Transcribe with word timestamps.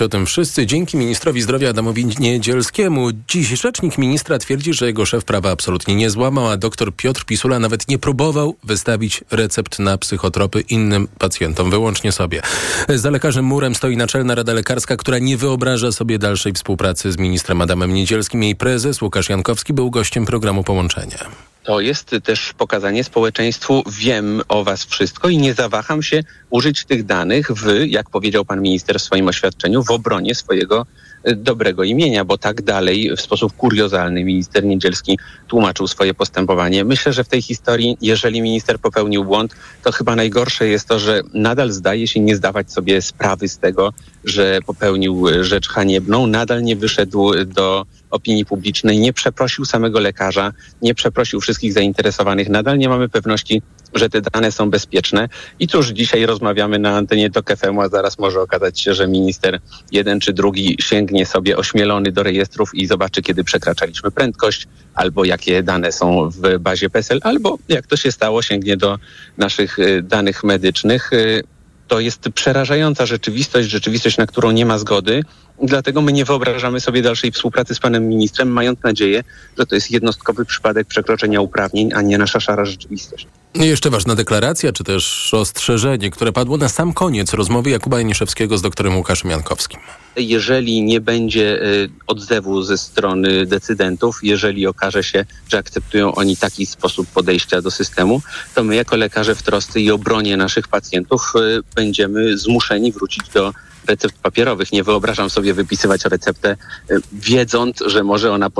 o 0.00 0.08
tym 0.08 0.26
wszyscy 0.26 0.66
dzięki 0.66 0.96
ministrowi 0.96 1.42
zdrowia 1.42 1.70
Adamowi 1.70 2.06
Niedzielskiemu. 2.06 3.08
Dziś 3.28 3.48
rzecznik 3.48 3.98
ministra 3.98 4.38
twierdzi, 4.38 4.74
że 4.74 4.86
jego 4.86 5.06
szef 5.06 5.24
prawa 5.24 5.50
absolutnie 5.50 5.94
nie 5.94 6.10
złamał, 6.10 6.48
a 6.48 6.56
dr 6.56 6.92
Piotr 6.96 7.24
Pisula 7.24 7.58
nawet 7.58 7.88
nie 7.88 7.98
próbował 7.98 8.56
wystawić 8.64 9.24
recept 9.30 9.78
na 9.78 9.98
psychotropy 9.98 10.60
innym 10.60 11.08
pacjentom, 11.18 11.70
wyłącznie 11.70 12.12
sobie. 12.12 12.42
Za 12.88 13.10
lekarzem 13.10 13.44
murem 13.44 13.74
stoi 13.74 13.96
Naczelna 13.96 14.34
Rada 14.34 14.52
Lekarska, 14.52 14.96
która 14.96 15.18
nie 15.18 15.36
wyobraża 15.36 15.92
sobie 15.92 16.18
dalszej 16.18 16.52
współpracy 16.52 17.12
z 17.12 17.18
ministrem 17.18 17.60
Adamem 17.60 17.94
Niedzielskim. 17.94 18.42
Jej 18.42 18.56
prezes 18.56 19.02
Łukasz 19.02 19.28
Jankowski 19.28 19.72
był 19.72 19.90
gościem 19.90 20.26
programu 20.26 20.64
Połączenie. 20.64 21.18
To 21.64 21.80
jest 21.80 22.16
też 22.24 22.52
pokazanie 22.52 23.04
społeczeństwu, 23.04 23.82
wiem 23.98 24.42
o 24.48 24.64
was 24.64 24.84
wszystko 24.84 25.28
i 25.28 25.38
nie 25.38 25.54
zawaham 25.54 26.02
się 26.02 26.24
użyć 26.50 26.84
tych 26.84 27.04
danych 27.04 27.52
w, 27.52 27.86
jak 27.86 28.10
powiedział 28.10 28.44
pan 28.44 28.62
minister 28.62 28.98
w 28.98 29.02
swoim 29.02 29.28
oświadczeniu, 29.28 29.82
w 29.82 29.90
obronie 29.90 30.34
swojego 30.34 30.86
e, 31.24 31.34
dobrego 31.34 31.84
imienia, 31.84 32.24
bo 32.24 32.38
tak 32.38 32.62
dalej 32.62 33.10
w 33.16 33.20
sposób 33.20 33.56
kuriozalny 33.56 34.24
minister 34.24 34.64
Niedzielski 34.64 35.18
tłumaczył 35.48 35.88
swoje 35.88 36.14
postępowanie. 36.14 36.84
Myślę, 36.84 37.12
że 37.12 37.24
w 37.24 37.28
tej 37.28 37.42
historii, 37.42 37.96
jeżeli 38.00 38.42
minister 38.42 38.78
popełnił 38.78 39.24
błąd, 39.24 39.54
to 39.82 39.92
chyba 39.92 40.16
najgorsze 40.16 40.68
jest 40.68 40.88
to, 40.88 40.98
że 40.98 41.22
nadal 41.34 41.72
zdaje 41.72 42.08
się 42.08 42.20
nie 42.20 42.36
zdawać 42.36 42.72
sobie 42.72 43.02
sprawy 43.02 43.48
z 43.48 43.58
tego, 43.58 43.92
że 44.24 44.58
popełnił 44.66 45.26
rzecz 45.40 45.68
haniebną, 45.68 46.26
nadal 46.26 46.62
nie 46.62 46.76
wyszedł 46.76 47.44
do 47.44 47.86
opinii 48.12 48.44
publicznej, 48.44 48.98
nie 48.98 49.12
przeprosił 49.12 49.64
samego 49.64 50.00
lekarza, 50.00 50.52
nie 50.82 50.94
przeprosił 50.94 51.40
wszystkich 51.40 51.72
zainteresowanych. 51.72 52.48
Nadal 52.48 52.78
nie 52.78 52.88
mamy 52.88 53.08
pewności, 53.08 53.62
że 53.94 54.08
te 54.08 54.20
dane 54.20 54.52
są 54.52 54.70
bezpieczne. 54.70 55.28
I 55.58 55.66
cóż, 55.68 55.88
dzisiaj 55.88 56.26
rozmawiamy 56.26 56.78
na 56.78 56.96
antenie 56.96 57.30
do 57.30 57.42
FM, 57.56 57.78
a 57.78 57.88
zaraz 57.88 58.18
może 58.18 58.40
okazać 58.40 58.80
się, 58.80 58.94
że 58.94 59.08
minister 59.08 59.60
jeden 59.92 60.20
czy 60.20 60.32
drugi 60.32 60.76
sięgnie 60.80 61.26
sobie 61.26 61.56
ośmielony 61.56 62.12
do 62.12 62.22
rejestrów 62.22 62.74
i 62.74 62.86
zobaczy, 62.86 63.22
kiedy 63.22 63.44
przekraczaliśmy 63.44 64.10
prędkość, 64.10 64.68
albo 64.94 65.24
jakie 65.24 65.62
dane 65.62 65.92
są 65.92 66.30
w 66.30 66.58
bazie 66.58 66.90
PESEL, 66.90 67.20
albo 67.22 67.58
jak 67.68 67.86
to 67.86 67.96
się 67.96 68.12
stało, 68.12 68.42
sięgnie 68.42 68.76
do 68.76 68.98
naszych 69.38 69.78
y, 69.78 70.02
danych 70.02 70.44
medycznych. 70.44 71.12
Y, 71.12 71.42
to 71.88 72.00
jest 72.00 72.28
przerażająca 72.34 73.06
rzeczywistość, 73.06 73.68
rzeczywistość, 73.68 74.16
na 74.16 74.26
którą 74.26 74.50
nie 74.50 74.66
ma 74.66 74.78
zgody. 74.78 75.22
Dlatego 75.62 76.02
my 76.02 76.12
nie 76.12 76.24
wyobrażamy 76.24 76.80
sobie 76.80 77.02
dalszej 77.02 77.32
współpracy 77.32 77.74
z 77.74 77.78
panem 77.78 78.08
ministrem, 78.08 78.48
mając 78.52 78.82
nadzieję, 78.82 79.24
że 79.58 79.66
to 79.66 79.74
jest 79.74 79.90
jednostkowy 79.90 80.44
przypadek 80.44 80.86
przekroczenia 80.86 81.40
uprawnień, 81.40 81.90
a 81.94 82.02
nie 82.02 82.18
nasza 82.18 82.40
szara 82.40 82.64
rzeczywistość. 82.64 83.26
I 83.54 83.66
jeszcze 83.66 83.90
ważna 83.90 84.14
deklaracja, 84.14 84.72
czy 84.72 84.84
też 84.84 85.34
ostrzeżenie, 85.34 86.10
które 86.10 86.32
padło 86.32 86.56
na 86.56 86.68
sam 86.68 86.92
koniec 86.92 87.32
rozmowy 87.32 87.70
Jakuba 87.70 87.98
Janiszewskiego 87.98 88.58
z 88.58 88.62
doktorem 88.62 88.96
Łukaszem 88.96 89.30
Jankowskim. 89.30 89.80
Jeżeli 90.16 90.82
nie 90.82 91.00
będzie 91.00 91.62
y, 91.62 91.90
odzewu 92.06 92.62
ze 92.62 92.78
strony 92.78 93.46
decydentów, 93.46 94.18
jeżeli 94.22 94.66
okaże 94.66 95.04
się, 95.04 95.24
że 95.48 95.58
akceptują 95.58 96.14
oni 96.14 96.36
taki 96.36 96.66
sposób 96.66 97.08
podejścia 97.08 97.62
do 97.62 97.70
systemu, 97.70 98.22
to 98.54 98.64
my 98.64 98.76
jako 98.76 98.96
lekarze 98.96 99.34
w 99.34 99.42
trosce 99.42 99.80
i 99.80 99.90
obronie 99.90 100.36
naszych 100.36 100.68
pacjentów 100.68 101.32
y, 101.36 101.60
będziemy 101.74 102.38
zmuszeni 102.38 102.92
wrócić 102.92 103.28
do 103.34 103.52
recept 103.86 104.14
papierowych. 104.18 104.72
Nie 104.72 104.84
wyobrażam 104.84 105.30
sobie 105.30 105.54
wypisywać 105.54 106.04
receptę, 106.04 106.56
y, 106.90 107.00
wiedząc, 107.12 107.82
że 107.86 108.04
może 108.04 108.32
ona 108.32 108.50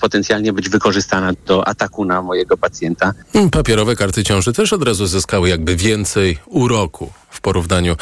potencjalnie 0.00 0.52
być 0.52 0.68
wykorzystana 0.68 1.32
do 1.46 1.68
ataku 1.68 2.04
na 2.04 2.22
mojego 2.22 2.56
pacjenta. 2.56 3.12
Papierowe 3.52 3.96
karty 3.96 4.24
ciąży 4.24 4.52
też 4.52 4.72
od 4.72 4.82
razu 4.82 5.06
zyskały 5.06 5.48
jakby 5.48 5.76
więcej 5.76 6.38
uroku 6.46 7.12
w 7.32 7.40
porównaniu 7.40 7.96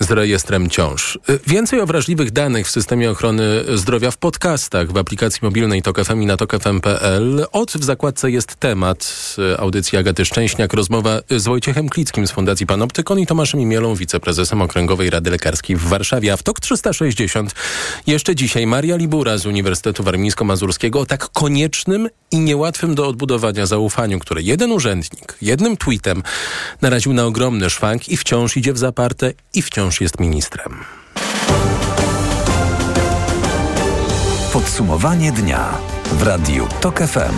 z 0.00 0.10
rejestrem 0.10 0.70
ciąż. 0.70 1.18
Więcej 1.46 1.80
o 1.80 1.86
wrażliwych 1.86 2.30
danych 2.30 2.66
w 2.66 2.70
systemie 2.70 3.10
ochrony 3.10 3.64
zdrowia 3.74 4.10
w 4.10 4.16
podcastach 4.16 4.92
w 4.92 4.96
aplikacji 4.96 5.40
mobilnej 5.42 5.82
TOK 5.82 5.98
i 6.22 6.26
na 6.26 6.36
tokfm.pl. 6.36 7.46
Od 7.52 7.72
w 7.72 7.84
zakładce 7.84 8.30
jest 8.30 8.54
temat 8.56 9.36
audycji 9.58 9.98
Agaty 9.98 10.24
Szczęśniak, 10.24 10.72
rozmowa 10.72 11.20
z 11.30 11.44
Wojciechem 11.44 11.88
Klickim 11.88 12.26
z 12.26 12.30
Fundacji 12.30 12.66
Panoptykon 12.66 13.18
i 13.18 13.26
Tomaszem 13.26 13.60
Imielą, 13.60 13.94
wiceprezesem 13.94 14.62
Okręgowej 14.62 15.10
Rady 15.10 15.30
Lekarskiej 15.30 15.76
w 15.76 15.82
Warszawie. 15.82 16.32
A 16.32 16.36
w 16.36 16.42
TOK 16.42 16.60
360 16.60 17.54
jeszcze 18.06 18.34
dzisiaj 18.34 18.66
Maria 18.66 18.96
Libura 18.96 19.38
z 19.38 19.46
Uniwersytetu 19.46 20.02
Warmińsko-Mazurskiego 20.02 21.00
o 21.00 21.06
tak 21.06 21.28
koniecznym 21.28 22.08
i 22.30 22.38
niełatwym 22.38 22.94
do 22.94 23.08
odbudowania 23.08 23.66
zaufaniu, 23.66 24.18
które 24.18 24.42
jeden 24.42 24.72
urzędnik 24.72 25.36
jednym 25.42 25.76
tweetem 25.76 26.22
naraził 26.82 27.12
na 27.12 27.24
ogromny 27.24 27.70
szwank 27.70 28.08
i 28.08 28.16
wciąż 28.16 28.56
idzie 28.56 28.73
w 28.74 28.78
zaparte 28.78 29.32
i 29.54 29.62
wciąż 29.62 30.00
jest 30.00 30.20
ministrem. 30.20 30.84
Podsumowanie 34.52 35.32
dnia 35.32 35.78
w 36.12 36.22
Radiu 36.22 36.68
TOK 36.80 36.98
FM. 36.98 37.34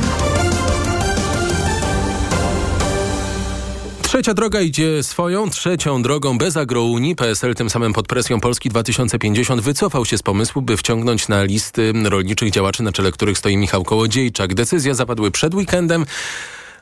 Trzecia 4.02 4.34
droga 4.34 4.60
idzie 4.60 5.02
swoją, 5.02 5.50
trzecią 5.50 6.02
drogą 6.02 6.38
bez 6.38 6.56
agrounii. 6.56 7.16
PSL 7.16 7.54
tym 7.54 7.70
samym 7.70 7.92
pod 7.92 8.06
presją 8.06 8.40
Polski 8.40 8.68
2050 8.68 9.62
wycofał 9.62 10.04
się 10.04 10.18
z 10.18 10.22
pomysłu, 10.22 10.62
by 10.62 10.76
wciągnąć 10.76 11.28
na 11.28 11.44
listy 11.44 11.92
rolniczych 12.04 12.50
działaczy, 12.50 12.82
na 12.82 12.92
czele 12.92 13.12
których 13.12 13.38
stoi 13.38 13.56
Michał 13.56 13.84
Kołodziejczak. 13.84 14.54
Decyzja 14.54 14.94
zapadły 14.94 15.30
przed 15.30 15.54
weekendem. 15.54 16.06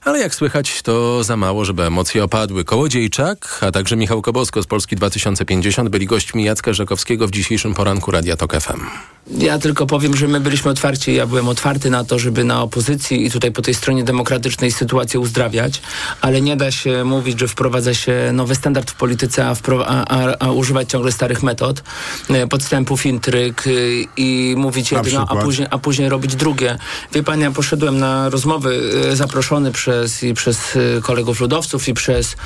Ale 0.04 0.19
jak 0.19 0.34
słychać, 0.34 0.82
to 0.82 1.25
za 1.25 1.37
mało, 1.37 1.65
żeby 1.65 1.82
emocje 1.82 2.25
opadły. 2.25 2.65
Kołodziejczak, 2.65 3.59
a 3.60 3.70
także 3.70 3.97
Michał 3.97 4.22
Kobosko 4.22 4.62
z 4.62 4.66
Polski 4.66 4.97
2050 4.97 5.88
byli 5.88 6.06
gośćmi 6.06 6.44
Jacka 6.44 6.72
Rzekowskiego 6.72 7.26
w 7.28 7.31
dzisiejszym 7.31 7.75
poranku 7.75 8.10
Radia 8.10 8.37
Tok 8.37 8.60
FM. 8.60 8.81
Ja 9.26 9.59
tylko 9.59 9.87
powiem, 9.87 10.16
że 10.16 10.28
my 10.28 10.41
byliśmy 10.41 10.70
otwarci, 10.70 11.14
ja 11.14 11.26
byłem 11.26 11.48
otwarty 11.48 11.91
na 11.91 12.04
to, 12.04 12.19
żeby 12.19 12.44
na 12.44 12.62
opozycji 12.62 13.26
i 13.26 13.31
tutaj 13.31 13.53
po 13.53 13.62
tej 13.62 13.75
stronie 13.75 14.04
demokratycznej 14.04 14.72
sytuację 14.72 15.20
uzdrawiać, 15.20 15.82
ale 16.20 16.41
nie 16.41 16.56
da 16.56 16.70
się 16.70 17.04
mówić, 17.04 17.41
że 17.41 17.48
wprowadza 17.48 17.94
się 17.94 18.31
nowy 18.32 18.54
standard 18.54 18.91
w 18.91 18.94
polityce, 18.94 19.47
a, 19.47 19.56
a, 19.87 20.04
a, 20.04 20.38
a 20.38 20.50
używać 20.50 20.91
ciągle 20.91 21.12
starych 21.12 21.43
metod, 21.43 21.82
e, 22.31 22.47
podstępów, 22.47 23.06
intryg 23.06 23.66
y, 23.66 24.04
i 24.16 24.54
mówić 24.56 24.93
jedno, 24.93 25.26
a 25.28 25.37
później, 25.37 25.69
a 25.70 25.78
później 25.78 26.09
robić 26.09 26.37
drugie. 26.37 26.78
Wie 27.12 27.22
pan, 27.22 27.41
ja 27.41 27.50
poszedłem 27.50 27.98
na 27.98 28.28
rozmowy 28.28 28.81
y, 29.12 29.16
zaproszony 29.16 29.72
przez, 29.72 29.94
i 30.22 30.34
przez 30.34 30.77
y, 30.77 31.00
kolegów 31.03 31.41
ludowców 31.41 31.88
i 31.88 31.94
przez 31.94 32.37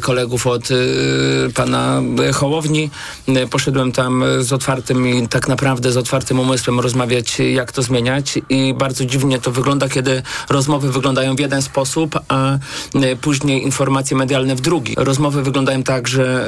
kolegów 0.00 0.46
od 0.46 0.68
pana 1.54 2.02
Hołowni. 2.34 2.90
Poszedłem 3.50 3.92
tam 3.92 4.24
z 4.40 4.52
otwartym 4.52 5.08
i 5.08 5.28
tak 5.28 5.48
naprawdę 5.48 5.92
z 5.92 5.96
otwartym 5.96 6.40
umysłem 6.40 6.80
rozmawiać, 6.80 7.38
jak 7.38 7.72
to 7.72 7.82
zmieniać 7.82 8.38
i 8.48 8.74
bardzo 8.74 9.04
dziwnie 9.04 9.38
to 9.38 9.50
wygląda, 9.50 9.88
kiedy 9.88 10.22
rozmowy 10.48 10.92
wyglądają 10.92 11.36
w 11.36 11.40
jeden 11.40 11.62
sposób, 11.62 12.18
a 12.28 12.58
później 13.20 13.62
informacje 13.62 14.16
medialne 14.16 14.56
w 14.56 14.60
drugi. 14.60 14.94
Rozmowy 14.96 15.42
wyglądają 15.42 15.82
tak, 15.82 16.08
że 16.08 16.46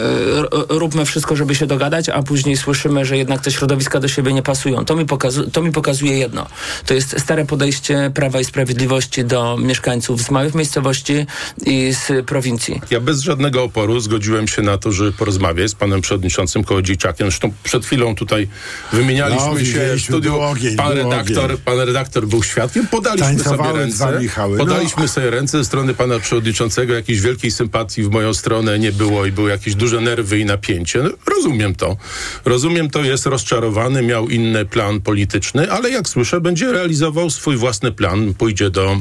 róbmy 0.68 1.04
wszystko, 1.04 1.36
żeby 1.36 1.54
się 1.54 1.66
dogadać, 1.66 2.08
a 2.08 2.22
później 2.22 2.56
słyszymy, 2.56 3.04
że 3.04 3.16
jednak 3.16 3.40
te 3.40 3.50
środowiska 3.50 4.00
do 4.00 4.08
siebie 4.08 4.32
nie 4.32 4.42
pasują. 4.42 4.84
To 4.84 4.96
mi, 4.96 5.06
pokazu 5.06 5.50
to 5.50 5.62
mi 5.62 5.72
pokazuje 5.72 6.18
jedno. 6.18 6.46
To 6.86 6.94
jest 6.94 7.20
stare 7.20 7.44
podejście 7.44 8.10
Prawa 8.14 8.40
i 8.40 8.44
Sprawiedliwości 8.44 9.24
do 9.24 9.56
mieszkańców 9.56 10.22
z 10.22 10.29
małych 10.30 10.54
miejscowości 10.54 11.26
i 11.66 11.92
z 11.92 12.26
prowincji. 12.26 12.80
Ja 12.90 13.00
bez 13.00 13.20
żadnego 13.20 13.64
oporu 13.64 14.00
zgodziłem 14.00 14.48
się 14.48 14.62
na 14.62 14.78
to, 14.78 14.92
żeby 14.92 15.12
porozmawiać 15.12 15.70
z 15.70 15.74
panem 15.74 16.00
przewodniczącym 16.00 16.64
Kołodziejczakiem. 16.64 17.26
Zresztą 17.26 17.52
przed 17.62 17.86
chwilą 17.86 18.14
tutaj 18.14 18.48
wymienialiśmy 18.92 19.54
no, 19.54 19.64
się 19.64 19.96
w 19.96 20.02
studiu. 20.02 20.40
Ogień, 20.40 20.76
pan, 20.76 20.92
redaktor, 20.92 21.58
pan 21.58 21.78
redaktor 21.78 22.26
był 22.26 22.42
świadkiem. 22.42 22.86
Podaliśmy 22.86 23.44
sobie 23.44 23.72
ręce. 23.72 24.18
Michały, 24.20 24.58
no. 24.58 24.66
podaliśmy 24.66 25.08
sobie 25.08 25.30
ręce 25.30 25.58
ze 25.58 25.64
strony 25.64 25.94
pana 25.94 26.18
przewodniczącego. 26.18 26.94
Jakiejś 26.94 27.20
wielkiej 27.20 27.50
sympatii 27.50 28.02
w 28.02 28.10
moją 28.10 28.34
stronę 28.34 28.78
nie 28.78 28.92
było 28.92 29.26
i 29.26 29.32
były 29.32 29.50
jakieś 29.50 29.74
duże 29.74 30.00
nerwy 30.00 30.38
i 30.38 30.44
napięcie. 30.44 31.02
No, 31.02 31.10
rozumiem 31.36 31.74
to. 31.74 31.96
Rozumiem 32.44 32.90
to, 32.90 33.04
jest 33.04 33.26
rozczarowany, 33.26 34.02
miał 34.02 34.28
inny 34.28 34.64
plan 34.64 35.00
polityczny, 35.00 35.72
ale 35.72 35.90
jak 35.90 36.08
słyszę, 36.08 36.40
będzie 36.40 36.72
realizował 36.72 37.30
swój 37.30 37.56
własny 37.56 37.92
plan. 37.92 38.34
Pójdzie 38.34 38.70
do 38.70 38.96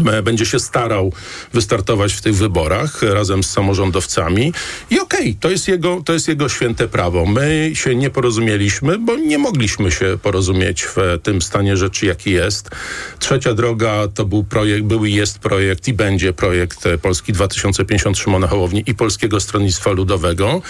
będzie 0.00 0.46
się 0.46 0.58
starał 0.58 1.12
wystartować 1.52 2.12
w 2.12 2.20
tych 2.20 2.36
wyborach 2.36 3.02
razem 3.02 3.42
z 3.42 3.50
samorządowcami. 3.50 4.52
I 4.90 5.00
okej, 5.00 5.20
okay, 5.20 5.36
to, 5.40 5.50
jest 5.50 5.68
jego, 5.68 6.02
to 6.04 6.12
jest 6.12 6.28
jego 6.28 6.48
święte 6.48 6.88
prawo. 6.88 7.26
My 7.26 7.70
się 7.74 7.94
nie 7.94 8.10
porozumieliśmy, 8.10 8.98
bo 8.98 9.16
nie 9.16 9.38
mogliśmy 9.38 9.90
się 9.90 10.18
porozumieć 10.22 10.82
w 10.82 10.96
tym 11.22 11.42
stanie 11.42 11.76
rzeczy, 11.76 12.06
jaki 12.06 12.30
jest. 12.30 12.70
Trzecia 13.18 13.54
droga 13.54 14.08
to 14.14 14.24
był 14.24 14.44
projekt, 14.44 14.84
był 14.84 15.04
i 15.04 15.14
jest 15.14 15.38
projekt 15.38 15.88
i 15.88 15.92
będzie 15.92 16.32
projekt 16.32 16.84
Polski 17.02 17.32
2050 17.32 18.18
Szymona 18.18 18.46
Hołowni 18.46 18.82
i 18.86 18.94
Polskiego 18.94 19.40
Stronnictwa 19.40 19.90
Ludowego. 19.90 20.62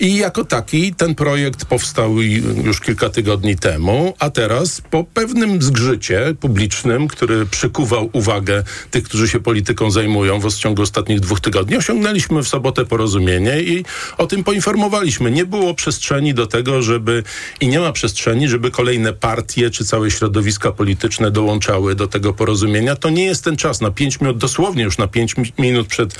I 0.00 0.16
jako 0.16 0.44
taki 0.44 0.94
ten 0.94 1.14
projekt 1.14 1.64
powstał 1.64 2.22
już 2.64 2.80
kilka 2.80 3.08
tygodni 3.08 3.56
temu, 3.56 4.14
a 4.18 4.30
teraz 4.30 4.80
po 4.90 5.04
pewnym 5.04 5.62
zgrzycie 5.62 6.34
publicznym, 6.40 7.08
który 7.08 7.46
przykuwał 7.46 8.10
uwagę 8.12 8.64
tych, 8.90 9.04
którzy 9.04 9.28
się 9.28 9.40
polityką 9.40 9.90
zajmują 9.90 10.40
w 10.40 10.54
ciągu 10.54 10.82
ostatnich 10.82 11.20
dwóch 11.20 11.40
tygodni. 11.40 11.76
Osiągnęliśmy 11.76 12.42
w 12.42 12.48
sobotę 12.48 12.84
porozumienie 12.84 13.60
i 13.60 13.84
o 14.18 14.26
tym 14.26 14.44
poinformowaliśmy. 14.44 15.30
Nie 15.30 15.44
było 15.44 15.74
przestrzeni 15.74 16.34
do 16.34 16.46
tego, 16.46 16.82
żeby 16.82 17.22
i 17.60 17.68
nie 17.68 17.80
ma 17.80 17.92
przestrzeni, 17.92 18.48
żeby 18.48 18.70
kolejne 18.70 19.12
partie 19.12 19.70
czy 19.70 19.84
całe 19.84 20.10
środowiska 20.10 20.72
polityczne 20.72 21.30
dołączały 21.30 21.94
do 21.94 22.06
tego 22.06 22.32
porozumienia. 22.32 22.96
To 22.96 23.10
nie 23.10 23.24
jest 23.24 23.44
ten 23.44 23.56
czas 23.56 23.80
na 23.80 23.90
pięć 23.90 24.20
minut, 24.20 24.38
dosłownie 24.38 24.84
już 24.84 24.98
na 24.98 25.08
pięć 25.08 25.34
minut 25.58 25.86
przed 25.86 26.18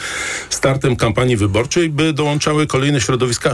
startem 0.51 0.97
kampanii 0.97 1.37
wyborczej, 1.37 1.91
by 1.91 2.13
dołączały 2.13 2.67
kolejne 2.67 3.01
środowiska. 3.01 3.53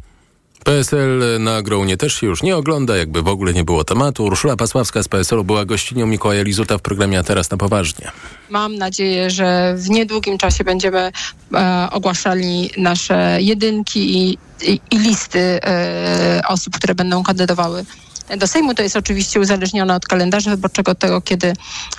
PSL 0.64 1.22
na 1.40 1.62
Grołnie 1.62 1.96
też 1.96 2.14
się 2.14 2.26
już 2.26 2.42
nie 2.42 2.56
ogląda, 2.56 2.96
jakby 2.96 3.22
w 3.22 3.28
ogóle 3.28 3.52
nie 3.52 3.64
było 3.64 3.84
tematu. 3.84 4.24
Urszula 4.24 4.56
Pasławska 4.56 5.02
z 5.02 5.08
PSL-u 5.08 5.44
była 5.44 5.64
gościnią 5.64 6.06
Mikołaja 6.06 6.42
Lizuta 6.42 6.78
w 6.78 6.82
programie 6.82 7.18
A 7.18 7.22
Teraz 7.22 7.50
na 7.50 7.56
Poważnie. 7.56 8.10
Mam 8.50 8.76
nadzieję, 8.76 9.30
że 9.30 9.74
w 9.76 9.90
niedługim 9.90 10.38
czasie 10.38 10.64
będziemy 10.64 11.12
e, 11.54 11.88
ogłaszali 11.90 12.70
nasze 12.76 13.36
jedynki 13.40 14.16
i, 14.16 14.38
i, 14.62 14.80
i 14.90 14.98
listy 14.98 15.40
e, 15.40 16.42
osób, 16.48 16.76
które 16.76 16.94
będą 16.94 17.22
kandydowały 17.22 17.84
do 18.38 18.46
Sejmu. 18.46 18.74
To 18.74 18.82
jest 18.82 18.96
oczywiście 18.96 19.40
uzależnione 19.40 19.94
od 19.94 20.06
kalendarza 20.06 20.50
wyborczego, 20.50 20.94
tego, 20.94 21.20
kiedy 21.20 21.52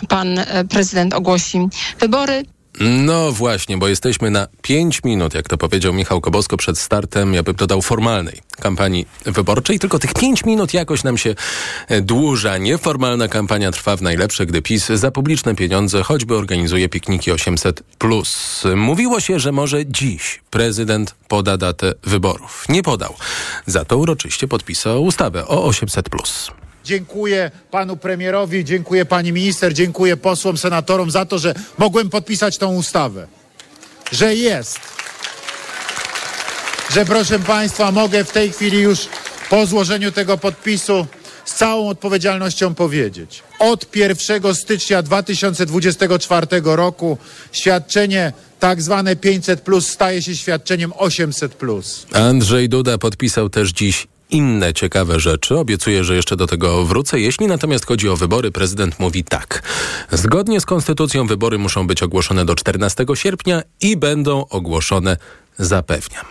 pan 0.07 0.39
e, 0.39 0.65
prezydent 0.69 1.13
ogłosi 1.13 1.59
wybory. 1.99 2.43
No 2.79 3.31
właśnie, 3.31 3.77
bo 3.77 3.87
jesteśmy 3.87 4.31
na 4.31 4.47
5 4.61 5.03
minut, 5.03 5.33
jak 5.33 5.49
to 5.49 5.57
powiedział 5.57 5.93
Michał 5.93 6.21
Kobosko 6.21 6.57
przed 6.57 6.79
startem, 6.79 7.33
ja 7.33 7.43
bym 7.43 7.55
dodał 7.55 7.81
formalnej 7.81 8.41
kampanii 8.51 9.07
wyborczej. 9.25 9.79
Tylko 9.79 9.99
tych 9.99 10.13
5 10.13 10.45
minut 10.45 10.73
jakoś 10.73 11.03
nam 11.03 11.17
się 11.17 11.35
e, 11.87 12.01
dłuża. 12.01 12.57
Nieformalna 12.57 13.27
kampania 13.27 13.71
trwa 13.71 13.97
w 13.97 14.01
najlepsze, 14.01 14.45
gdy 14.45 14.61
PiS 14.61 14.87
za 14.87 15.11
publiczne 15.11 15.55
pieniądze 15.55 16.03
choćby 16.03 16.35
organizuje 16.35 16.89
pikniki 16.89 17.31
800. 17.31 17.83
Mówiło 18.75 19.19
się, 19.19 19.39
że 19.39 19.51
może 19.51 19.85
dziś 19.85 20.41
prezydent 20.49 21.15
poda 21.27 21.57
datę 21.57 21.93
wyborów. 22.03 22.65
Nie 22.69 22.83
podał. 22.83 23.15
Za 23.65 23.85
to 23.85 23.97
uroczyście 23.97 24.47
podpisał 24.47 25.03
ustawę 25.03 25.47
o 25.47 25.63
800. 25.63 26.09
Dziękuję 26.85 27.51
panu 27.71 27.97
premierowi, 27.97 28.65
dziękuję 28.65 29.05
pani 29.05 29.31
minister, 29.31 29.73
dziękuję 29.73 30.17
posłom, 30.17 30.57
senatorom 30.57 31.11
za 31.11 31.25
to, 31.25 31.39
że 31.39 31.53
mogłem 31.77 32.09
podpisać 32.09 32.57
tą 32.57 32.75
ustawę. 32.75 33.27
Że 34.11 34.35
jest. 34.35 34.79
Że 36.93 37.05
proszę 37.05 37.39
państwa, 37.39 37.91
mogę 37.91 38.23
w 38.23 38.31
tej 38.31 38.51
chwili 38.51 38.79
już 38.79 38.99
po 39.49 39.65
złożeniu 39.65 40.11
tego 40.11 40.37
podpisu 40.37 41.07
z 41.45 41.53
całą 41.53 41.89
odpowiedzialnością 41.89 42.75
powiedzieć. 42.75 43.43
Od 43.59 43.95
1 43.95 44.55
stycznia 44.55 45.01
2024 45.01 46.47
roku 46.63 47.17
świadczenie 47.51 48.33
tak 48.59 48.81
zwane 48.81 49.15
500 49.15 49.61
plus 49.61 49.87
staje 49.87 50.21
się 50.21 50.35
świadczeniem 50.35 50.93
800 50.97 51.53
plus. 51.53 52.05
Andrzej 52.13 52.69
Duda 52.69 52.97
podpisał 52.97 53.49
też 53.49 53.71
dziś 53.71 54.07
inne 54.35 54.73
ciekawe 54.73 55.19
rzeczy. 55.19 55.57
Obiecuję, 55.57 56.03
że 56.03 56.15
jeszcze 56.15 56.35
do 56.35 56.47
tego 56.47 56.85
wrócę. 56.85 57.19
Jeśli 57.19 57.47
natomiast 57.47 57.85
chodzi 57.85 58.09
o 58.09 58.15
wybory, 58.15 58.51
prezydent 58.51 58.99
mówi 58.99 59.23
tak. 59.23 59.63
Zgodnie 60.11 60.61
z 60.61 60.65
konstytucją 60.65 61.27
wybory 61.27 61.57
muszą 61.57 61.87
być 61.87 62.03
ogłoszone 62.03 62.45
do 62.45 62.55
14 62.55 63.05
sierpnia 63.13 63.61
i 63.81 63.97
będą 63.97 64.45
ogłoszone, 64.49 65.17
zapewniam. 65.57 66.25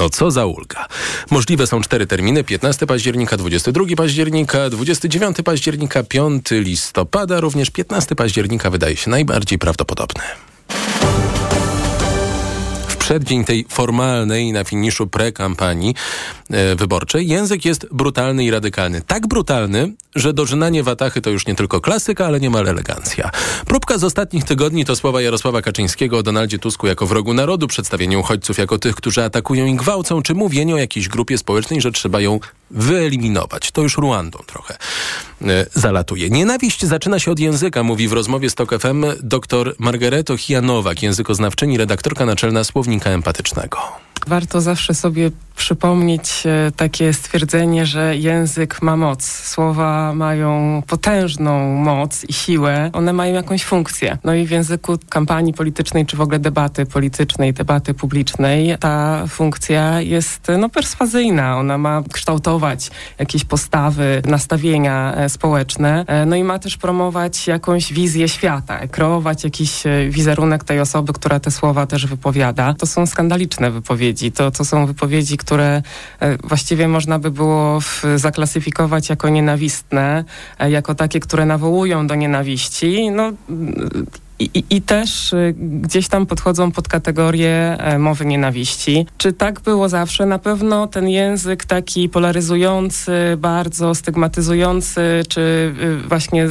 No 0.00 0.10
co 0.10 0.30
za 0.30 0.46
ulga. 0.46 0.86
Możliwe 1.30 1.66
są 1.66 1.80
cztery 1.80 2.06
terminy: 2.06 2.44
15 2.44 2.86
października, 2.86 3.36
22 3.36 3.84
października, 3.96 4.70
29 4.70 5.36
października, 5.44 6.02
5 6.02 6.44
listopada. 6.50 7.40
Również 7.40 7.70
15 7.70 8.14
października 8.14 8.70
wydaje 8.70 8.96
się 8.96 9.10
najbardziej 9.10 9.58
prawdopodobny 9.58 10.22
przeddzień 13.04 13.44
tej 13.44 13.66
formalnej 13.68 14.52
na 14.52 14.64
finiszu 14.64 15.06
pre-kampanii 15.06 15.94
e, 16.50 16.76
wyborczej 16.76 17.28
język 17.28 17.64
jest 17.64 17.86
brutalny 17.92 18.44
i 18.44 18.50
radykalny. 18.50 19.00
Tak 19.00 19.26
brutalny, 19.26 19.92
że 20.14 20.32
dożynanie 20.32 20.82
watachy 20.82 21.20
to 21.20 21.30
już 21.30 21.46
nie 21.46 21.54
tylko 21.54 21.80
klasyka, 21.80 22.26
ale 22.26 22.40
niemal 22.40 22.68
elegancja. 22.68 23.30
Próbka 23.66 23.98
z 23.98 24.04
ostatnich 24.04 24.44
tygodni 24.44 24.84
to 24.84 24.96
słowa 24.96 25.22
Jarosława 25.22 25.62
Kaczyńskiego 25.62 26.18
o 26.18 26.22
Donaldzie 26.22 26.58
Tusku 26.58 26.86
jako 26.86 27.06
wrogu 27.06 27.34
narodu, 27.34 27.66
przedstawienie 27.66 28.18
uchodźców 28.18 28.58
jako 28.58 28.78
tych, 28.78 28.94
którzy 28.94 29.24
atakują 29.24 29.66
i 29.66 29.74
gwałcą, 29.74 30.22
czy 30.22 30.34
mówienie 30.34 30.74
o 30.74 30.78
jakiejś 30.78 31.08
grupie 31.08 31.38
społecznej, 31.38 31.80
że 31.80 31.92
trzeba 31.92 32.20
ją 32.20 32.40
wyeliminować. 32.74 33.70
To 33.70 33.82
już 33.82 33.96
Ruandą 33.96 34.38
trochę 34.46 34.76
e, 35.42 35.66
zalatuje. 35.74 36.30
Nienawiść 36.30 36.86
zaczyna 36.86 37.18
się 37.18 37.30
od 37.30 37.38
języka, 37.38 37.82
mówi 37.82 38.08
w 38.08 38.12
rozmowie 38.12 38.50
z 38.50 38.54
TOK 38.54 38.80
FM 38.80 39.04
dr 39.22 39.74
Margareto 39.78 40.36
Hijanowak, 40.36 41.02
językoznawczyni, 41.02 41.78
redaktorka 41.78 42.26
naczelna 42.26 42.64
Słownika 42.64 43.10
Empatycznego. 43.10 44.03
Warto 44.26 44.60
zawsze 44.60 44.94
sobie 44.94 45.30
przypomnieć 45.56 46.42
e, 46.46 46.72
takie 46.76 47.12
stwierdzenie, 47.12 47.86
że 47.86 48.16
język 48.16 48.82
ma 48.82 48.96
moc. 48.96 49.24
Słowa 49.24 50.14
mają 50.14 50.82
potężną 50.86 51.74
moc 51.74 52.24
i 52.24 52.32
siłę. 52.32 52.90
One 52.92 53.12
mają 53.12 53.34
jakąś 53.34 53.64
funkcję. 53.64 54.18
No 54.24 54.34
i 54.34 54.46
w 54.46 54.50
języku 54.50 54.98
kampanii 55.08 55.52
politycznej, 55.52 56.06
czy 56.06 56.16
w 56.16 56.20
ogóle 56.20 56.38
debaty 56.38 56.86
politycznej, 56.86 57.52
debaty 57.52 57.94
publicznej, 57.94 58.76
ta 58.80 59.24
funkcja 59.28 60.00
jest 60.00 60.46
no, 60.58 60.68
perswazyjna. 60.68 61.58
Ona 61.58 61.78
ma 61.78 62.02
kształtować 62.12 62.90
jakieś 63.18 63.44
postawy, 63.44 64.22
nastawienia 64.26 65.14
e, 65.16 65.28
społeczne. 65.28 66.04
E, 66.06 66.26
no 66.26 66.36
i 66.36 66.44
ma 66.44 66.58
też 66.58 66.76
promować 66.76 67.46
jakąś 67.46 67.92
wizję 67.92 68.28
świata, 68.28 68.86
kreować 68.86 69.44
jakiś 69.44 69.82
wizerunek 70.08 70.64
tej 70.64 70.80
osoby, 70.80 71.12
która 71.12 71.40
te 71.40 71.50
słowa 71.50 71.86
też 71.86 72.06
wypowiada. 72.06 72.74
To 72.74 72.86
są 72.86 73.06
skandaliczne 73.06 73.70
wypowiedzi. 73.70 74.03
To, 74.34 74.50
to 74.50 74.64
są 74.64 74.86
wypowiedzi, 74.86 75.36
które 75.36 75.82
e, 76.20 76.36
właściwie 76.36 76.88
można 76.88 77.18
by 77.18 77.30
było 77.30 77.78
zaklasyfikować 78.16 79.08
jako 79.08 79.28
nienawistne, 79.28 80.24
e, 80.58 80.70
jako 80.70 80.94
takie, 80.94 81.20
które 81.20 81.46
nawołują 81.46 82.06
do 82.06 82.14
nienawiści. 82.14 83.10
No, 83.10 83.32
i, 84.38 84.64
I, 84.70 84.82
też 84.82 85.32
y, 85.32 85.54
gdzieś 85.58 86.08
tam 86.08 86.26
podchodzą 86.26 86.72
pod 86.72 86.88
kategorię 86.88 87.76
e, 87.78 87.98
mowy 87.98 88.26
nienawiści. 88.26 89.06
Czy 89.18 89.32
tak 89.32 89.60
było 89.60 89.88
zawsze? 89.88 90.26
Na 90.26 90.38
pewno 90.38 90.86
ten 90.86 91.08
język 91.08 91.64
taki 91.64 92.08
polaryzujący, 92.08 93.12
bardzo 93.38 93.94
stygmatyzujący, 93.94 95.22
czy 95.28 95.74
y, 96.04 96.08
właśnie 96.08 96.46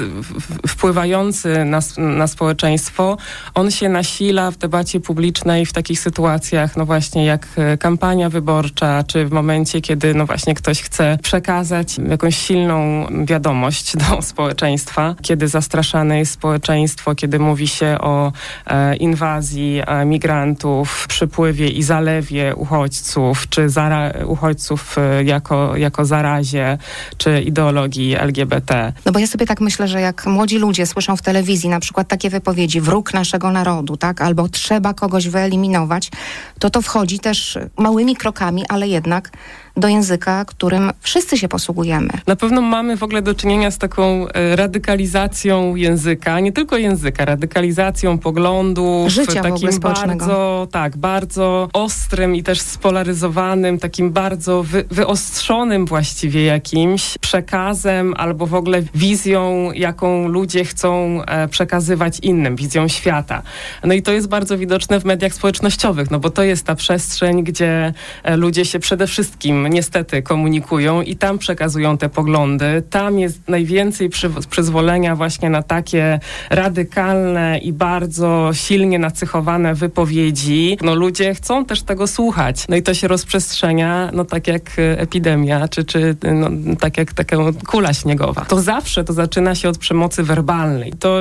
wpływający 0.67 1.65
na, 1.65 1.79
na 1.97 2.27
społeczeństwo, 2.27 3.17
on 3.55 3.71
się 3.71 3.89
nasila 3.89 4.51
w 4.51 4.57
debacie 4.57 4.99
publicznej 4.99 5.65
w 5.65 5.73
takich 5.73 5.99
sytuacjach, 5.99 6.77
no 6.77 6.85
właśnie 6.85 7.25
jak 7.25 7.47
e, 7.57 7.77
kampania 7.77 8.29
wyborcza, 8.29 9.03
czy 9.03 9.25
w 9.25 9.31
momencie, 9.31 9.81
kiedy 9.81 10.13
no 10.13 10.25
właśnie 10.25 10.55
ktoś 10.55 10.81
chce 10.81 11.17
przekazać 11.23 11.97
jakąś 12.09 12.37
silną 12.37 13.07
wiadomość 13.25 13.97
do 13.97 14.21
społeczeństwa, 14.21 15.15
kiedy 15.21 15.47
zastraszane 15.47 16.19
jest 16.19 16.31
społeczeństwo, 16.31 17.15
kiedy 17.15 17.39
mówi 17.39 17.67
się 17.73 17.97
o 18.01 18.31
e, 18.67 18.95
inwazji 18.95 19.81
e, 19.87 20.05
migrantów, 20.05 21.07
przypływie 21.07 21.67
i 21.69 21.83
zalewie 21.83 22.55
uchodźców, 22.55 23.49
czy 23.49 23.69
zara- 23.69 24.25
uchodźców 24.25 24.97
e, 24.97 25.23
jako, 25.23 25.77
jako 25.77 26.05
zarazie, 26.05 26.77
czy 27.17 27.41
ideologii 27.41 28.15
LGBT. 28.15 28.93
No 29.05 29.11
bo 29.11 29.19
ja 29.19 29.27
sobie 29.27 29.45
tak 29.45 29.61
myślę, 29.61 29.87
że 29.87 30.01
jak 30.01 30.25
młodzi 30.25 30.57
ludzie 30.57 30.85
słyszą 30.85 31.17
w 31.17 31.21
telewizji 31.21 31.69
na 31.69 31.79
przykład 31.79 32.07
takie 32.07 32.29
wypowiedzi, 32.29 32.81
wróg 32.81 33.13
naszego 33.13 33.51
narodu, 33.51 33.97
tak, 33.97 34.21
albo 34.21 34.49
trzeba 34.49 34.93
kogoś 34.93 35.27
wyeliminować, 35.27 36.11
to 36.59 36.69
to 36.69 36.81
wchodzi 36.81 37.19
też 37.19 37.57
małymi 37.77 38.15
krokami, 38.15 38.63
ale 38.69 38.87
jednak 38.87 39.31
do 39.77 39.87
języka, 39.87 40.45
którym 40.45 40.91
wszyscy 40.99 41.37
się 41.37 41.47
posługujemy. 41.47 42.09
Na 42.27 42.35
pewno 42.35 42.61
mamy 42.61 42.97
w 42.97 43.03
ogóle 43.03 43.21
do 43.21 43.33
czynienia 43.33 43.71
z 43.71 43.77
taką 43.77 44.27
e, 44.27 44.55
radykalizacją 44.55 45.75
języka, 45.75 46.39
nie 46.39 46.51
tylko 46.51 46.77
języka, 46.77 47.25
radykalizacją 47.25 48.17
poglądów, 48.17 49.09
Życia 49.09 49.41
takim 49.41 49.79
bardzo, 49.79 50.67
tak, 50.71 50.97
bardzo 50.97 51.69
ostrym 51.73 52.35
i 52.35 52.43
też 52.43 52.61
spolaryzowanym, 52.61 53.79
takim 53.79 54.11
bardzo 54.11 54.63
wy, 54.63 54.85
wyostrzonym 54.91 55.85
właściwie 55.85 56.43
jakimś 56.43 57.17
przekazem 57.17 58.13
albo 58.17 58.47
w 58.47 58.53
ogóle 58.53 58.83
wizją, 58.95 59.71
jaką 59.71 60.27
ludzie 60.27 60.65
chcą 60.65 61.21
e, 61.23 61.47
przekazywać 61.47 62.19
innym, 62.19 62.55
wizją 62.55 62.87
świata. 62.87 63.41
No 63.83 63.93
i 63.93 64.01
to 64.01 64.11
jest 64.11 64.27
bardzo 64.27 64.57
widoczne 64.57 64.99
w 64.99 65.05
mediach 65.05 65.33
społecznościowych, 65.33 66.11
no 66.11 66.19
bo 66.19 66.29
to 66.29 66.43
jest 66.43 66.65
ta 66.65 66.75
przestrzeń, 66.75 67.43
gdzie 67.43 67.93
e, 68.23 68.37
ludzie 68.37 68.65
się 68.65 68.79
przede 68.79 69.07
wszystkim 69.07 69.62
niestety 69.69 70.21
komunikują 70.21 71.01
i 71.01 71.15
tam 71.15 71.37
przekazują 71.37 71.97
te 71.97 72.09
poglądy. 72.09 72.83
Tam 72.89 73.19
jest 73.19 73.47
najwięcej 73.47 74.09
przy, 74.09 74.29
przyzwolenia 74.49 75.15
właśnie 75.15 75.49
na 75.49 75.63
takie 75.63 76.19
radykalne 76.49 77.57
i 77.57 77.73
bardzo 77.73 78.49
silnie 78.53 78.99
nacechowane 78.99 79.75
wypowiedzi. 79.75 80.77
No 80.81 80.95
ludzie 80.95 81.35
chcą 81.35 81.65
też 81.65 81.83
tego 81.83 82.07
słuchać. 82.07 82.65
No 82.69 82.75
i 82.75 82.83
to 82.83 82.93
się 82.93 83.07
rozprzestrzenia, 83.07 84.09
no 84.13 84.25
tak 84.25 84.47
jak 84.47 84.71
epidemia, 84.77 85.67
czy, 85.67 85.85
czy 85.85 86.15
no, 86.33 86.49
tak 86.79 86.97
jak 86.97 87.13
taka 87.13 87.37
kula 87.67 87.93
śniegowa. 87.93 88.45
To 88.45 88.61
zawsze 88.61 89.03
to 89.03 89.13
zaczyna 89.13 89.55
się 89.55 89.69
od 89.69 89.77
przemocy 89.77 90.23
werbalnej. 90.23 90.93
To 90.99 91.19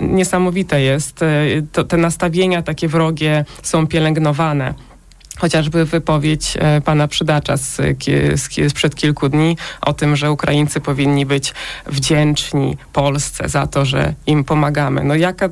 niesamowite 0.00 0.80
jest. 0.80 1.22
E, 1.22 1.26
to, 1.72 1.84
te 1.84 1.96
nastawienia 1.96 2.62
takie 2.62 2.88
wrogie 2.88 3.44
są 3.62 3.86
pielęgnowane 3.86 4.74
chociażby 5.36 5.84
wypowiedź 5.84 6.54
e, 6.58 6.80
pana 6.80 7.08
przydacza 7.08 7.56
z, 7.56 7.76
z, 8.34 8.70
sprzed 8.70 8.94
kilku 8.94 9.28
dni 9.28 9.56
o 9.80 9.92
tym, 9.92 10.16
że 10.16 10.32
Ukraińcy 10.32 10.80
powinni 10.80 11.26
być 11.26 11.54
wdzięczni 11.86 12.76
Polsce 12.92 13.48
za 13.48 13.66
to, 13.66 13.84
że 13.84 14.14
im 14.26 14.44
pomagamy. 14.44 15.04
No 15.04 15.14
jaka, 15.14 15.48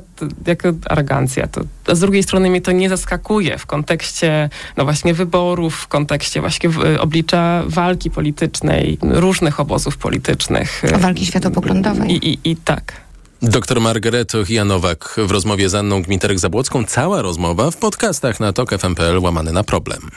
jaka 0.47 0.69
arogancja. 0.89 1.47
To, 1.47 1.61
z 1.95 1.99
drugiej 1.99 2.23
strony 2.23 2.49
mnie 2.49 2.61
to 2.61 2.71
nie 2.71 2.89
zaskakuje 2.89 3.57
w 3.57 3.65
kontekście 3.65 4.49
no 4.77 4.83
właśnie 4.83 5.13
wyborów, 5.13 5.75
w 5.75 5.87
kontekście 5.87 6.41
właśnie 6.41 6.69
oblicza 6.99 7.63
walki 7.67 8.11
politycznej, 8.11 8.97
różnych 9.01 9.59
obozów 9.59 9.97
politycznych. 9.97 10.81
Walki 10.99 11.25
światopoglądowej. 11.25 12.11
I, 12.11 12.29
i, 12.29 12.51
i 12.51 12.55
tak. 12.55 13.04
Doktor 13.49 13.81
Margaret 13.81 14.33
Janowak 14.49 15.15
w 15.17 15.31
rozmowie 15.31 15.69
z 15.69 15.75
Anną 15.75 16.01
Gmiterek-Zabłocką. 16.01 16.85
Cała 16.87 17.21
rozmowa 17.21 17.71
w 17.71 17.77
podcastach 17.77 18.39
na 18.39 18.53
tok.fm.pl 18.53 19.19
łamany 19.19 19.51
na 19.51 19.63
problem. 19.63 20.09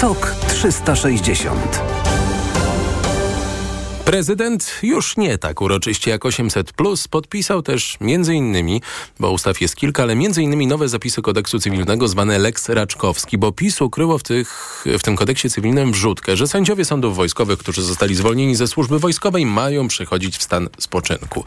Tok 0.00 0.34
360 0.48 1.80
Prezydent 4.08 4.72
już 4.82 5.16
nie 5.16 5.38
tak 5.38 5.60
uroczyście 5.60 6.10
jak 6.10 6.26
800 6.26 6.72
plus 6.72 7.08
podpisał 7.08 7.62
też 7.62 7.96
między 8.00 8.34
innymi, 8.34 8.82
bo 9.20 9.30
ustaw 9.30 9.60
jest 9.60 9.76
kilka, 9.76 10.02
ale 10.02 10.14
między 10.14 10.42
innymi 10.42 10.66
nowe 10.66 10.88
zapisy 10.88 11.22
kodeksu 11.22 11.58
cywilnego 11.58 12.08
zwane 12.08 12.38
Lex 12.38 12.68
Raczkowski, 12.68 13.38
bo 13.38 13.52
PiS 13.52 13.80
ukryło 13.80 14.18
w, 14.18 14.22
tych, 14.22 14.84
w 14.98 15.02
tym 15.02 15.16
kodeksie 15.16 15.50
cywilnym 15.50 15.92
wrzutkę, 15.92 16.36
że 16.36 16.46
sędziowie 16.46 16.84
sądów 16.84 17.16
wojskowych, 17.16 17.58
którzy 17.58 17.82
zostali 17.82 18.14
zwolnieni 18.14 18.56
ze 18.56 18.66
służby 18.66 18.98
wojskowej 18.98 19.46
mają 19.46 19.88
przechodzić 19.88 20.38
w 20.38 20.42
stan 20.42 20.68
spoczynku. 20.78 21.44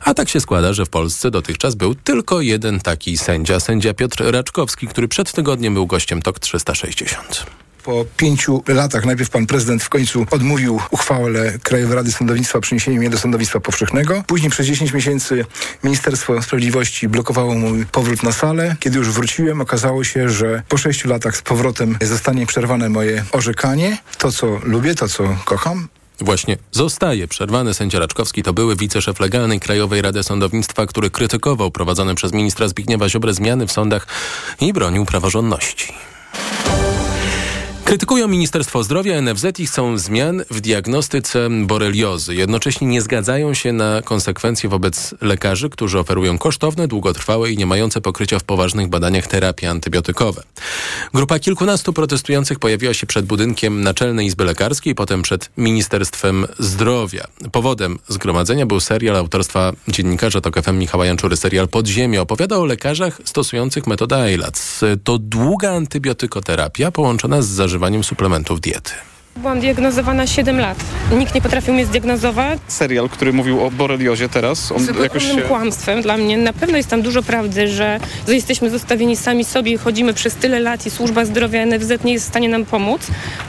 A 0.00 0.14
tak 0.14 0.28
się 0.28 0.40
składa, 0.40 0.72
że 0.72 0.86
w 0.86 0.90
Polsce 0.90 1.30
dotychczas 1.30 1.74
był 1.74 1.94
tylko 1.94 2.40
jeden 2.40 2.80
taki 2.80 3.18
sędzia, 3.18 3.60
sędzia 3.60 3.94
Piotr 3.94 4.24
Raczkowski, 4.32 4.86
który 4.86 5.08
przed 5.08 5.32
tygodniem 5.32 5.74
był 5.74 5.86
gościem 5.86 6.22
TOK 6.22 6.38
360. 6.38 7.63
Po 7.84 8.04
pięciu 8.16 8.62
latach 8.68 9.04
najpierw 9.04 9.30
pan 9.30 9.46
prezydent 9.46 9.82
w 9.82 9.88
końcu 9.88 10.26
odmówił 10.30 10.80
uchwałę 10.90 11.58
Krajowej 11.62 11.96
Rady 11.96 12.12
Sądownictwa 12.12 12.60
przeniesienie 12.60 12.98
mnie 12.98 13.10
do 13.10 13.18
sądownictwa 13.18 13.60
powszechnego. 13.60 14.22
Później 14.26 14.50
przez 14.50 14.66
10 14.66 14.92
miesięcy 14.92 15.44
Ministerstwo 15.84 16.42
Sprawiedliwości 16.42 17.08
blokowało 17.08 17.54
mój 17.54 17.86
powrót 17.86 18.22
na 18.22 18.32
salę. 18.32 18.76
Kiedy 18.80 18.98
już 18.98 19.10
wróciłem, 19.10 19.60
okazało 19.60 20.04
się, 20.04 20.30
że 20.30 20.62
po 20.68 20.76
sześciu 20.76 21.08
latach 21.08 21.36
z 21.36 21.42
powrotem 21.42 21.98
zostanie 22.02 22.46
przerwane 22.46 22.88
moje 22.88 23.24
orzekanie. 23.32 23.98
To, 24.18 24.32
co 24.32 24.60
lubię, 24.62 24.94
to, 24.94 25.08
co 25.08 25.36
kocham. 25.44 25.88
Właśnie 26.20 26.56
zostaje 26.72 27.28
przerwany 27.28 27.74
sędzia 27.74 27.98
Raczkowski. 27.98 28.42
To 28.42 28.52
były 28.52 28.76
wiceszef 28.76 29.20
legalnej 29.20 29.60
Krajowej 29.60 30.02
Rady 30.02 30.22
Sądownictwa, 30.22 30.86
który 30.86 31.10
krytykował 31.10 31.70
prowadzone 31.70 32.14
przez 32.14 32.32
ministra 32.32 32.68
Zbigniewa 32.68 33.08
Ziobrę 33.08 33.34
zmiany 33.34 33.66
w 33.66 33.72
sądach 33.72 34.06
i 34.60 34.72
bronił 34.72 35.06
praworządności. 35.06 36.13
Krytykują 37.84 38.28
Ministerstwo 38.28 38.82
Zdrowia, 38.82 39.20
NFZ 39.20 39.60
i 39.60 39.66
chcą 39.66 39.98
zmian 39.98 40.42
w 40.50 40.60
diagnostyce 40.60 41.48
boreliozy. 41.50 42.34
Jednocześnie 42.34 42.86
nie 42.86 43.02
zgadzają 43.02 43.54
się 43.54 43.72
na 43.72 44.02
konsekwencje 44.02 44.68
wobec 44.68 45.14
lekarzy, 45.20 45.70
którzy 45.70 45.98
oferują 45.98 46.38
kosztowne, 46.38 46.88
długotrwałe 46.88 47.50
i 47.50 47.56
nie 47.56 47.66
mające 47.66 48.00
pokrycia 48.00 48.38
w 48.38 48.44
poważnych 48.44 48.88
badaniach 48.88 49.26
terapie 49.26 49.70
antybiotykowe. 49.70 50.42
Grupa 51.14 51.38
kilkunastu 51.38 51.92
protestujących 51.92 52.58
pojawiła 52.58 52.94
się 52.94 53.06
przed 53.06 53.26
budynkiem 53.26 53.82
Naczelnej 53.82 54.26
Izby 54.26 54.44
Lekarskiej, 54.44 54.94
potem 54.94 55.22
przed 55.22 55.50
Ministerstwem 55.56 56.46
Zdrowia. 56.58 57.26
Powodem 57.52 57.98
zgromadzenia 58.08 58.66
był 58.66 58.80
serial 58.80 59.16
autorstwa 59.16 59.72
dziennikarza 59.88 60.40
TOK 60.40 60.72
Michała 60.72 61.06
Janczury, 61.06 61.36
serial 61.36 61.68
Podziemie. 61.68 62.22
Opowiada 62.22 62.56
o 62.56 62.64
lekarzach 62.64 63.20
stosujących 63.24 63.86
metodę 63.86 64.16
AILAC. 64.16 64.80
To 65.04 65.18
długa 65.18 65.72
antybiotykoterapia 65.72 66.90
połączona 66.90 67.42
z 67.42 67.46
zażywaniem 67.46 67.83
zażywaniem 67.84 68.04
suplementów 68.04 68.60
diety. 68.60 68.92
Byłam 69.36 69.60
diagnozowana 69.60 70.26
7 70.26 70.60
lat. 70.60 70.78
Nikt 71.18 71.34
nie 71.34 71.40
potrafił 71.40 71.74
mnie 71.74 71.86
zdiagnozować. 71.86 72.58
Serial, 72.68 73.08
który 73.08 73.32
mówił 73.32 73.64
o 73.64 73.70
boreliozie 73.70 74.28
teraz, 74.28 74.72
on 74.72 74.84
Z 74.84 74.98
jakoś 75.02 75.24
się... 75.24 75.42
kłamstwem 75.42 76.02
dla 76.02 76.16
mnie. 76.16 76.36
Na 76.36 76.52
pewno 76.52 76.76
jest 76.76 76.88
tam 76.88 77.02
dużo 77.02 77.22
prawdy, 77.22 77.68
że 77.68 78.00
jesteśmy 78.28 78.70
zostawieni 78.70 79.16
sami 79.16 79.44
sobie 79.44 79.72
i 79.72 79.76
chodzimy 79.76 80.14
przez 80.14 80.34
tyle 80.34 80.60
lat 80.60 80.86
i 80.86 80.90
służba 80.90 81.24
zdrowia 81.24 81.66
NFZ 81.66 82.04
nie 82.04 82.12
jest 82.12 82.26
w 82.26 82.28
stanie 82.28 82.48
nam 82.48 82.64
pomóc. 82.64 83.00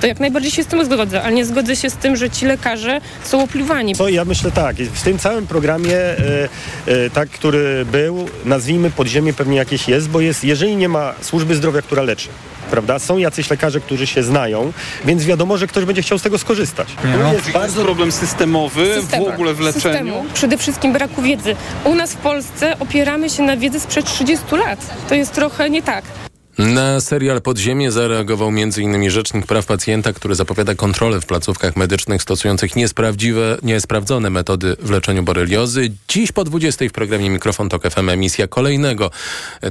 To 0.02 0.08
jak 0.08 0.20
najbardziej 0.20 0.52
się 0.52 0.64
z 0.64 0.68
tym 0.68 0.86
zgodzę, 0.86 1.24
ale 1.24 1.34
nie 1.34 1.46
zgodzę 1.46 1.76
się 1.76 1.90
z 1.90 1.96
tym, 1.96 2.16
że 2.16 2.30
ci 2.30 2.46
lekarze 2.46 3.02
są 3.24 3.44
opluwani. 3.44 3.96
To 3.96 4.10
ja 4.10 4.26
myślę 4.26 4.52
tak, 4.52 4.76
w 4.76 5.04
tym 5.04 5.18
całym 5.20 5.48
programie, 5.48 5.98
e, 5.98 6.50
e, 6.88 7.10
tak, 7.10 7.30
który 7.30 7.86
był, 7.92 8.26
nazwijmy 8.46 8.92
podziemie 8.92 9.34
pewnie 9.34 9.58
jakieś 9.58 9.88
jest, 9.88 10.10
bo 10.10 10.22
jest, 10.22 10.44
jeżeli 10.44 10.76
nie 10.76 10.90
ma 10.90 11.14
służby 11.22 11.56
zdrowia, 11.56 11.82
która 11.82 12.02
leczy, 12.04 12.30
prawda? 12.76 13.00
Są 13.00 13.18
jacyś 13.18 13.50
lekarze, 13.50 13.80
którzy 13.80 14.08
się 14.08 14.24
znają, 14.24 14.74
więc 15.06 15.26
wiadomo, 15.26 15.58
że 15.58 15.68
ktoś 15.68 15.86
będzie 15.86 16.02
chciał 16.02 16.20
z 16.20 16.22
tego 16.22 16.38
skorzystać. 16.38 16.88
No. 17.20 17.34
Jest 17.34 17.52
bardzo 17.52 17.84
problem 17.84 18.12
systemowy 18.12 18.96
Systema. 19.02 19.26
w 19.26 19.34
ogóle 19.34 19.54
w 19.54 19.60
leczeniu. 19.60 20.14
Systemu. 20.14 20.26
Przede 20.34 20.58
wszystkim 20.58 20.94
braku 20.94 21.22
wiedzy. 21.22 21.56
U 21.84 21.96
nas 21.96 22.14
w 22.14 22.18
Polsce 22.18 22.80
opieramy 22.80 23.30
się 23.30 23.44
na 23.44 23.58
wiedzy 23.58 23.80
sprzed 23.80 24.06
30 24.06 24.46
lat. 24.56 24.80
To 25.10 25.16
jest 25.16 25.34
trochę 25.34 25.70
nie 25.70 25.84
tak. 25.84 26.06
Na 26.58 27.02
serial 27.02 27.42
Podziemie 27.42 27.92
zareagował 27.92 28.48
m.in. 28.50 29.10
Rzecznik 29.10 29.46
Praw 29.46 29.66
Pacjenta, 29.66 30.14
który 30.14 30.36
zapowiada 30.36 30.76
kontrolę 30.76 31.22
w 31.22 31.26
placówkach 31.26 31.76
medycznych 31.76 32.22
stosujących 32.22 32.76
niesprawdziwe, 32.76 33.58
niesprawdzone 33.64 34.30
metody 34.30 34.76
w 34.80 34.90
leczeniu 34.90 35.24
boreliozy. 35.24 35.92
Dziś 36.08 36.32
po 36.32 36.44
20 36.44 36.86
w 36.90 36.92
programie 36.92 37.30
Mikrofon 37.30 37.70
Tok 37.70 37.90
FM 37.92 38.10
emisja 38.10 38.48
kolejnego, 38.48 39.12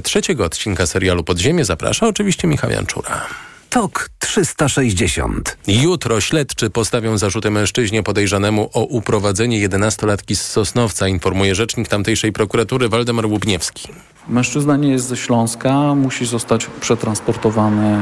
trzeciego 0.03 0.45
odcinka 0.45 0.85
serialu 0.85 1.23
Podziemie. 1.23 1.65
Zaprasza 1.65 2.07
oczywiście 2.07 2.47
Michał 2.47 2.69
Janczura. 2.69 3.25
TOK 3.69 4.09
360. 4.19 5.57
Jutro 5.67 6.21
śledczy 6.21 6.69
postawią 6.69 7.17
zarzuty 7.17 7.51
mężczyźnie 7.51 8.03
podejrzanemu 8.03 8.69
o 8.73 8.83
uprowadzenie 8.83 9.69
11-latki 9.69 10.35
z 10.35 10.41
Sosnowca, 10.41 11.07
informuje 11.07 11.55
rzecznik 11.55 11.87
tamtejszej 11.87 12.31
prokuratury 12.31 12.89
Waldemar 12.89 13.25
Łubniewski. 13.25 13.87
Mężczyzna 14.29 14.77
nie 14.77 14.89
jest 14.89 15.07
ze 15.07 15.17
Śląska, 15.17 15.95
musi 15.95 16.25
zostać 16.25 16.65
przetransportowany 16.65 17.87
e, 17.87 18.01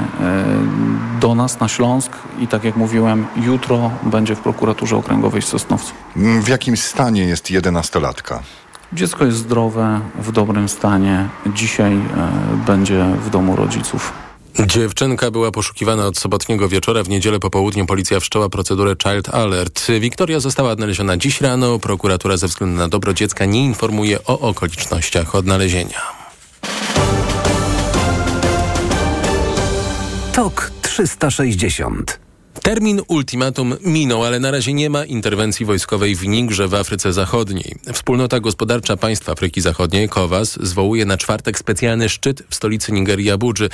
do 1.20 1.36
nas 1.36 1.60
na 1.60 1.68
Śląsk 1.68 2.12
i 2.40 2.48
tak 2.48 2.64
jak 2.64 2.76
mówiłem, 2.76 3.26
jutro 3.36 3.92
będzie 4.04 4.36
w 4.36 4.40
prokuraturze 4.40 4.98
okręgowej 4.98 5.42
w 5.42 5.46
Sosnowcu. 5.46 5.94
W 6.16 6.48
jakim 6.48 6.78
stanie 6.78 7.26
jest 7.26 7.46
11-latka? 7.46 8.40
Dziecko 8.94 9.26
jest 9.26 9.38
zdrowe, 9.38 10.00
w 10.20 10.32
dobrym 10.32 10.70
stanie. 10.70 11.30
Dzisiaj 11.56 11.94
e, 11.94 12.00
będzie 12.66 13.06
w 13.26 13.30
domu 13.30 13.56
rodziców. 13.56 14.14
Dziewczynka 14.60 15.32
była 15.32 15.52
poszukiwana 15.52 16.06
od 16.06 16.18
sobotniego 16.18 16.70
wieczora. 16.70 17.04
W 17.04 17.10
niedzielę 17.10 17.40
po 17.40 17.50
południu 17.50 17.86
policja 17.86 18.20
wszczęła 18.20 18.50
procedurę 18.50 18.96
Child 19.04 19.30
Alert. 19.30 19.88
Wiktoria 20.00 20.40
została 20.40 20.72
odnaleziona 20.72 21.18
dziś 21.18 21.42
rano. 21.42 21.80
Prokuratura 21.80 22.38
ze 22.38 22.48
względu 22.48 22.78
na 22.78 22.88
dobro 22.88 23.14
dziecka 23.14 23.46
nie 23.46 23.66
informuje 23.66 24.24
o 24.24 24.40
okolicznościach 24.40 25.36
odnalezienia. 25.36 26.02
TOK 30.34 30.72
360 30.82 32.23
Termin 32.64 33.02
ultimatum 33.08 33.76
minął, 33.86 34.24
ale 34.24 34.40
na 34.40 34.52
razie 34.52 34.74
nie 34.74 34.90
ma 34.90 35.06
interwencji 35.06 35.66
wojskowej 35.66 36.16
w 36.16 36.28
Nigrze 36.28 36.68
w 36.68 36.74
Afryce 36.74 37.14
Zachodniej. 37.14 37.76
Wspólnota 37.94 38.40
Gospodarcza 38.40 38.98
Państw 38.98 39.30
Afryki 39.30 39.62
Zachodniej, 39.62 40.10
COWAS, 40.10 40.60
zwołuje 40.62 41.06
na 41.06 41.18
czwartek 41.18 41.60
specjalny 41.60 42.10
szczyt 42.10 42.44
w 42.50 42.56
stolicy 42.56 42.92
Nigerii 42.92 43.32
Abudży, 43.32 43.70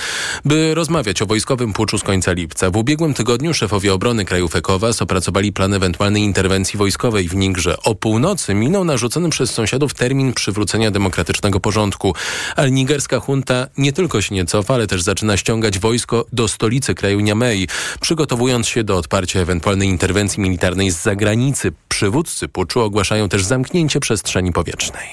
by 0.45 0.75
rozmawiać 0.75 1.21
o 1.21 1.25
wojskowym 1.25 1.73
puczu 1.73 1.97
z 1.97 2.03
końca 2.03 2.31
lipca. 2.31 2.71
W 2.71 2.77
ubiegłym 2.77 3.13
tygodniu 3.13 3.53
szefowie 3.53 3.93
obrony 3.93 4.25
krajów 4.25 4.55
ECOWAS 4.55 5.01
opracowali 5.01 5.53
plan 5.53 5.73
ewentualnej 5.73 6.23
interwencji 6.23 6.77
wojskowej 6.77 7.27
w 7.27 7.35
Nigrze. 7.35 7.77
O 7.83 7.95
północy 7.95 8.53
minął 8.53 8.83
narzucony 8.85 9.29
przez 9.29 9.51
sąsiadów 9.51 9.93
termin 9.93 10.33
przywrócenia 10.33 10.91
demokratycznego 10.91 11.59
porządku. 11.59 12.15
Ale 12.55 12.71
nigerska 12.71 13.21
junta 13.27 13.67
nie 13.77 13.93
tylko 13.93 14.21
się 14.21 14.35
nie 14.35 14.45
cofa, 14.45 14.73
ale 14.73 14.87
też 14.87 15.01
zaczyna 15.01 15.37
ściągać 15.37 15.79
wojsko 15.79 16.25
do 16.33 16.47
stolicy 16.47 16.95
kraju 16.95 17.19
Niamey, 17.19 17.67
przygotowując 18.01 18.67
się 18.67 18.78
się 18.79 18.83
do 18.83 18.97
odparcia 18.97 19.39
ewentualnej 19.39 19.87
interwencji 19.87 20.41
militarnej 20.41 20.91
z 20.91 21.03
zagranicy. 21.03 21.71
Przywódcy 21.89 22.47
puczu 22.47 22.79
ogłaszają 22.79 23.29
też 23.29 23.45
zamknięcie 23.45 23.99
przestrzeni 23.99 24.51
powietrznej. 24.53 25.07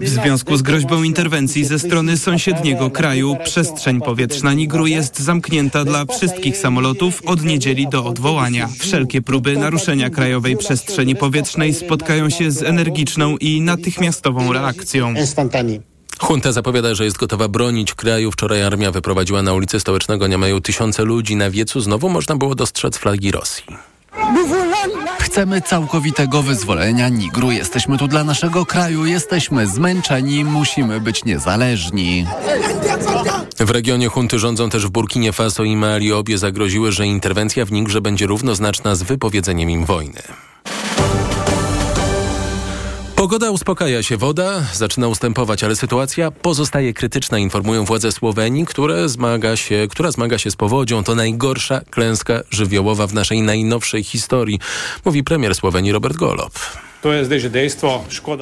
W 0.00 0.08
związku 0.08 0.56
z 0.56 0.62
groźbą 0.62 1.02
interwencji 1.02 1.64
ze 1.64 1.78
strony 1.78 2.16
sąsiedniego 2.16 2.90
kraju 2.90 3.36
przestrzeń 3.44 4.00
powietrzna 4.00 4.54
Nigru 4.54 4.86
jest 4.86 5.18
zamknięta 5.18 5.84
dla 5.84 6.04
wszystkich 6.04 6.56
samolotów 6.56 7.22
od 7.26 7.44
niedzieli 7.44 7.88
do 7.88 8.04
odwołania. 8.04 8.68
Wszelkie 8.78 9.22
próby 9.22 9.56
naruszenia 9.56 10.10
krajowej 10.10 10.56
przestrzeni 10.56 11.16
powietrznej 11.16 11.74
spotkają 11.74 12.30
się 12.30 12.50
z 12.50 12.62
energiczną 12.62 13.36
i 13.36 13.60
natychmiastową 13.60 14.52
reakcją. 14.52 15.14
Junta 16.30 16.52
zapowiada, 16.52 16.94
że 16.94 17.04
jest 17.04 17.16
gotowa 17.16 17.48
bronić 17.48 17.94
kraju. 17.94 18.32
Wczoraj 18.32 18.62
armia 18.62 18.90
wyprowadziła 18.90 19.42
na 19.42 19.52
ulicę 19.52 19.80
stołecznego 19.80 20.26
Niamaju 20.26 20.60
tysiące 20.60 21.04
ludzi. 21.04 21.36
Na 21.36 21.50
wiecu 21.50 21.80
znowu 21.80 22.08
można 22.08 22.36
było 22.36 22.54
dostrzec 22.54 22.98
flagi 22.98 23.30
Rosji. 23.30 23.64
Chcemy 25.18 25.62
całkowitego 25.62 26.42
wyzwolenia 26.42 27.08
Nigru. 27.08 27.50
Jesteśmy 27.50 27.98
tu 27.98 28.08
dla 28.08 28.24
naszego 28.24 28.66
kraju, 28.66 29.06
jesteśmy 29.06 29.66
zmęczeni, 29.66 30.44
musimy 30.44 31.00
być 31.00 31.24
niezależni. 31.24 32.26
W 33.58 33.70
regionie 33.70 34.08
hunty 34.08 34.38
rządzą 34.38 34.70
też 34.70 34.86
w 34.86 34.90
Burkinie 34.90 35.32
Faso 35.32 35.64
i 35.64 35.76
Mali. 35.76 36.12
Obie 36.12 36.38
zagroziły, 36.38 36.92
że 36.92 37.06
interwencja 37.06 37.64
w 37.64 37.72
Nigrze 37.72 38.00
będzie 38.00 38.26
równoznaczna 38.26 38.94
z 38.94 39.02
wypowiedzeniem 39.02 39.70
im 39.70 39.84
wojny. 39.84 40.22
Pogoda 43.18 43.50
uspokaja 43.50 44.02
się, 44.02 44.16
woda 44.16 44.60
zaczyna 44.74 45.08
ustępować, 45.08 45.64
ale 45.64 45.76
sytuacja 45.76 46.30
pozostaje 46.30 46.94
krytyczna, 46.94 47.38
informują 47.38 47.84
władze 47.84 48.12
Słowenii, 48.12 48.66
które 48.66 49.08
zmaga 49.08 49.56
się, 49.56 49.86
która 49.90 50.10
zmaga 50.10 50.38
się 50.38 50.50
z 50.50 50.56
powodzią. 50.56 51.04
To 51.04 51.14
najgorsza 51.14 51.80
klęska 51.90 52.40
żywiołowa 52.50 53.06
w 53.06 53.14
naszej 53.14 53.42
najnowszej 53.42 54.04
historii, 54.04 54.60
mówi 55.04 55.24
premier 55.24 55.54
Słowenii 55.54 55.92
Robert 55.92 56.16
Golob. 56.16 56.52
To 57.02 57.12
jest 57.12 57.30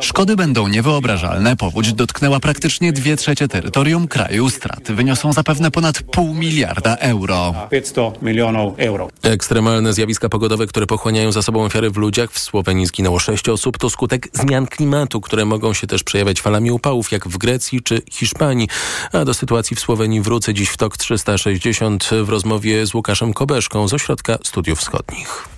Szkody 0.01 0.37
będą 0.37 0.69
niewyobrażalne. 0.69 1.57
Powódź 1.57 1.93
dotknęła 1.93 2.41
praktycznie 2.41 2.93
dwie 2.93 3.17
trzecie 3.17 3.49
terytorium 3.49 4.09
kraju. 4.09 4.51
Straty 4.51 4.95
wyniosą 4.95 5.33
zapewne 5.33 5.71
ponad 5.71 6.03
pół 6.03 6.35
miliarda 6.35 6.97
euro. 6.97 7.55
500 7.71 8.23
milionów 8.23 8.75
euro. 8.79 9.09
Ekstremalne 9.23 9.93
zjawiska 9.93 10.29
pogodowe, 10.29 10.67
które 10.67 10.87
pochłaniają 10.87 11.33
za 11.33 11.43
sobą 11.43 11.65
ofiary 11.65 11.91
w 11.91 11.97
ludziach. 11.97 12.33
W 12.33 12.39
Słowenii 12.39 12.87
zginęło 12.87 13.19
sześć 13.19 13.49
osób. 13.49 13.79
To 13.79 13.91
skutek 13.91 14.29
zmian 14.33 14.67
klimatu, 14.67 15.21
które 15.21 15.45
mogą 15.45 15.73
się 15.73 15.87
też 15.87 16.03
przejawiać 16.03 16.41
falami 16.41 16.71
upałów, 16.71 17.13
jak 17.13 17.29
w 17.29 17.39
Grecji 17.39 17.83
czy 17.83 18.03
Hiszpanii. 18.11 18.69
A 19.13 19.25
do 19.25 19.35
sytuacji 19.35 19.77
w 19.77 19.81
Słowenii 19.81 20.21
wrócę 20.21 20.55
dziś 20.55 20.69
w 20.69 20.77
TOK 20.77 20.97
360 20.97 22.11
w 22.23 22.29
rozmowie 22.29 22.87
z 22.87 22.95
Łukaszem 22.95 23.33
Kobeszką 23.33 23.89
z 23.89 23.95
Ośrodka 23.95 24.39
Studiów 24.45 24.79
Wschodnich. 24.79 25.56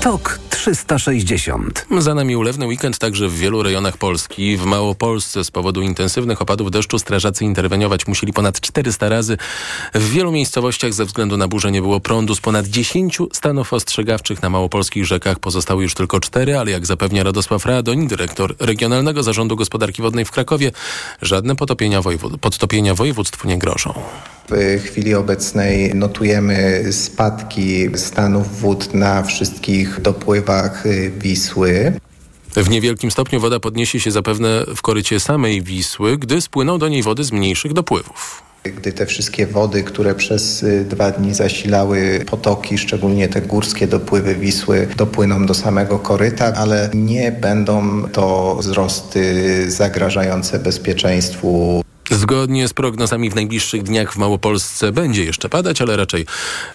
TOK 0.00 0.47
360. 0.58 1.86
Za 1.98 2.14
nami 2.14 2.36
ulewny 2.36 2.66
weekend 2.66 2.98
także 2.98 3.28
w 3.28 3.38
wielu 3.38 3.62
rejonach 3.62 3.96
Polski. 3.96 4.56
W 4.56 4.64
Małopolsce 4.64 5.44
z 5.44 5.50
powodu 5.50 5.82
intensywnych 5.82 6.42
opadów 6.42 6.70
deszczu 6.70 6.98
strażacy 6.98 7.44
interweniować 7.44 8.06
musieli 8.06 8.32
ponad 8.32 8.60
400 8.60 9.08
razy. 9.08 9.36
W 9.94 10.10
wielu 10.10 10.32
miejscowościach 10.32 10.94
ze 10.94 11.04
względu 11.04 11.36
na 11.36 11.48
burzę 11.48 11.70
nie 11.72 11.82
było 11.82 12.00
prądu. 12.00 12.34
Z 12.34 12.40
ponad 12.40 12.66
10 12.66 13.18
stanów 13.32 13.72
ostrzegawczych 13.72 14.42
na 14.42 14.50
małopolskich 14.50 15.06
rzekach 15.06 15.38
pozostały 15.38 15.82
już 15.82 15.94
tylko 15.94 16.20
cztery, 16.20 16.58
ale 16.58 16.70
jak 16.70 16.86
zapewnia 16.86 17.22
Radosław 17.22 17.66
Radoń, 17.66 18.08
dyrektor 18.08 18.54
Regionalnego 18.58 19.22
Zarządu 19.22 19.56
Gospodarki 19.56 20.02
Wodnej 20.02 20.24
w 20.24 20.30
Krakowie, 20.30 20.72
żadne 21.22 21.56
potopienia 21.56 22.02
wojewód 22.02 22.40
podtopienia 22.40 22.94
województwu 22.94 23.48
nie 23.48 23.58
grożą. 23.58 23.94
W 24.50 24.82
chwili 24.84 25.14
obecnej 25.14 25.94
notujemy 25.94 26.84
spadki 26.92 27.88
stanów 27.94 28.60
wód 28.60 28.94
na 28.94 29.22
wszystkich 29.22 30.00
dopływach 30.00 30.47
Wisły. 31.18 31.92
W 32.56 32.70
niewielkim 32.70 33.10
stopniu 33.10 33.40
woda 33.40 33.60
podniesie 33.60 34.00
się 34.00 34.10
zapewne 34.10 34.64
w 34.76 34.82
korycie 34.82 35.20
samej 35.20 35.62
Wisły, 35.62 36.18
gdy 36.18 36.40
spłyną 36.40 36.78
do 36.78 36.88
niej 36.88 37.02
wody 37.02 37.24
z 37.24 37.32
mniejszych 37.32 37.72
dopływów. 37.72 38.42
Gdy 38.64 38.92
te 38.92 39.06
wszystkie 39.06 39.46
wody, 39.46 39.82
które 39.82 40.14
przez 40.14 40.62
y, 40.62 40.84
dwa 40.84 41.10
dni 41.10 41.34
zasilały 41.34 42.24
potoki, 42.30 42.78
szczególnie 42.78 43.28
te 43.28 43.42
górskie 43.42 43.86
dopływy 43.86 44.34
Wisły, 44.34 44.88
dopłyną 44.96 45.46
do 45.46 45.54
samego 45.54 45.98
koryta, 45.98 46.52
ale 46.56 46.90
nie 46.94 47.32
będą 47.32 48.02
to 48.08 48.56
wzrosty 48.60 49.70
zagrażające 49.70 50.58
bezpieczeństwu 50.58 51.82
Zgodnie 52.10 52.68
z 52.68 52.72
prognozami 52.72 53.30
w 53.30 53.34
najbliższych 53.34 53.82
dniach 53.82 54.12
w 54.12 54.16
Małopolsce 54.16 54.92
będzie 54.92 55.24
jeszcze 55.24 55.48
padać, 55.48 55.82
ale 55.82 55.96
raczej 55.96 56.26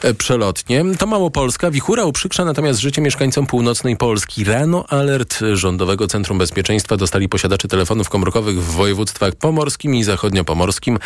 e, 0.02 0.14
przelotnie. 0.14 0.86
To 1.00 1.08
Małopolska. 1.08 1.72
Wichura 1.72 2.06
uprzykrza 2.06 2.46
natomiast 2.46 2.80
życie 2.80 3.02
mieszkańcom 3.02 3.48
północnej 3.48 3.98
Polski. 3.98 4.44
Rano 4.44 4.86
alert 4.90 5.40
Rządowego 5.54 6.08
Centrum 6.08 6.38
Bezpieczeństwa 6.38 6.98
dostali 6.98 7.30
posiadacze 7.30 7.68
telefonów 7.68 8.10
komórkowych 8.10 8.62
w 8.62 8.72
województwach 8.72 9.36
pomorskim 9.36 9.96
i 9.96 10.04
zachodniopomorskim. 10.04 11.00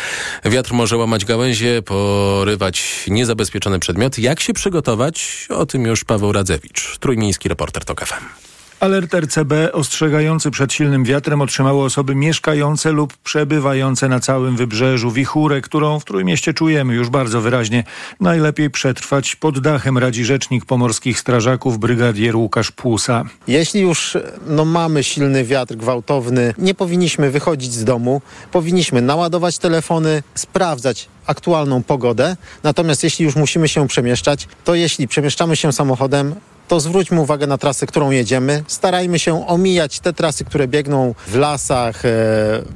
Wiatr 0.44 0.72
może 0.72 0.96
łamać 0.96 1.24
gałęzie, 1.24 1.82
porywać 1.82 3.04
niezabezpieczone 3.08 3.78
przedmioty. 3.78 4.20
Jak 4.20 4.40
się 4.40 4.52
przygotować? 4.52 5.46
O 5.50 5.66
tym 5.66 5.84
już 5.84 6.04
Paweł 6.04 6.32
Radzewicz, 6.32 6.98
trójmiejski 6.98 7.48
reporter 7.48 7.84
TOK 7.84 8.06
FM. 8.06 8.47
Alert 8.80 9.14
RCB 9.14 9.52
ostrzegający 9.72 10.50
przed 10.50 10.72
silnym 10.72 11.04
wiatrem 11.04 11.40
otrzymały 11.40 11.84
osoby 11.84 12.14
mieszkające 12.14 12.92
lub 12.92 13.16
przebywające 13.16 14.08
na 14.08 14.20
całym 14.20 14.56
wybrzeżu. 14.56 15.10
Wichurę, 15.10 15.60
którą 15.60 16.00
w 16.00 16.04
Trójmieście 16.04 16.54
czujemy 16.54 16.94
już 16.94 17.08
bardzo 17.08 17.40
wyraźnie. 17.40 17.84
Najlepiej 18.20 18.70
przetrwać 18.70 19.36
pod 19.36 19.60
dachem, 19.60 19.98
radzi 19.98 20.24
rzecznik 20.24 20.64
pomorskich 20.64 21.20
strażaków, 21.20 21.78
brygadier 21.78 22.36
Łukasz 22.36 22.70
Płusa. 22.70 23.24
Jeśli 23.48 23.80
już 23.80 24.16
no, 24.46 24.64
mamy 24.64 25.04
silny 25.04 25.44
wiatr 25.44 25.74
gwałtowny, 25.74 26.54
nie 26.58 26.74
powinniśmy 26.74 27.30
wychodzić 27.30 27.72
z 27.72 27.84
domu. 27.84 28.22
Powinniśmy 28.52 29.02
naładować 29.02 29.58
telefony, 29.58 30.22
sprawdzać 30.34 31.08
aktualną 31.26 31.82
pogodę. 31.82 32.36
Natomiast 32.62 33.04
jeśli 33.04 33.24
już 33.24 33.36
musimy 33.36 33.68
się 33.68 33.88
przemieszczać, 33.88 34.48
to 34.64 34.74
jeśli 34.74 35.08
przemieszczamy 35.08 35.56
się 35.56 35.72
samochodem, 35.72 36.34
to 36.68 36.80
zwróćmy 36.80 37.20
uwagę 37.20 37.46
na 37.46 37.58
trasę, 37.58 37.86
którą 37.86 38.10
jedziemy. 38.10 38.64
Starajmy 38.66 39.18
się 39.18 39.46
omijać 39.46 40.00
te 40.00 40.12
trasy, 40.12 40.44
które 40.44 40.68
biegną 40.68 41.14
w 41.26 41.36
lasach 41.36 42.04
e, 42.04 42.08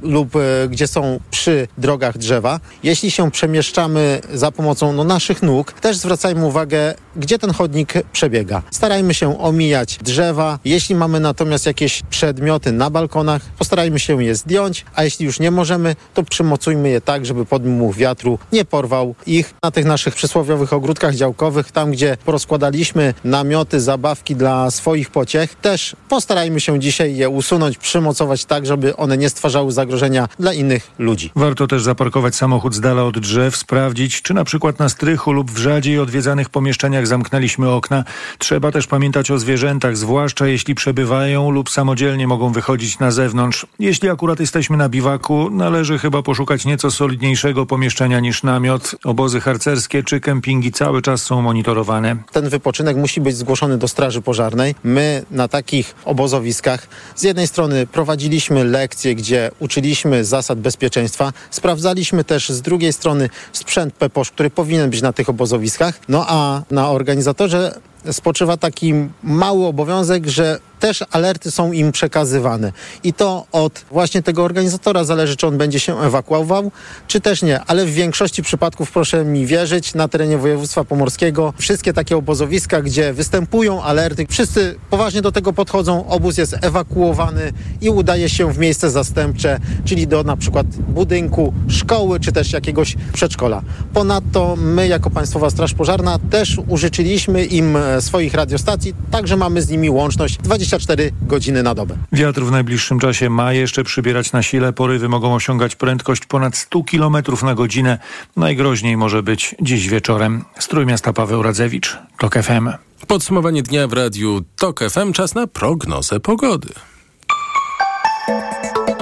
lub 0.01 0.35
e, 0.35 0.39
gdzie 0.69 0.87
są 0.87 1.19
przy 1.31 1.67
drogach 1.77 2.17
drzewa. 2.17 2.59
Jeśli 2.83 3.11
się 3.11 3.31
przemieszczamy 3.31 4.21
za 4.33 4.51
pomocą 4.51 4.93
no, 4.93 5.03
naszych 5.03 5.43
nóg, 5.43 5.73
też 5.73 5.97
zwracajmy 5.97 6.45
uwagę, 6.45 6.93
gdzie 7.15 7.39
ten 7.39 7.53
chodnik 7.53 7.93
przebiega. 8.13 8.61
Starajmy 8.71 9.13
się 9.13 9.39
omijać 9.39 9.97
drzewa. 9.97 10.59
Jeśli 10.65 10.95
mamy 10.95 11.19
natomiast 11.19 11.65
jakieś 11.65 12.01
przedmioty 12.09 12.71
na 12.71 12.89
balkonach, 12.89 13.41
postarajmy 13.57 13.99
się 13.99 14.23
je 14.23 14.35
zdjąć, 14.35 14.85
a 14.95 15.03
jeśli 15.03 15.25
już 15.25 15.39
nie 15.39 15.51
możemy, 15.51 15.95
to 16.13 16.23
przymocujmy 16.23 16.89
je 16.89 17.01
tak, 17.01 17.25
żeby 17.25 17.45
podmuch 17.45 17.95
wiatru 17.95 18.39
nie 18.51 18.65
porwał 18.65 19.15
ich 19.25 19.53
na 19.63 19.71
tych 19.71 19.85
naszych 19.85 20.15
przysłowiowych 20.15 20.73
ogródkach 20.73 21.15
działkowych, 21.15 21.71
tam 21.71 21.91
gdzie 21.91 22.17
porozkładaliśmy 22.25 23.13
namioty, 23.23 23.82
zabawki 23.83 24.35
dla 24.35 24.71
swoich 24.71 25.09
pociech. 25.09 25.55
Też 25.55 25.95
postarajmy 26.09 26.59
się 26.59 26.79
dzisiaj 26.79 27.15
je 27.15 27.29
usunąć, 27.29 27.77
przymocować 27.77 28.45
tak, 28.45 28.65
żeby 28.65 28.95
one 28.95 29.17
nie 29.17 29.29
stwarzały 29.29 29.71
zagrożenia 29.71 30.27
dla 30.39 30.53
innych 30.53 30.91
ludzi. 30.99 31.31
Warto 31.35 31.67
też 31.67 31.83
zaparkować 31.83 32.35
samochód 32.35 32.75
z 32.75 32.79
dala 32.79 33.03
od 33.03 33.19
drzew, 33.19 33.57
sprawdzić, 33.57 34.21
czy 34.21 34.33
na 34.33 34.43
przykład 34.43 34.79
na 34.79 34.89
strychu 34.89 35.31
lub 35.31 35.51
w 35.51 35.57
rzadziej 35.57 35.99
odwiedzanych 35.99 36.49
pomieszczeniach 36.49 37.07
zamknęliśmy 37.07 37.69
okna. 37.69 38.03
Trzeba 38.37 38.71
też 38.71 38.87
pamiętać 38.87 39.31
o 39.31 39.39
zwierzętach, 39.39 39.97
zwłaszcza 39.97 40.47
jeśli 40.47 40.75
przebywają 40.75 41.51
lub 41.51 41.69
samodzielnie 41.69 42.27
mogą 42.27 42.51
wychodzić 42.51 42.99
na 42.99 43.11
zewnątrz. 43.11 43.65
Jeśli 43.79 44.09
akurat 44.09 44.39
jesteśmy 44.39 44.77
na 44.77 44.89
biwaku, 44.89 45.49
należy 45.49 45.97
chyba 45.97 46.21
poszukać 46.23 46.65
nieco 46.65 46.91
solidniejszego 46.91 47.65
pomieszczenia 47.65 48.19
niż 48.19 48.43
namiot. 48.43 48.95
Obozy 49.03 49.39
harcerskie 49.41 50.03
czy 50.03 50.19
kempingi 50.19 50.71
cały 50.71 51.01
czas 51.01 51.21
są 51.23 51.41
monitorowane. 51.41 52.15
Ten 52.31 52.49
wypoczynek 52.49 52.97
musi 52.97 53.21
być 53.21 53.37
zgłoszony 53.37 53.72
do 53.77 53.87
Straży 53.87 54.21
Pożarnej. 54.21 54.75
My 54.83 55.25
na 55.31 55.47
takich 55.47 55.95
obozowiskach 56.05 56.87
z 57.15 57.23
jednej 57.23 57.47
strony 57.47 57.87
prowadziliśmy 57.87 58.63
lekcje, 58.63 59.15
gdzie 59.15 59.51
uczyliśmy 59.59 60.25
zasad 60.25 60.59
bezpieczeństwa, 60.59 61.33
sprawdzaliśmy 61.51 62.23
też 62.23 62.49
z 62.49 62.61
drugiej 62.61 62.93
strony 62.93 63.29
sprzęt 63.53 63.93
PEPOSZ, 63.93 64.31
który 64.31 64.49
powinien 64.49 64.89
być 64.89 65.01
na 65.01 65.13
tych 65.13 65.29
obozowiskach, 65.29 65.99
no 66.09 66.25
a 66.27 66.61
na 66.71 66.89
organizatorze 66.89 67.79
spoczywa 68.11 68.57
taki 68.57 68.93
mały 69.23 69.65
obowiązek, 69.65 70.27
że 70.27 70.59
też 70.83 71.03
alerty 71.11 71.51
są 71.51 71.71
im 71.71 71.91
przekazywane. 71.91 72.71
I 73.03 73.13
to 73.13 73.45
od 73.51 73.85
właśnie 73.91 74.23
tego 74.23 74.43
organizatora 74.43 75.03
zależy, 75.03 75.35
czy 75.35 75.47
on 75.47 75.57
będzie 75.57 75.79
się 75.79 75.99
ewakuował, 75.99 76.71
czy 77.07 77.21
też 77.21 77.41
nie. 77.41 77.61
Ale 77.61 77.85
w 77.85 77.93
większości 77.93 78.43
przypadków, 78.43 78.91
proszę 78.91 79.25
mi 79.25 79.45
wierzyć, 79.45 79.93
na 79.93 80.07
terenie 80.07 80.37
województwa 80.37 80.83
pomorskiego 80.83 81.53
wszystkie 81.57 81.93
takie 81.93 82.17
obozowiska, 82.17 82.81
gdzie 82.81 83.13
występują 83.13 83.83
alerty, 83.83 84.25
wszyscy 84.29 84.75
poważnie 84.89 85.21
do 85.21 85.31
tego 85.31 85.53
podchodzą, 85.53 86.07
obóz 86.07 86.37
jest 86.37 86.55
ewakuowany 86.61 87.53
i 87.81 87.89
udaje 87.89 88.29
się 88.29 88.53
w 88.53 88.57
miejsce 88.57 88.89
zastępcze, 88.91 89.59
czyli 89.85 90.07
do 90.07 90.23
na 90.23 90.37
przykład 90.37 90.67
budynku, 90.67 91.53
szkoły, 91.67 92.19
czy 92.19 92.31
też 92.31 92.53
jakiegoś 92.53 92.95
przedszkola. 93.13 93.61
Ponadto 93.93 94.55
my 94.55 94.87
jako 94.87 95.09
Państwowa 95.09 95.49
Straż 95.49 95.73
Pożarna 95.73 96.19
też 96.29 96.57
użyczyliśmy 96.67 97.45
im 97.45 97.77
swoich 97.99 98.33
radiostacji, 98.33 98.93
także 99.11 99.37
mamy 99.37 99.61
z 99.61 99.69
nimi 99.69 99.89
łączność 99.89 100.37
24 100.37 100.72
24 100.73 101.11
godziny 101.21 101.63
na 101.63 101.75
dobę. 101.75 101.97
Wiatr 102.11 102.41
w 102.41 102.51
najbliższym 102.51 102.99
czasie 102.99 103.29
ma 103.29 103.53
jeszcze 103.53 103.83
przybierać 103.83 104.31
na 104.31 104.43
sile. 104.43 104.73
Porywy 104.73 105.09
mogą 105.09 105.35
osiągać 105.35 105.75
prędkość 105.75 106.25
ponad 106.25 106.57
100 106.57 106.83
km 106.83 107.17
na 107.43 107.55
godzinę. 107.55 107.97
Najgroźniej 108.35 108.97
może 108.97 109.23
być 109.23 109.55
dziś 109.61 109.89
wieczorem. 109.89 110.45
Strój 110.59 110.85
miasta 110.85 111.13
Paweł 111.13 111.43
Radzewicz, 111.43 111.97
TOK 112.17 112.33
FM. 112.33 112.69
Podsumowanie 113.07 113.63
dnia 113.63 113.87
w 113.87 113.93
radiu 113.93 114.41
TOK 114.55 114.79
FM. 114.79 115.13
Czas 115.13 115.35
na 115.35 115.47
prognozę 115.47 116.19
pogody. 116.19 116.73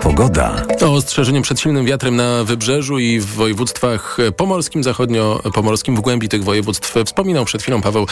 Pogoda. 0.01 0.65
To 0.79 0.93
ostrzeżenie 0.93 1.41
przed 1.41 1.59
silnym 1.59 1.85
wiatrem 1.85 2.15
na 2.15 2.43
wybrzeżu 2.43 2.99
i 2.99 3.19
w 3.19 3.25
województwach 3.25 4.17
pomorskim, 4.37 4.83
zachodnio-pomorskim, 4.83 5.95
w 5.95 5.99
głębi 5.99 6.29
tych 6.29 6.43
województw 6.43 6.95
wspominał 7.05 7.45
przed 7.45 7.61
chwilą 7.61 7.81
Paweł 7.81 8.07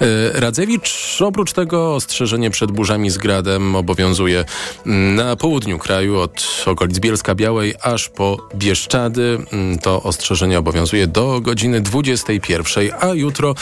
e, 0.00 0.40
Radzewicz. 0.40 1.18
Oprócz 1.24 1.52
tego 1.52 1.94
ostrzeżenie 1.94 2.50
przed 2.50 2.72
burzami 2.72 3.10
z 3.10 3.18
gradem 3.18 3.76
obowiązuje 3.76 4.44
na 5.16 5.36
południu 5.36 5.78
kraju 5.78 6.18
od 6.18 6.64
okolic 6.66 6.98
Bielska 6.98 7.34
Białej 7.34 7.74
aż 7.82 8.08
po 8.08 8.36
Bieszczady. 8.54 9.38
To 9.82 10.02
ostrzeżenie 10.02 10.58
obowiązuje 10.58 11.06
do 11.06 11.40
godziny 11.40 11.80
21, 11.80 12.90
a 13.00 13.06
jutro 13.06 13.54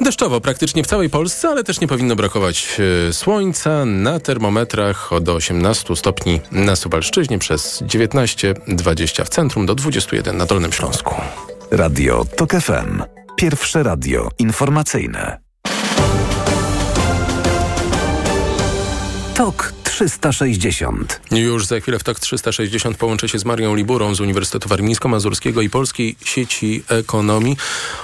Deszczowo 0.00 0.40
praktycznie 0.40 0.82
w 0.82 0.86
całej 0.86 1.10
Polsce, 1.10 1.48
ale 1.48 1.64
też 1.64 1.80
nie 1.80 1.88
powinno 1.88 2.16
brakować 2.16 2.80
e, 3.08 3.12
słońca. 3.12 3.84
Na 3.84 4.20
termometrach 4.20 5.12
od 5.12 5.28
18 5.28 5.96
stopni 5.96 6.40
na 6.52 6.76
Suwalszczyźnie 6.76 7.38
przez 7.38 7.82
19-20 7.82 9.24
w 9.24 9.28
centrum 9.28 9.66
do 9.66 9.74
21 9.74 10.36
na 10.36 10.46
Dolnym 10.46 10.72
Śląsku. 10.72 11.14
Radio 11.70 12.24
TOK 12.36 12.50
FM. 12.50 13.02
Pierwsze 13.36 13.82
radio 13.82 14.28
informacyjne. 14.38 15.38
TOK 19.34 19.77
360. 19.98 21.20
Już 21.30 21.66
za 21.66 21.80
chwilę 21.80 21.98
w 21.98 22.04
TOK 22.04 22.20
360 22.20 22.96
połączę 22.96 23.28
się 23.28 23.38
z 23.38 23.44
Marią 23.44 23.74
Liburą 23.74 24.14
z 24.14 24.20
Uniwersytetu 24.20 24.68
Warmińsko-Mazurskiego 24.68 25.62
i 25.62 25.70
Polskiej 25.70 26.16
Sieci 26.24 26.82
Ekonomii. 26.88 27.56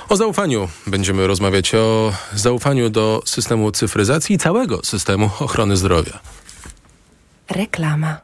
O 0.08 0.16
zaufaniu 0.16 0.68
będziemy 0.86 1.26
rozmawiać, 1.26 1.74
o 1.74 2.12
zaufaniu 2.34 2.90
do 2.90 3.22
systemu 3.24 3.72
cyfryzacji 3.72 4.36
i 4.36 4.38
całego 4.38 4.84
systemu 4.84 5.30
ochrony 5.40 5.76
zdrowia. 5.76 6.18
Reklama. 7.50 8.23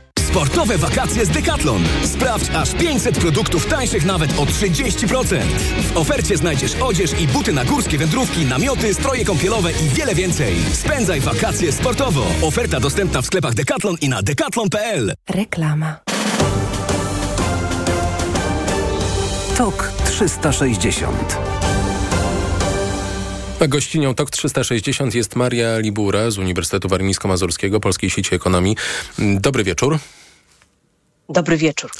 Sportowe 0.31 0.77
wakacje 0.77 1.25
z 1.25 1.29
Decathlon. 1.29 1.83
Sprawdź 2.03 2.49
aż 2.49 2.73
500 2.73 3.19
produktów 3.19 3.65
tańszych 3.65 4.05
nawet 4.05 4.39
o 4.39 4.45
30%. 4.45 5.41
W 5.93 5.97
ofercie 5.97 6.37
znajdziesz 6.37 6.75
odzież 6.81 7.21
i 7.21 7.27
buty 7.27 7.53
na 7.53 7.65
górskie 7.65 7.97
wędrówki, 7.97 8.45
namioty, 8.45 8.93
stroje 8.93 9.25
kąpielowe 9.25 9.71
i 9.71 9.89
wiele 9.89 10.15
więcej. 10.15 10.55
Spędzaj 10.73 11.19
wakacje 11.19 11.71
sportowo. 11.71 12.25
Oferta 12.41 12.79
dostępna 12.79 13.21
w 13.21 13.25
sklepach 13.25 13.53
Decathlon 13.53 13.95
i 14.01 14.09
na 14.09 14.21
decathlon.pl. 14.21 15.13
Reklama. 15.29 15.99
TOK 19.57 19.91
360. 20.05 21.37
A 23.59 23.67
gościnią 23.67 24.15
TOK 24.15 24.29
360 24.29 25.15
jest 25.15 25.35
Maria 25.35 25.77
Libura 25.77 26.31
z 26.31 26.37
Uniwersytetu 26.37 26.87
Warmińsko-Mazurskiego, 26.87 27.79
Polskiej 27.79 28.09
Sieci 28.09 28.35
Ekonomii. 28.35 28.75
Dobry 29.19 29.63
wieczór. 29.63 29.99
Dobry 31.31 31.57
wieczór. 31.57 31.91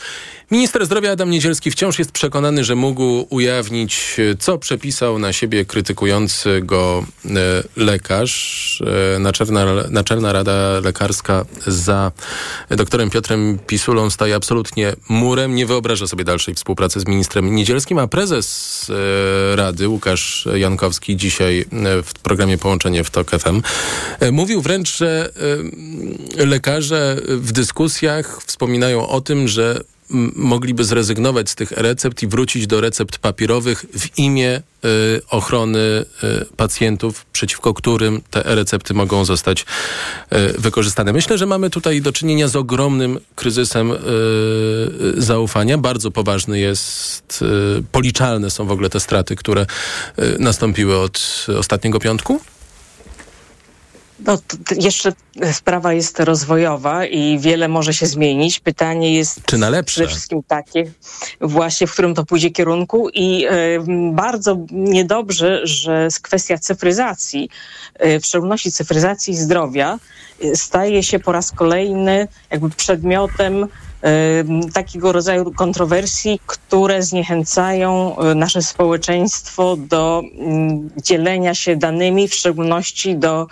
Minister 0.52 0.86
zdrowia 0.86 1.12
Adam 1.12 1.30
Niedzielski 1.30 1.72
wciąż 1.72 2.00
jest 2.00 2.12
przekonany, 2.12 2.64
że 2.64 2.76
mógł 2.76 3.28
ujawnić, 3.30 4.18
co 4.40 4.58
przepisał 4.58 5.20
na 5.20 5.34
siebie 5.34 5.66
krytykujący 5.66 6.62
go 6.64 7.06
e, 7.26 7.30
lekarz. 7.76 8.84
E, 9.16 9.20
naczelna, 9.20 9.66
Naczelna 9.90 10.34
Rada 10.34 10.80
Lekarska 10.84 11.46
za 11.68 12.12
doktorem 12.70 13.10
Piotrem 13.10 13.60
Pisulą 13.68 14.10
staje 14.10 14.36
absolutnie 14.36 14.94
murem. 15.10 15.56
Nie 15.56 15.66
wyobraża 15.66 16.08
sobie 16.08 16.24
dalszej 16.24 16.56
współpracy 16.56 17.00
z 17.00 17.08
ministrem 17.08 17.56
Niedzielskim, 17.56 17.98
a 17.98 18.08
prezes 18.08 18.88
e, 18.90 19.56
Rady 19.56 19.88
Łukasz 19.88 20.48
Jankowski 20.56 21.18
dzisiaj 21.18 21.66
w 22.04 22.14
programie 22.24 22.58
Połączenie 22.58 23.04
w 23.04 23.10
TOK 23.10 23.32
FM 23.32 23.62
mówił 24.32 24.62
wręcz, 24.62 24.98
że 24.98 25.30
lekarze 26.38 27.18
w 27.28 27.52
dyskusjach 27.52 28.42
wspominają 28.46 29.08
o 29.08 29.22
tym, 29.22 29.48
że 29.48 29.84
mogliby 30.36 30.84
zrezygnować 30.84 31.50
z 31.50 31.56
tych 31.56 31.72
recept 31.72 32.24
i 32.24 32.28
wrócić 32.28 32.68
do 32.68 32.82
recept 32.82 33.18
papierowych 33.18 33.86
w 34.00 34.18
imię 34.18 34.62
y, 34.86 35.22
ochrony 35.30 35.80
y, 35.80 36.06
pacjentów, 36.58 37.26
przeciwko 37.26 37.74
którym 37.74 38.22
te 38.30 38.44
recepty 38.46 38.94
mogą 38.94 39.26
zostać 39.26 39.66
y, 40.34 40.62
wykorzystane. 40.62 41.14
Myślę, 41.14 41.38
że 41.38 41.46
mamy 41.46 41.70
tutaj 41.70 42.02
do 42.02 42.12
czynienia 42.12 42.48
z 42.48 42.56
ogromnym 42.56 43.20
kryzysem 43.36 43.92
zaufania. 45.18 45.78
Bardzo 45.78 46.12
poważny 46.12 46.60
jest, 46.60 47.44
policzalne 47.92 48.50
są 48.50 48.66
w 48.66 48.72
ogóle 48.72 48.90
te 48.90 49.00
straty, 49.00 49.36
które 49.36 49.66
nastąpiły 50.40 51.00
od 51.00 51.46
ostatniego 51.58 52.00
piątku. 52.00 52.42
No, 54.26 54.38
jeszcze 54.76 55.14
sprawa 55.52 55.94
jest 55.94 56.20
rozwojowa 56.20 57.06
i 57.06 57.40
wiele 57.40 57.68
może 57.68 57.94
się 57.94 58.06
zmienić. 58.06 58.60
Pytanie 58.60 59.16
jest 59.16 59.42
Czy 59.46 59.58
na 59.58 59.70
lepsze? 59.70 59.94
przede 59.94 60.08
wszystkim 60.08 60.44
takie 60.44 60.92
właśnie, 61.42 61.88
w 61.88 61.94
którym 61.94 62.16
to 62.16 62.26
pójdzie 62.26 62.50
kierunku 62.50 63.10
i 63.10 63.46
y, 63.46 63.80
bardzo 64.14 64.58
niedobrze, 64.72 65.60
że 65.64 66.08
kwestia 66.22 66.58
cyfryzacji, 66.58 67.50
y, 68.06 68.20
w 68.20 68.26
szczególności 68.26 68.72
cyfryzacji 68.72 69.36
zdrowia, 69.36 70.00
y, 70.44 70.56
staje 70.56 71.04
się 71.04 71.20
po 71.20 71.32
raz 71.32 71.52
kolejny 71.52 72.28
jakby 72.52 72.70
przedmiotem 72.70 73.68
takiego 74.74 75.12
rodzaju 75.12 75.52
kontrowersji, 75.52 76.40
które 76.46 77.04
zniechęcają 77.04 78.16
nasze 78.36 78.62
społeczeństwo 78.62 79.78
do 79.78 80.22
dzielenia 80.98 81.56
się 81.56 81.76
danymi, 81.76 82.28
w 82.28 82.36
szczególności 82.36 83.16
do 83.16 83.48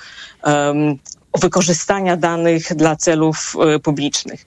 wykorzystania 1.42 2.18
danych 2.18 2.76
dla 2.76 2.96
celów 2.96 3.56
publicznych. 3.84 4.46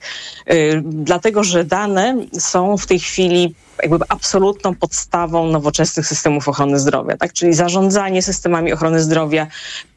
Dlatego, 0.82 1.44
że 1.44 1.64
dane 1.64 2.16
są 2.38 2.76
w 2.76 2.86
tej 2.86 3.00
chwili 3.00 3.54
jakby 3.82 4.04
absolutną 4.08 4.74
podstawą 4.74 5.46
nowoczesnych 5.46 6.06
systemów 6.06 6.48
ochrony 6.48 6.78
zdrowia, 6.78 7.16
tak? 7.16 7.32
Czyli 7.32 7.54
zarządzanie 7.54 8.22
systemami 8.22 8.72
ochrony 8.72 9.00
zdrowia, 9.00 9.46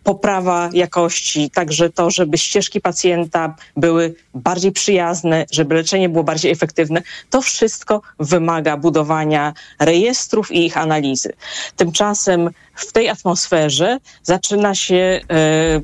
poprawa 0.04 0.70
jakości, 0.74 1.50
także 1.50 1.90
to, 1.90 2.12
żeby 2.12 2.38
ścieżki 2.38 2.82
pacjenta 2.82 3.56
były 3.78 4.16
bardziej 4.34 4.72
przyjazne, 4.72 5.46
żeby 5.52 5.76
leczenie 5.76 6.10
było 6.10 6.24
bardziej 6.24 6.52
efektywne, 6.52 7.02
to 7.30 7.42
wszystko 7.42 8.02
wymaga 8.20 8.78
budowania 8.78 9.54
rejestrów 9.80 10.52
i 10.52 10.66
ich 10.66 10.78
analizy. 10.78 11.34
Tymczasem 11.76 12.50
w 12.76 12.92
tej 12.92 13.10
atmosferze 13.10 13.98
zaczyna 14.24 14.76
się 14.76 15.22
e, 15.30 15.82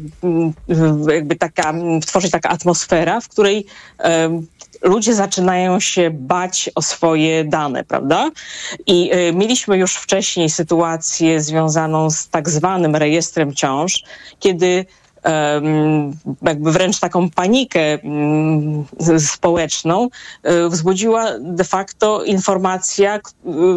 jakby 1.14 1.36
taka, 1.36 1.74
tworzyć 2.06 2.32
taka 2.32 2.50
atmosfera, 2.50 3.22
w 3.22 3.28
której 3.28 3.66
e, 4.00 4.42
ludzie 4.82 5.14
zaczynają 5.16 5.80
się 5.80 6.10
bać 6.14 6.70
o 6.76 6.82
swoje 6.82 7.44
dane, 7.44 7.84
prawda? 7.84 8.32
I 8.88 9.12
y, 9.14 9.34
mieliśmy 9.34 9.78
już 9.78 9.96
wcześniej 9.96 10.50
sytuację 10.50 11.42
związaną 11.42 12.10
z 12.10 12.30
tak 12.30 12.50
zwanym 12.50 12.96
rejestrem 12.96 13.54
ciąż, 13.54 14.04
kiedy 14.40 14.86
jakby 16.42 16.72
wręcz 16.72 17.00
taką 17.00 17.30
panikę 17.30 17.98
społeczną 19.20 20.10
y, 20.66 20.70
wzbudziła 20.70 21.32
de 21.40 21.64
facto 21.64 22.24
informacja 22.24 23.20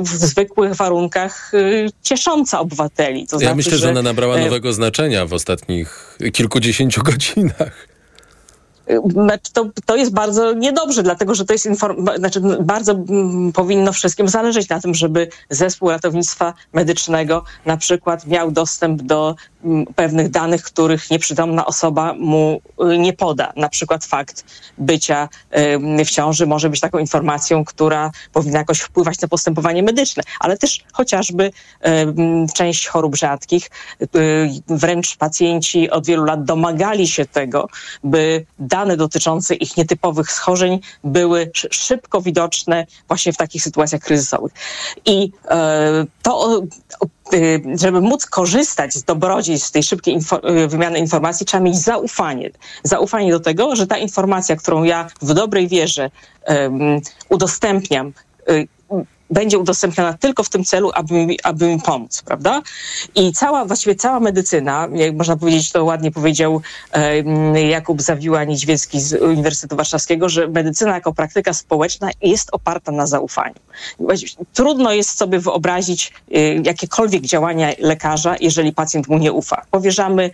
w 0.02 0.08
zwykłych 0.08 0.74
warunkach 0.74 1.54
y, 1.54 1.90
ciesząca 2.02 2.60
obywateli. 2.60 3.26
To 3.26 3.36
ja 3.36 3.40
znaczy, 3.40 3.56
myślę, 3.56 3.72
że, 3.72 3.78
że 3.78 3.90
ona 3.90 4.02
nabrała 4.02 4.36
e, 4.36 4.44
nowego 4.44 4.72
znaczenia 4.72 5.26
w 5.26 5.32
ostatnich 5.32 6.18
kilkudziesięciu 6.32 7.02
godzinach. 7.02 7.93
Znaczy, 9.06 9.52
to, 9.52 9.66
to 9.86 9.96
jest 9.96 10.12
bardzo 10.12 10.52
niedobrze, 10.52 11.02
dlatego 11.02 11.34
że 11.34 11.44
to 11.44 11.52
jest 11.52 11.66
inform- 11.66 12.18
znaczy 12.18 12.40
bardzo 12.60 12.94
powinno 13.54 13.92
wszystkim 13.92 14.28
zależeć 14.28 14.68
na 14.68 14.80
tym, 14.80 14.94
żeby 14.94 15.28
zespół 15.50 15.90
ratownictwa 15.90 16.54
medycznego 16.72 17.44
na 17.66 17.76
przykład 17.76 18.26
miał 18.26 18.50
dostęp 18.50 19.02
do 19.02 19.34
pewnych 19.94 20.30
danych, 20.30 20.62
których 20.62 21.10
nieprzytomna 21.10 21.66
osoba 21.66 22.14
mu 22.18 22.60
y, 22.92 22.98
nie 22.98 23.12
poda. 23.12 23.52
Na 23.56 23.68
przykład 23.68 24.04
fakt 24.04 24.44
bycia 24.78 25.28
y, 26.00 26.04
w 26.04 26.10
ciąży 26.10 26.46
może 26.46 26.70
być 26.70 26.80
taką 26.80 26.98
informacją, 26.98 27.64
która 27.64 28.10
powinna 28.32 28.58
jakoś 28.58 28.80
wpływać 28.80 29.20
na 29.20 29.28
postępowanie 29.28 29.82
medyczne, 29.82 30.22
ale 30.40 30.56
też 30.56 30.84
chociażby 30.92 31.44
y, 31.44 31.50
część 32.54 32.86
chorób 32.86 33.16
rzadkich, 33.16 33.70
wręcz 34.68 35.16
pacjenci 35.16 35.90
od 35.90 36.06
wielu 36.06 36.24
lat 36.24 36.44
domagali 36.44 37.08
się 37.08 37.26
tego, 37.26 37.68
by 38.04 38.46
dane 38.74 38.96
dotyczące 38.96 39.54
ich 39.54 39.76
nietypowych 39.76 40.32
schorzeń 40.32 40.80
były 41.04 41.50
szybko 41.70 42.20
widoczne 42.20 42.86
właśnie 43.08 43.32
w 43.32 43.36
takich 43.36 43.62
sytuacjach 43.62 44.00
kryzysowych. 44.00 44.52
I 45.06 45.32
e, 45.48 46.06
to, 46.22 46.62
e, 47.32 47.78
żeby 47.78 48.00
móc 48.00 48.26
korzystać 48.26 48.94
z 48.94 49.02
dobrodziejstw 49.04 49.70
tej 49.70 49.82
szybkiej 49.82 50.18
e, 50.42 50.68
wymiany 50.68 50.98
informacji, 50.98 51.46
trzeba 51.46 51.62
mieć 51.62 51.76
zaufanie. 51.78 52.50
Zaufanie 52.82 53.30
do 53.32 53.40
tego, 53.40 53.76
że 53.76 53.86
ta 53.86 53.98
informacja, 53.98 54.56
którą 54.56 54.82
ja 54.82 55.08
w 55.22 55.34
dobrej 55.34 55.68
wierze 55.68 56.10
udostępniam, 57.28 58.12
będzie 59.30 59.58
udostępniana 59.58 60.12
tylko 60.12 60.42
w 60.42 60.48
tym 60.48 60.64
celu, 60.64 60.90
aby 60.94 61.14
mi, 61.26 61.38
aby 61.42 61.68
mi 61.68 61.80
pomóc, 61.80 62.22
prawda? 62.22 62.62
I 63.14 63.32
cała, 63.32 63.64
właściwie 63.64 63.94
cała 63.94 64.20
medycyna, 64.20 64.88
jak 64.94 65.16
można 65.16 65.36
powiedzieć, 65.36 65.72
to 65.72 65.84
ładnie 65.84 66.10
powiedział 66.10 66.60
Jakub 67.68 68.02
Zawiła-Niedźwiecki 68.02 69.00
z 69.00 69.22
Uniwersytetu 69.22 69.76
Warszawskiego, 69.76 70.28
że 70.28 70.48
medycyna 70.48 70.94
jako 70.94 71.12
praktyka 71.12 71.52
społeczna 71.52 72.10
jest 72.22 72.48
oparta 72.52 72.92
na 72.92 73.06
zaufaniu. 73.06 73.54
Trudno 74.52 74.92
jest 74.92 75.18
sobie 75.18 75.38
wyobrazić 75.38 76.12
e, 76.32 76.40
jakiekolwiek 76.54 77.22
działania 77.22 77.72
lekarza, 77.78 78.36
jeżeli 78.40 78.72
pacjent 78.72 79.08
mu 79.08 79.18
nie 79.18 79.32
ufa. 79.32 79.62
Powierzamy 79.70 80.30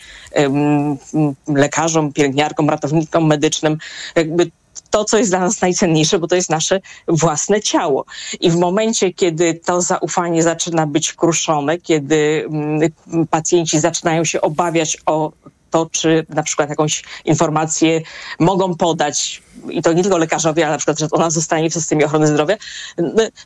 lekarzom, 1.47 2.13
pielęgniarkom, 2.13 2.71
ratownikom 2.71 3.27
medycznym 3.27 3.79
jakby 4.15 4.51
to, 4.91 5.05
co 5.05 5.19
jest 5.19 5.31
dla 5.31 5.41
nas 5.41 5.61
najcenniejsze, 5.61 6.19
bo 6.19 6.27
to 6.27 6.35
jest 6.35 6.51
nasze 6.51 6.81
własne 7.09 7.61
ciało. 7.61 8.05
I 8.41 8.51
w 8.51 8.57
momencie, 8.57 9.13
kiedy 9.13 9.55
to 9.55 9.81
zaufanie 9.81 10.43
zaczyna 10.43 10.87
być 10.87 11.13
kruszone, 11.13 11.79
kiedy 11.79 12.47
mm, 12.47 12.91
pacjenci 13.31 13.81
zaczynają 13.81 14.25
się 14.25 14.41
obawiać 14.41 14.99
o 15.07 15.33
to, 15.71 15.89
czy 15.93 16.27
na 16.29 16.43
przykład 16.43 16.71
jakąś 16.71 17.03
informację 17.25 18.01
mogą 18.39 18.75
podać, 18.75 19.43
i 19.71 19.83
to 19.83 19.93
nie 19.93 20.03
tylko 20.03 20.19
lekarzowie, 20.19 20.65
ale 20.65 20.75
na 20.75 20.79
przykład, 20.79 20.99
że 20.99 21.07
ona 21.11 21.31
zostanie 21.31 21.71
w 21.71 21.73
systemie 21.73 22.07
ochrony 22.07 22.27
zdrowia, 22.27 22.57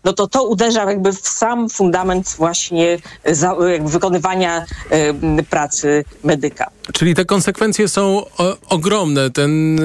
no 0.04 0.12
to 0.12 0.26
to 0.26 0.44
uderza 0.44 0.90
jakby 0.90 1.12
w 1.12 1.28
sam 1.28 1.68
fundament 1.68 2.34
właśnie 2.38 2.98
za, 3.26 3.56
wykonywania 3.84 4.64
y, 5.40 5.42
pracy 5.42 6.04
medyka. 6.24 6.70
Czyli 6.92 7.14
te 7.14 7.24
konsekwencje 7.24 7.88
są 7.88 8.24
o, 8.38 8.56
ogromne. 8.68 9.30
Ten 9.30 9.80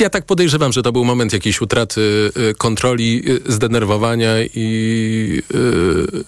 ja 0.00 0.10
tak 0.10 0.26
podejrzewam, 0.26 0.72
że 0.72 0.82
to 0.82 0.92
był 0.92 1.04
moment 1.04 1.32
jakiejś 1.32 1.60
utraty 1.60 2.30
kontroli, 2.58 3.22
zdenerwowania 3.46 4.32
i 4.54 5.42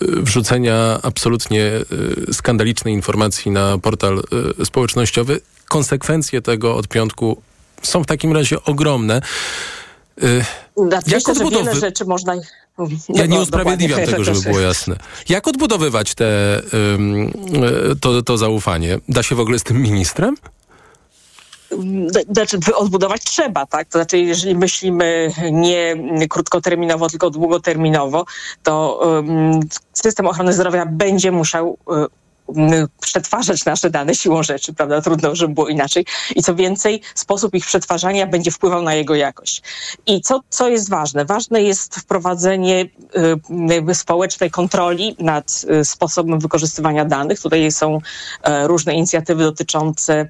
wrzucenia 0.01 0.99
absolutnie 1.03 1.71
skandalicznej 2.33 2.95
informacji 2.95 3.51
na 3.51 3.79
portal 3.79 4.23
społecznościowy. 4.67 5.41
Konsekwencje 5.69 6.43
tego 6.43 6.77
od 6.77 6.89
piątku 6.89 7.43
są 7.83 8.03
w 8.03 8.07
takim 8.07 8.33
razie 8.33 8.65
ogromne. 8.65 9.21
Znaczy, 10.77 11.11
Jak 11.11 11.29
odbudowy... 11.29 11.65
wiele 11.65 11.81
rzeczy 11.81 12.05
można... 12.05 12.35
Ja 13.09 13.27
nie 13.27 13.41
usprawiedliwiam 13.41 14.01
tego, 14.01 14.25
żeby 14.25 14.41
było 14.41 14.61
jasne. 14.71 14.97
Jak 15.29 15.49
odbudowywać 15.49 16.15
te, 16.15 16.61
to, 18.01 18.23
to 18.23 18.39
zaufanie? 18.39 18.99
Da 19.09 19.23
się 19.23 19.35
w 19.35 19.41
ogóle 19.41 19.59
z 19.59 19.63
tym 19.63 19.83
ministrem? 19.83 20.37
znaczy 22.31 22.59
odbudować 22.75 23.25
trzeba, 23.25 23.67
tak? 23.67 23.89
To 23.89 23.99
znaczy, 23.99 24.19
jeżeli 24.19 24.55
myślimy 24.55 25.33
nie 25.53 25.97
krótkoterminowo, 26.29 27.09
tylko 27.09 27.31
długoterminowo, 27.31 28.25
to 28.63 29.01
um, 29.05 29.61
system 29.93 30.27
ochrony 30.27 30.53
zdrowia 30.53 30.87
będzie 30.87 31.33
musiał 31.33 31.79
um, 31.87 32.07
przetwarzać 33.01 33.65
nasze 33.65 33.91
dane 33.91 34.15
siłą 34.15 34.43
rzeczy, 34.43 34.75
prawda? 34.75 35.01
Trudno, 35.01 35.37
żeby 35.37 35.55
było 35.55 35.69
inaczej. 35.69 36.07
I 36.37 36.43
co 36.43 36.55
więcej, 36.55 37.03
sposób 37.15 37.55
ich 37.55 37.67
przetwarzania 37.67 38.27
będzie 38.27 38.51
wpływał 38.51 38.83
na 38.83 38.95
jego 38.95 39.15
jakość. 39.15 39.63
I 40.07 40.21
co, 40.21 40.41
co 40.51 40.69
jest 40.69 40.91
ważne? 40.91 41.25
Ważne 41.25 41.63
jest 41.63 41.95
wprowadzenie 41.95 42.87
y, 43.91 43.95
społecznej 43.95 44.51
kontroli 44.51 45.17
nad 45.19 45.65
y, 45.81 45.85
sposobem 45.85 46.41
wykorzystywania 46.41 47.05
danych. 47.05 47.41
Tutaj 47.41 47.73
są 47.73 47.97
y, 47.97 48.01
różne 48.67 48.95
inicjatywy 48.95 49.43
dotyczące 49.43 50.29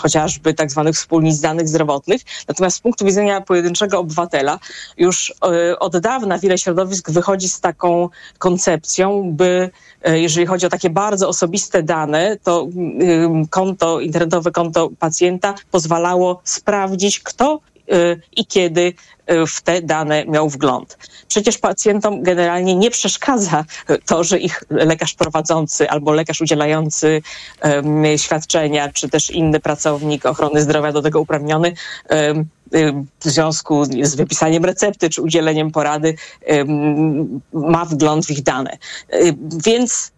chociażby 0.00 0.54
tak 0.54 0.70
zwanych 0.70 0.96
wspólnic 0.96 1.40
danych 1.40 1.68
zdrowotnych. 1.68 2.22
Natomiast 2.48 2.76
z 2.76 2.80
punktu 2.80 3.04
widzenia 3.04 3.40
pojedynczego 3.40 3.98
obywatela 3.98 4.58
już 4.96 5.34
od 5.80 5.98
dawna 5.98 6.38
wiele 6.38 6.58
środowisk 6.58 7.10
wychodzi 7.10 7.48
z 7.48 7.60
taką 7.60 8.08
koncepcją, 8.38 9.32
by 9.32 9.70
jeżeli 10.04 10.46
chodzi 10.46 10.66
o 10.66 10.68
takie 10.68 10.90
bardzo 10.94 11.28
osobiste 11.28 11.82
dane, 11.82 12.36
to 12.42 12.68
konto, 13.50 14.00
internetowe 14.00 14.50
konto 14.50 14.90
pacjenta 14.98 15.54
pozwalało 15.70 16.40
sprawdzić, 16.44 17.20
kto 17.20 17.60
y, 17.92 18.20
i 18.36 18.46
kiedy 18.46 18.92
y, 19.30 19.46
w 19.46 19.62
te 19.62 19.82
dane 19.82 20.24
miał 20.24 20.48
wgląd. 20.48 20.98
Przecież 21.28 21.58
pacjentom 21.58 22.22
generalnie 22.22 22.76
nie 22.76 22.90
przeszkadza 22.90 23.64
to, 24.06 24.24
że 24.24 24.38
ich 24.38 24.62
lekarz 24.70 25.14
prowadzący 25.14 25.90
albo 25.90 26.12
lekarz 26.12 26.40
udzielający 26.40 27.22
um, 27.62 28.04
świadczenia, 28.16 28.92
czy 28.92 29.08
też 29.08 29.30
inny 29.30 29.60
pracownik 29.60 30.26
ochrony 30.26 30.62
zdrowia 30.62 30.92
do 30.92 31.02
tego 31.02 31.20
uprawniony 31.20 31.74
um, 32.10 32.44
w 33.20 33.24
związku 33.24 33.84
z 33.84 34.14
wypisaniem 34.14 34.64
recepty 34.64 35.10
czy 35.10 35.22
udzieleniem 35.22 35.70
porady 35.70 36.14
ma 37.52 37.84
wgląd 37.84 38.26
w 38.26 38.30
ich 38.30 38.42
dane. 38.42 38.78
Więc 39.64 40.12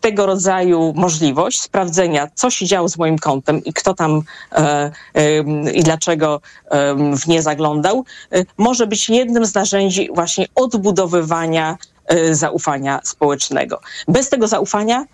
tego 0.00 0.26
rodzaju 0.26 0.92
możliwość 0.96 1.60
sprawdzenia, 1.60 2.28
co 2.34 2.50
się 2.50 2.66
działo 2.66 2.88
z 2.88 2.98
moim 2.98 3.18
kontem 3.18 3.64
i 3.64 3.72
kto 3.72 3.94
tam 3.94 4.22
e, 4.52 4.90
e, 5.14 5.38
i 5.72 5.82
dlaczego 5.82 6.40
e, 6.70 6.94
w 7.16 7.26
nie 7.26 7.42
zaglądał, 7.42 8.04
e, 8.32 8.44
może 8.58 8.86
być 8.86 9.08
jednym 9.08 9.46
z 9.46 9.54
narzędzi 9.54 10.08
właśnie 10.14 10.46
odbudowywania 10.54 11.78
e, 12.06 12.34
zaufania 12.34 13.00
społecznego. 13.04 13.80
Bez 14.08 14.28
tego 14.28 14.48
zaufania 14.48 15.04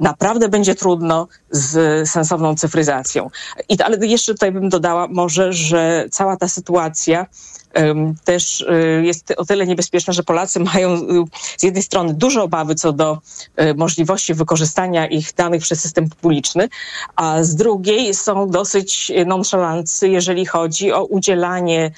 naprawdę 0.00 0.48
będzie 0.48 0.74
trudno 0.74 1.28
z 1.50 2.08
sensowną 2.08 2.56
cyfryzacją. 2.56 3.30
I, 3.68 3.82
ale 3.82 4.06
jeszcze 4.06 4.32
tutaj 4.32 4.52
bym 4.52 4.68
dodała 4.68 5.08
może, 5.08 5.52
że 5.52 6.04
cała 6.10 6.36
ta 6.36 6.48
sytuacja 6.48 7.26
też 8.24 8.60
y, 8.60 9.02
jest 9.04 9.34
o 9.36 9.44
tyle 9.44 9.66
niebezpieczna, 9.66 10.12
że 10.12 10.22
Polacy 10.22 10.60
mają 10.74 10.94
y, 10.94 11.24
z 11.56 11.62
jednej 11.62 11.82
strony 11.82 12.14
duże 12.14 12.42
obawy 12.42 12.74
co 12.74 12.92
do 12.92 13.18
y, 13.60 13.74
możliwości 13.74 14.34
wykorzystania 14.34 15.06
ich 15.06 15.34
danych 15.34 15.62
przez 15.62 15.80
system 15.80 16.08
publiczny, 16.08 16.68
a 17.16 17.42
z 17.42 17.54
drugiej 17.54 18.14
są 18.14 18.50
dosyć 18.50 19.12
nonchalancy, 19.26 20.08
jeżeli 20.08 20.46
chodzi 20.46 20.92
o 20.92 21.04
udzielanie 21.04 21.90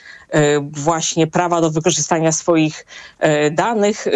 właśnie 0.60 1.26
prawa 1.26 1.60
do 1.60 1.70
wykorzystania 1.70 2.32
swoich 2.32 2.86
danych 3.52 4.06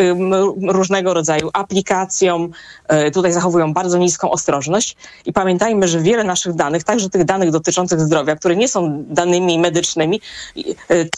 różnego 0.69 1.15
rodzaju 1.15 1.51
aplikacjom. 1.53 2.51
Tutaj 3.15 3.33
zachowują 3.33 3.73
bardzo 3.73 3.99
niską 3.99 4.31
ostrożność 4.31 4.97
i 5.27 5.33
pamiętajmy, 5.33 5.89
że 5.89 6.01
wiele 6.01 6.25
naszych 6.25 6.55
danych, 6.55 6.85
także 6.85 7.11
tych 7.11 7.25
danych 7.25 7.51
dotyczących 7.51 8.01
zdrowia, 8.01 8.37
które 8.37 8.57
nie 8.57 8.69
są 8.69 9.05
danymi 9.09 9.59
medycznymi, 9.59 10.21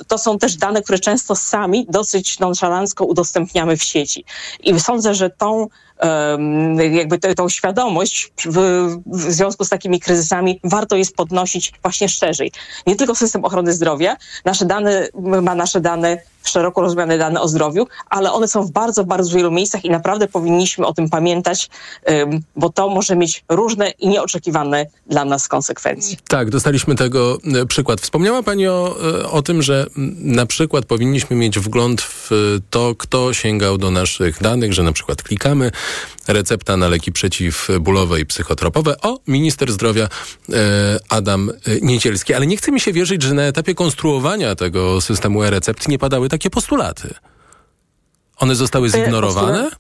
to 0.09 0.19
są 0.19 0.34
też 0.39 0.57
dane, 0.57 0.83
które 0.83 0.99
często 0.99 1.37
sami 1.37 1.87
dosyć 1.89 2.39
nonszalancko 2.39 3.05
udostępniamy 3.05 3.77
w 3.77 3.83
sieci. 3.83 4.25
I 4.61 4.81
sądzę, 4.81 5.15
że 5.15 5.31
tą 5.31 5.69
jakby 6.93 7.19
tą 7.19 7.49
świadomość 7.49 8.33
w, 8.47 8.59
w, 9.07 9.33
związku 9.33 9.65
z 9.65 9.69
takimi 9.69 10.01
kryzysami 10.01 10.61
warto 10.65 10.97
jest 10.97 11.17
podnosić 11.17 11.73
właśnie 11.83 12.09
szerzej. 12.09 12.53
Nie 12.87 12.97
tylko 12.97 13.15
system 13.15 13.45
ochrony 13.45 13.73
zdrowia, 13.73 14.17
nasze 14.45 14.65
dane, 14.65 15.09
ma 15.43 15.55
nasze 15.55 15.81
dane 15.81 16.19
szeroko 16.45 16.81
rozumiane 16.81 17.19
dane 17.19 17.41
o 17.41 17.49
zdrowiu, 17.49 17.87
ale 18.11 18.33
one 18.33 18.49
są 18.49 18.63
w 18.63 18.71
bardzo, 18.71 19.05
bardzo 19.05 19.37
wielu 19.37 19.51
miejscach 19.51 19.85
i 19.85 19.91
naprawdę 19.91 20.29
powinniśmy 20.29 20.87
o 20.87 20.95
tym 20.95 21.11
pamiętać, 21.11 21.71
bo 22.57 22.71
to 22.71 22.89
może 22.89 23.17
mieć 23.17 23.45
różne 23.49 23.91
i 23.91 24.09
nieoczekiwane 24.09 24.87
dla 25.07 25.25
nas 25.25 25.49
konsekwencje. 25.49 26.17
Tak, 26.29 26.51
dostaliśmy 26.51 26.95
tego 26.95 27.39
e, 27.63 27.67
przykład. 27.67 28.01
Wspomniała 28.01 28.43
Pani 28.43 28.69
o, 28.69 28.97
e, 29.21 29.31
o 29.31 29.43
tym, 29.43 29.63
że 29.63 29.87
na 30.19 30.47
przykład 30.47 30.85
powinniśmy 30.85 31.37
mieć 31.37 31.59
wgląd 31.59 32.03
w 32.03 32.31
to, 32.71 32.95
kto 32.99 33.33
sięgał 33.33 33.79
do 33.79 33.91
naszych 33.91 34.43
danych, 34.43 34.73
że 34.73 34.83
na 34.83 34.93
przykład 34.93 35.23
klikamy 35.23 35.71
recepta 36.29 36.77
na 36.77 36.89
leki 36.89 37.13
przeciwbólowe 37.13 38.21
i 38.21 38.27
psychotropowe. 38.27 39.01
O, 39.01 39.21
minister 39.27 39.73
zdrowia 39.73 40.09
e, 40.53 40.57
Adam 41.09 41.51
Niecielski. 41.83 42.35
Ale 42.35 42.47
nie 42.47 42.57
chce 42.57 42.73
mi 42.73 42.81
się 42.81 42.93
wierzyć, 42.93 43.23
że 43.23 43.35
na 43.35 43.43
etapie 43.43 43.75
konstruowania 43.75 44.55
tego 44.55 45.01
systemu 45.01 45.43
e-recept 45.43 45.89
nie 45.89 45.99
padały 45.99 46.29
takie 46.29 46.51
postulaty. 46.51 47.15
One 48.37 48.55
zostały 48.55 48.91
zignorowane? 48.91 49.71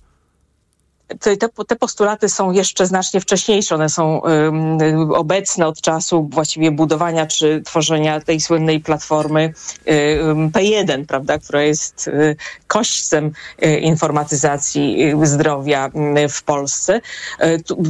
Te, 1.20 1.37
te, 1.37 1.77
postulaty 1.77 2.29
są 2.29 2.53
jeszcze 2.53 2.87
znacznie 2.87 3.20
wcześniejsze. 3.20 3.74
One 3.74 3.88
są 3.88 4.18
um, 4.18 4.79
obecne 5.12 5.66
od 5.66 5.81
czasu 5.81 6.29
właściwie 6.33 6.70
budowania 6.70 7.27
czy 7.27 7.62
tworzenia 7.64 8.20
tej 8.20 8.40
słynnej 8.40 8.81
platformy 8.81 9.53
um, 9.87 10.50
P1, 10.50 11.07
prawda, 11.07 11.38
która 11.38 11.62
jest 11.62 12.11
um, 12.12 12.35
kośćcem 12.66 13.33
y, 13.64 13.79
informatyzacji 13.79 15.12
y, 15.22 15.27
zdrowia 15.27 15.90
w 16.31 16.42
Polsce. 16.42 17.00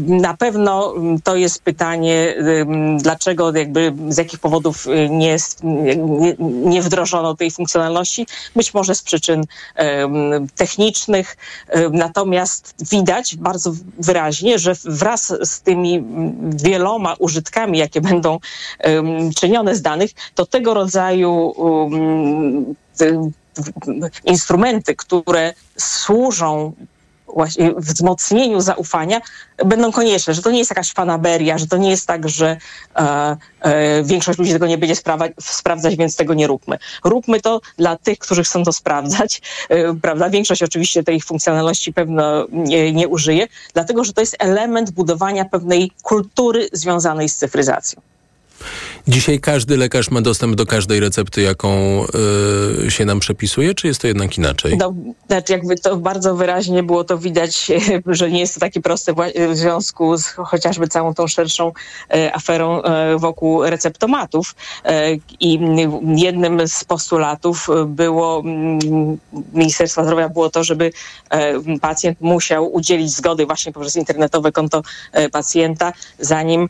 Na 0.07 0.37
pewno 0.37 0.95
to 1.25 1.37
jest 1.37 1.63
pytanie, 1.63 2.35
dlaczego 2.99 3.57
jakby 3.57 3.93
z 4.09 4.19
jakich 4.19 4.41
powodów 4.41 4.87
nie, 5.11 5.37
nie 6.41 6.83
wdrożono 6.83 7.35
tej 7.35 7.51
funkcjonalności. 7.51 8.27
Być 8.57 8.75
może 8.75 8.95
z 8.95 9.03
przyczyn 9.03 9.45
technicznych. 10.57 11.37
Natomiast 11.91 12.75
widać, 12.91 13.14
widać 13.15 13.37
bardzo 13.37 13.73
wyraźnie, 13.99 14.59
że 14.59 14.75
wraz 14.85 15.33
z 15.43 15.61
tymi 15.61 16.05
wieloma 16.43 17.15
użytkami, 17.19 17.79
jakie 17.79 18.01
będą 18.01 18.39
um, 18.85 19.33
czynione 19.33 19.77
z 19.77 19.83
danych, 19.83 20.11
to 20.35 20.47
tego 20.47 20.75
rodzaju 20.75 21.33
um, 21.57 22.75
instrumenty, 24.25 24.97
które 24.97 25.55
służą 25.79 26.73
właśnie 27.35 27.75
wzmocnieniu 27.77 28.61
zaufania 28.61 29.21
będą 29.65 29.93
konieczne, 29.93 30.35
że 30.35 30.43
to 30.43 30.51
nie 30.51 30.59
jest 30.59 30.71
jakaś 30.71 30.93
fanaberia, 30.93 31.59
że 31.59 31.67
to 31.67 31.77
nie 31.77 31.91
jest 31.91 32.07
tak, 32.07 32.29
że 32.29 32.57
e, 32.97 33.37
e, 33.61 34.03
większość 34.03 34.39
ludzi 34.39 34.53
tego 34.53 34.67
nie 34.67 34.79
będzie 34.79 34.97
sprawa, 34.97 35.29
sprawdzać, 35.41 35.97
więc 35.97 36.17
tego 36.17 36.35
nie 36.35 36.47
róbmy. 36.47 36.79
Róbmy 37.05 37.41
to 37.41 37.61
dla 37.79 37.97
tych, 37.97 38.19
którzy 38.19 38.45
chcą 38.45 38.65
to 38.65 38.73
sprawdzać, 38.73 39.43
e, 39.69 39.95
prawda? 39.95 40.31
Większość 40.31 40.63
oczywiście 40.63 41.03
tej 41.03 41.21
funkcjonalności 41.21 41.93
pewno 41.93 42.47
nie, 42.53 42.93
nie 42.93 43.09
użyje, 43.09 43.47
dlatego, 43.75 44.05
że 44.05 44.13
to 44.13 44.21
jest 44.21 44.37
element 44.39 44.91
budowania 44.91 45.45
pewnej 45.45 45.91
kultury 46.03 46.69
związanej 46.73 47.29
z 47.29 47.37
cyfryzacją. 47.37 48.14
Dzisiaj 49.09 49.41
każdy 49.41 49.77
lekarz 49.77 50.11
ma 50.11 50.21
dostęp 50.21 50.55
do 50.55 50.67
każdej 50.67 51.01
recepty, 51.01 51.43
jaką 51.43 52.05
y, 52.87 52.91
się 52.91 53.05
nam 53.05 53.21
przepisuje, 53.21 53.75
czy 53.75 53.87
jest 53.87 54.01
to 54.01 54.07
jednak 54.07 54.39
inaczej? 54.39 54.77
No, 54.77 54.95
znaczy 55.27 55.53
jakby 55.53 55.77
to 55.77 55.97
bardzo 55.97 56.35
wyraźnie 56.35 56.83
było 56.83 57.05
to 57.05 57.19
widać, 57.19 57.73
że 58.07 58.31
nie 58.31 58.41
jest 58.41 58.55
to 58.55 58.61
takie 58.61 58.81
proste 58.81 59.15
w 59.51 59.57
związku 59.57 60.17
z 60.17 60.27
chociażby 60.27 60.89
całą 60.89 61.15
tą 61.15 61.27
szerszą 61.27 61.73
e, 62.11 62.35
aferą 62.35 62.83
e, 62.83 63.19
wokół 63.19 63.63
receptomatów. 63.65 64.55
E, 64.85 65.15
I 65.41 65.61
jednym 66.17 66.69
z 66.69 66.85
postulatów 66.85 67.69
było 67.87 68.43
Ministerstwa 69.53 70.05
Zdrowia 70.05 70.29
było 70.29 70.51
to, 70.51 70.65
żeby 70.65 70.93
pacjent 71.81 72.21
musiał 72.21 72.75
udzielić 72.75 73.11
zgody 73.11 73.47
właśnie 73.47 73.73
poprzez 73.73 73.97
internetowe 73.97 74.53
konto 74.53 74.83
pacjenta, 75.33 75.93
zanim 76.19 76.69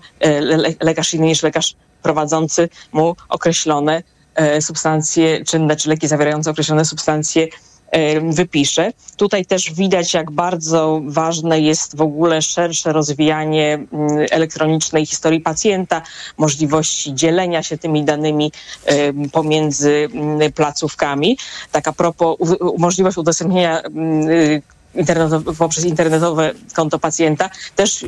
lekarz 0.81 1.15
inny 1.15 1.27
niż 1.27 1.43
lekarz 1.43 1.74
prowadzący 2.05 2.69
mu 2.93 3.17
określone 3.29 4.03
e, 4.35 4.63
substancje 4.63 5.45
czynne 5.45 5.77
czy 5.77 5.89
leki 5.89 6.09
zawierające 6.09 6.51
określone 6.51 6.85
substancje 6.85 7.49
e, 7.91 8.21
wypisze. 8.33 8.93
Tutaj 9.17 9.47
też 9.47 9.73
widać, 9.73 10.15
jak 10.15 10.31
bardzo 10.31 11.01
ważne 11.07 11.61
jest 11.61 11.97
w 11.97 12.01
ogóle 12.01 12.43
szersze 12.43 12.93
rozwijanie 12.93 13.75
mm, 13.75 14.27
elektronicznej 14.31 15.07
historii 15.07 15.41
pacjenta, 15.41 16.03
możliwości 16.39 17.15
dzielenia 17.15 17.63
się 17.63 17.79
tymi 17.79 18.05
danymi 18.05 18.53
e, 18.85 19.13
pomiędzy 19.33 20.09
mm, 20.13 20.53
placówkami. 20.53 21.39
Tak 21.73 21.89
a 21.89 21.93
propos 21.93 22.37
możliwość 22.79 23.17
udostępnienia 23.17 23.81
mm, 23.81 24.63
internetowe, 24.95 25.55
poprzez 25.55 25.85
internetowe 25.85 26.53
konto 26.75 26.99
pacjenta 26.99 27.51
też 27.77 28.05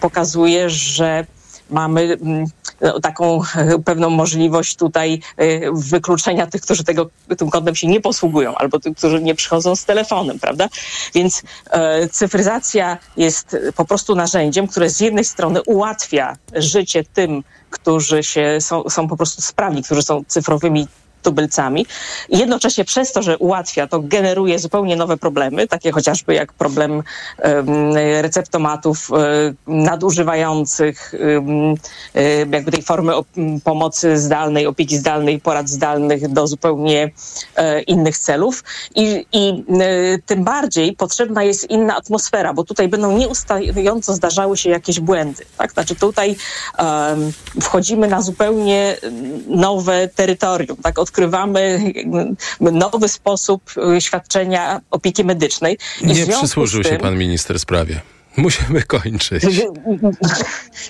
pokazuje, 0.00 0.70
że 0.70 1.26
mamy 1.70 2.18
no, 2.80 3.00
taką 3.00 3.40
e, 3.56 3.78
pewną 3.78 4.10
możliwość 4.10 4.76
tutaj 4.76 5.20
e, 5.36 5.72
wykluczenia 5.72 6.46
tych, 6.46 6.62
którzy 6.62 6.84
tego, 6.84 7.10
tym 7.38 7.50
kontem 7.50 7.74
się 7.74 7.86
nie 7.86 8.00
posługują, 8.00 8.54
albo 8.54 8.80
tych, 8.80 8.96
którzy 8.96 9.22
nie 9.22 9.34
przychodzą 9.34 9.76
z 9.76 9.84
telefonem, 9.84 10.38
prawda? 10.38 10.68
Więc 11.14 11.42
e, 11.70 12.08
cyfryzacja 12.08 12.98
jest 13.16 13.56
po 13.76 13.84
prostu 13.84 14.14
narzędziem, 14.14 14.66
które 14.66 14.90
z 14.90 15.00
jednej 15.00 15.24
strony 15.24 15.62
ułatwia 15.62 16.36
życie 16.54 17.04
tym, 17.14 17.42
którzy 17.70 18.22
się, 18.22 18.58
są, 18.60 18.88
są 18.88 19.08
po 19.08 19.16
prostu 19.16 19.42
sprawni, 19.42 19.82
którzy 19.82 20.02
są 20.02 20.22
cyfrowymi 20.26 20.88
tubylcami. 21.22 21.86
I 22.28 22.38
jednocześnie 22.38 22.84
przez 22.84 23.12
to, 23.12 23.22
że 23.22 23.38
ułatwia, 23.38 23.86
to 23.86 24.00
generuje 24.00 24.58
zupełnie 24.58 24.96
nowe 24.96 25.16
problemy, 25.16 25.68
takie 25.68 25.92
chociażby 25.92 26.34
jak 26.34 26.52
problem 26.52 27.02
receptomatów 28.22 29.10
um, 29.10 29.24
nadużywających 29.66 31.14
jakby 32.50 32.72
tej 32.72 32.82
formy 32.82 33.12
pomocy 33.64 34.18
zdalnej, 34.18 34.66
opieki 34.66 34.96
zdalnej, 34.96 35.40
porad 35.40 35.68
zdalnych 35.68 36.28
do 36.28 36.46
zupełnie 36.46 37.10
e, 37.56 37.82
innych 37.82 38.18
celów. 38.18 38.64
I, 38.94 39.26
i 39.32 39.64
e, 39.80 40.18
tym 40.26 40.44
bardziej 40.44 40.92
potrzebna 40.96 41.42
jest 41.42 41.70
inna 41.70 41.96
atmosfera, 41.96 42.54
bo 42.54 42.64
tutaj 42.64 42.88
będą 42.88 43.18
nieustająco 43.18 44.14
zdarzały 44.14 44.56
się 44.56 44.70
jakieś 44.70 45.00
błędy. 45.00 45.44
Tak? 45.58 45.72
Znaczy 45.72 45.94
tutaj 45.94 46.36
wchodzimy 47.60 48.08
na 48.08 48.22
zupełnie 48.22 48.96
nowe 49.46 50.08
terytorium. 50.08 50.76
Tak? 50.76 50.98
Od 50.98 51.09
odkrywamy 51.10 51.92
nowy 52.60 53.08
sposób 53.08 53.62
y, 53.96 54.00
świadczenia 54.00 54.80
opieki 54.90 55.24
medycznej. 55.24 55.78
I 56.00 56.06
Nie 56.06 56.26
przysłużył 56.26 56.82
tym, 56.82 56.92
się 56.92 56.98
pan 56.98 57.18
minister 57.18 57.58
sprawie. 57.58 58.00
Musimy 58.36 58.82
kończyć. 58.82 59.44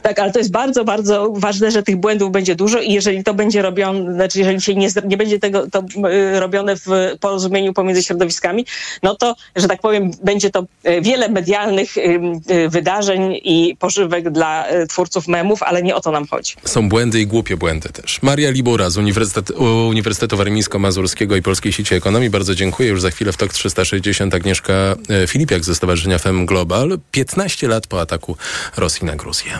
Tak, 0.03 0.18
ale 0.18 0.33
to 0.33 0.38
jest 0.38 0.50
bardzo, 0.50 0.85
bardzo 0.85 1.33
ważne, 1.37 1.70
że 1.70 1.83
tych 1.83 1.96
błędów 1.96 2.33
będzie 2.33 2.55
dużo 2.55 2.81
i 2.81 2.92
jeżeli 2.92 3.24
to 3.24 3.35
będzie 3.35 3.62
robione, 3.62 4.14
znaczy 4.14 4.38
jeżeli 4.38 4.61
się 4.61 4.74
nie, 4.74 4.88
nie 5.05 5.16
będzie 5.16 5.38
tego 5.38 5.66
to 5.70 5.85
y, 6.09 6.40
robione 6.40 6.76
w 6.76 6.87
porozumieniu 7.20 7.72
pomiędzy 7.72 8.03
środowiskami, 8.03 8.66
no 9.03 9.14
to, 9.14 9.37
że 9.57 9.68
tak 9.68 9.81
powiem, 9.81 10.11
będzie 10.24 10.50
to 10.50 10.66
y, 10.87 11.00
wiele 11.00 11.29
medialnych 11.29 11.96
y, 11.96 12.20
wydarzeń 12.68 13.40
i 13.42 13.76
pożywek 13.79 14.31
dla 14.31 14.66
twórców 14.88 15.29
memów, 15.29 15.62
ale 15.62 15.83
nie 15.83 15.94
o 15.94 16.00
to 16.00 16.11
nam 16.11 16.26
chodzi. 16.26 16.55
Są 16.64 16.88
błędy 16.88 17.20
i 17.20 17.26
głupie 17.26 17.57
błędy 17.57 17.88
też. 17.88 18.22
Maria 18.22 18.50
Libura 18.50 18.90
z 18.90 18.96
Uniwersytet, 18.96 19.50
Uniwersytetu 19.88 20.37
Warmińsko-Mazurskiego 20.37 21.37
i 21.37 21.42
Polskiej 21.42 21.72
Sieci 21.72 21.94
Ekonomii. 21.94 22.31
Bardzo 22.31 22.55
dziękuję. 22.55 22.88
Już 22.88 23.00
za 23.00 23.11
chwilę 23.11 23.33
w 23.33 23.37
TOK 23.37 23.53
360 23.53 24.35
Agnieszka 24.35 24.72
Filipiak 25.26 25.64
ze 25.64 25.74
Stowarzyszenia 25.74 26.18
FEM 26.18 26.46
Global. 26.46 26.98
15 27.11 27.30
lat 27.62 27.87
po 27.87 28.01
ataku 28.01 28.37
Rosji 28.77 29.07
na 29.07 29.16
Gruzję. 29.16 29.59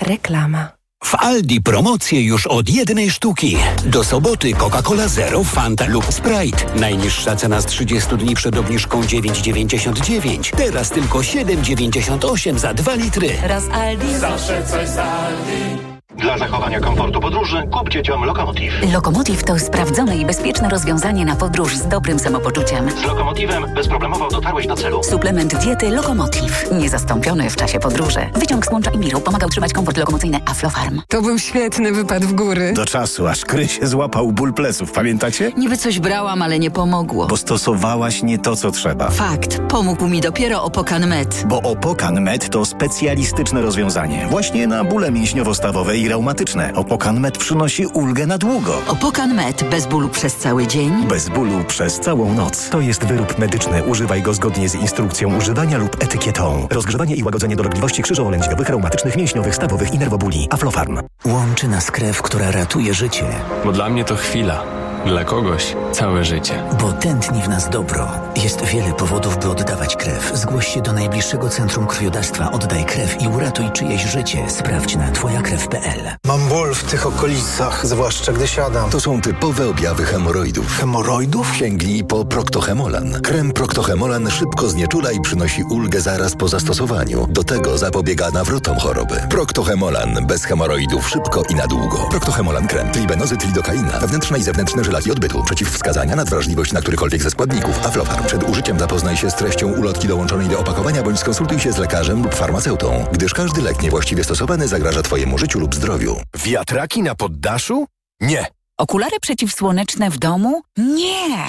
Reklama. 0.00 0.68
W 1.04 1.14
Aldi 1.14 1.60
promocje 1.60 2.22
już 2.22 2.46
od 2.46 2.68
jednej 2.68 3.10
sztuki. 3.10 3.56
Do 3.84 4.04
soboty 4.04 4.52
Coca-Cola 4.54 5.08
Zero, 5.08 5.44
Fanta 5.44 5.86
lub 5.86 6.06
Sprite. 6.12 6.64
Najniższa 6.76 7.36
cena 7.36 7.60
z 7.60 7.66
30 7.66 8.16
dni 8.16 8.34
przed 8.34 8.58
obniżką 8.58 9.02
9,99. 9.02 10.56
Teraz 10.56 10.90
tylko 10.90 11.18
7,98 11.18 12.58
za 12.58 12.74
2 12.74 12.94
litry. 12.94 13.28
Raz 13.42 13.64
Aldi. 13.72 14.16
Zawsze 14.16 14.66
coś 14.66 14.88
z 14.88 14.98
Aldi. 14.98 15.91
Dla 16.18 16.38
zachowania 16.38 16.80
komfortu 16.80 17.20
podróży 17.20 17.68
kup 17.72 17.88
dzieciom 17.90 18.24
Lokomotiv. 18.24 18.72
Lokomotiv 18.92 19.44
to 19.44 19.58
sprawdzone 19.58 20.16
i 20.16 20.26
bezpieczne 20.26 20.68
rozwiązanie 20.68 21.24
na 21.24 21.36
podróż 21.36 21.76
z 21.76 21.86
dobrym 21.88 22.18
samopoczuciem. 22.18 22.90
Z 22.90 23.04
Lokomotivem 23.04 23.74
bezproblemowo 23.74 24.28
dotarłeś 24.28 24.66
do 24.66 24.74
celu. 24.76 25.02
Suplement 25.02 25.54
diety 25.64 25.90
Lokomotiv. 25.90 26.66
Niezastąpiony 26.72 27.50
w 27.50 27.56
czasie 27.56 27.78
podróży. 27.78 28.20
Wyciąg 28.34 28.66
z 28.66 28.72
łącza 28.72 28.90
Imiru 28.90 29.20
pomaga 29.20 29.46
utrzymać 29.46 29.72
komfort 29.72 29.96
lokomocyjny 29.98 30.40
Aflofarm. 30.46 31.00
To 31.08 31.22
był 31.22 31.38
świetny 31.38 31.92
wypad 31.92 32.24
w 32.24 32.32
góry. 32.32 32.72
Do 32.76 32.84
czasu, 32.86 33.26
aż 33.26 33.44
Kry 33.44 33.68
się 33.68 33.86
złapał 33.86 34.32
ból 34.32 34.54
pleców, 34.54 34.92
pamiętacie? 34.92 35.52
Niby 35.56 35.76
coś 35.76 35.98
brałam, 36.00 36.42
ale 36.42 36.58
nie 36.58 36.70
pomogło. 36.70 37.26
Bo 37.26 37.36
stosowałaś 37.36 38.22
nie 38.22 38.38
to, 38.38 38.56
co 38.56 38.70
trzeba. 38.70 39.10
Fakt. 39.10 39.58
Pomógł 39.68 40.06
mi 40.08 40.20
dopiero 40.20 40.62
Opokan 40.62 41.06
Med. 41.06 41.44
Bo 41.48 41.62
Opokan 41.62 42.20
Med 42.20 42.50
to 42.50 42.64
specjalistyczne 42.64 43.62
rozwiązanie. 43.62 44.26
Właśnie 44.30 44.66
na 44.66 44.84
bóle 44.84 45.10
mięśniowo-stawowe 45.12 46.01
i 46.02 46.08
reumatyczne. 46.08 46.72
Opokan 46.74 47.20
Med 47.20 47.38
przynosi 47.38 47.86
ulgę 47.86 48.26
na 48.26 48.38
długo. 48.38 48.82
Opokan 48.88 49.34
Med. 49.34 49.64
Bez 49.70 49.86
bólu 49.86 50.08
przez 50.08 50.36
cały 50.36 50.66
dzień. 50.66 51.06
Bez 51.08 51.28
bólu 51.28 51.64
przez 51.64 52.00
całą 52.00 52.34
noc. 52.34 52.68
To 52.68 52.80
jest 52.80 53.04
wyrób 53.04 53.38
medyczny. 53.38 53.84
Używaj 53.84 54.22
go 54.22 54.34
zgodnie 54.34 54.68
z 54.68 54.74
instrukcją 54.74 55.36
używania 55.36 55.78
lub 55.78 56.02
etykietą. 56.02 56.66
Rozgrzewanie 56.70 57.14
i 57.14 57.22
łagodzenie 57.24 57.56
dolegliwości 57.56 58.02
krzyżowo-lędźwiowych, 58.02 58.68
reumatycznych, 58.68 59.16
mięśniowych, 59.16 59.54
stawowych 59.54 59.94
i 59.94 59.98
nerwobuli. 59.98 60.48
Aflofarm. 60.50 60.98
Łączy 61.24 61.68
nas 61.68 61.90
krew, 61.90 62.22
która 62.22 62.50
ratuje 62.50 62.94
życie. 62.94 63.24
Bo 63.64 63.72
dla 63.72 63.88
mnie 63.88 64.04
to 64.04 64.16
chwila. 64.16 64.64
Dla 65.06 65.24
kogoś 65.24 65.76
całe 65.92 66.24
życie. 66.24 66.62
Bo 66.80 66.92
tętni 66.92 67.42
w 67.42 67.48
nas 67.48 67.70
dobro. 67.70 68.08
Jest 68.36 68.64
wiele 68.64 68.92
powodów, 68.92 69.38
by 69.38 69.50
oddawać 69.50 69.96
krew. 69.96 70.32
Zgłoś 70.34 70.68
się 70.68 70.80
do 70.82 70.92
najbliższego 70.92 71.48
centrum 71.48 71.86
krwiodawstwa. 71.86 72.52
Oddaj 72.52 72.84
krew 72.84 73.22
i 73.22 73.28
uratuj 73.28 73.70
czyjeś 73.72 74.02
życie. 74.02 74.50
Sprawdź 74.50 74.96
na 74.96 75.10
twojakrew.pl. 75.10 76.00
Mam 76.26 76.48
ból 76.48 76.74
w 76.74 76.84
tych 76.84 77.06
okolicach, 77.06 77.86
zwłaszcza 77.86 78.32
gdy 78.32 78.48
siadam. 78.48 78.90
To 78.90 79.00
są 79.00 79.20
typowe 79.20 79.68
objawy 79.68 80.04
hemoroidów. 80.04 80.78
Hemoroidów? 80.78 81.56
Sięgnij 81.56 82.04
po 82.04 82.24
Proctohemolan. 82.24 83.20
Krem 83.20 83.52
Proctohemolan 83.52 84.30
szybko 84.30 84.68
znieczula 84.68 85.12
i 85.12 85.20
przynosi 85.20 85.62
ulgę 85.62 86.00
zaraz 86.00 86.36
po 86.36 86.48
zastosowaniu. 86.48 87.26
Do 87.30 87.44
tego 87.44 87.78
zapobiega 87.78 88.30
nawrotom 88.30 88.78
choroby. 88.78 89.20
Proctohemolan. 89.30 90.26
Bez 90.26 90.44
hemoroidów 90.44 91.08
szybko 91.08 91.42
i 91.50 91.54
na 91.54 91.66
długo. 91.66 92.08
Proctohemolan 92.10 92.66
krem. 92.66 92.90
Tribenozyt 92.90 93.46
lidokaina. 93.46 93.98
Wewnętrzne 94.00 94.38
i 94.38 94.42
zewnętrzne 94.42 94.82
żelaki 94.92 95.12
odbytu. 95.12 95.42
Przeciwwskazania 95.44 96.16
na 96.16 96.24
wrażliwość 96.24 96.72
na 96.72 96.80
którykolwiek 96.80 97.22
ze 97.22 97.30
składników. 97.30 97.86
Aflofarm. 97.86 98.26
Przed 98.26 98.42
użyciem 98.42 98.78
zapoznaj 98.78 99.16
się 99.16 99.30
z 99.30 99.34
treścią 99.34 99.72
ulotki 99.72 100.08
dołączonej 100.08 100.48
do 100.48 100.58
opakowania 100.58 101.02
bądź 101.02 101.18
skonsultuj 101.18 101.60
się 101.60 101.72
z 101.72 101.78
lekarzem 101.78 102.22
lub 102.22 102.34
farmaceutą, 102.34 103.06
gdyż 103.12 103.34
każdy 103.34 103.62
lek 103.62 103.82
niewłaściwie 103.82 104.24
stosowany 104.24 104.68
zagraża 104.68 105.02
Twojemu 105.02 105.38
życiu 105.38 105.60
lub 105.60 105.74
zdrowiu. 105.74 106.16
Wiatraki 106.44 107.02
na 107.02 107.14
poddaszu? 107.14 107.86
Nie. 108.20 108.46
Okulary 108.78 109.16
przeciwsłoneczne 109.20 110.10
w 110.10 110.18
domu? 110.18 110.62
Nie! 110.78 111.44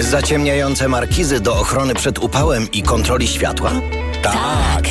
Zaciemniające 0.00 0.88
markizy 0.88 1.40
do 1.40 1.54
ochrony 1.54 1.94
przed 1.94 2.18
upałem 2.18 2.70
i 2.72 2.82
kontroli 2.82 3.28
światła? 3.28 3.70
Tak! 4.22 4.84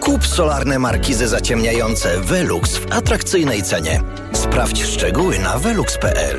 Kup 0.00 0.26
solarne 0.26 0.78
markizy 0.78 1.28
zaciemniające 1.28 2.20
Velux 2.20 2.76
w 2.76 2.92
atrakcyjnej 2.92 3.62
cenie. 3.62 4.00
Sprawdź 4.32 4.84
szczegóły 4.84 5.38
na 5.38 5.58
velux.pl. 5.58 6.38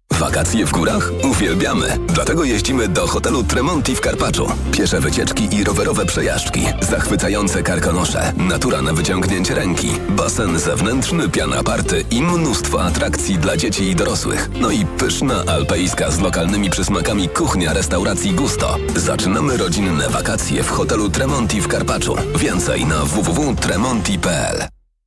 Wakacje 0.11 0.65
w 0.65 0.71
górach? 0.71 1.11
Uwielbiamy. 1.23 1.97
Dlatego 2.07 2.43
jeździmy 2.43 2.87
do 2.87 3.07
hotelu 3.07 3.43
Tremonti 3.43 3.95
w 3.95 4.01
Karpaczu. 4.01 4.47
Piesze 4.71 4.99
wycieczki 4.99 5.55
i 5.55 5.63
rowerowe 5.63 6.05
przejażdżki. 6.05 6.65
Zachwycające 6.81 7.63
karkonosze. 7.63 8.33
Natura 8.37 8.81
na 8.81 8.93
wyciągnięcie 8.93 9.55
ręki. 9.55 9.89
Basen 10.09 10.59
zewnętrzny, 10.59 11.29
piana 11.29 11.63
party 11.63 12.05
i 12.11 12.21
mnóstwo 12.21 12.83
atrakcji 12.83 13.37
dla 13.37 13.57
dzieci 13.57 13.83
i 13.83 13.95
dorosłych. 13.95 14.49
No 14.61 14.71
i 14.71 14.85
pyszna 14.85 15.43
alpejska 15.47 16.11
z 16.11 16.19
lokalnymi 16.19 16.69
przysmakami 16.69 17.29
kuchnia 17.29 17.73
restauracji 17.73 18.31
Gusto. 18.31 18.77
Zaczynamy 18.95 19.57
rodzinne 19.57 20.09
wakacje 20.09 20.63
w 20.63 20.69
hotelu 20.69 21.09
Tremonti 21.09 21.61
w 21.61 21.67
Karpaczu. 21.67 22.15
Więcej 22.35 22.85
na 22.85 23.05
www.tremonti.pl 23.05 24.80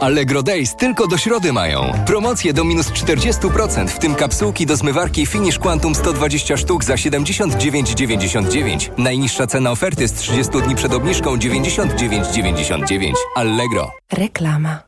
Allegro 0.00 0.42
Days 0.42 0.76
tylko 0.76 1.06
do 1.06 1.18
środy 1.18 1.52
mają. 1.52 1.92
Promocje 2.06 2.52
do 2.52 2.64
minus 2.64 2.90
40%, 2.90 3.88
w 3.88 3.98
tym 3.98 4.14
kapsułki 4.14 4.66
do 4.66 4.76
zmywarki 4.76 5.26
Finish 5.26 5.58
Quantum 5.58 5.94
120 5.94 6.56
sztuk 6.56 6.84
za 6.84 6.94
79,99. 6.94 8.90
Najniższa 8.98 9.46
cena 9.46 9.70
oferty 9.70 10.08
z 10.08 10.12
30 10.12 10.52
dni 10.62 10.74
przed 10.74 10.94
obniżką 10.94 11.36
99,99. 11.36 13.12
Allegro. 13.34 13.90
Reklama. 14.12 14.78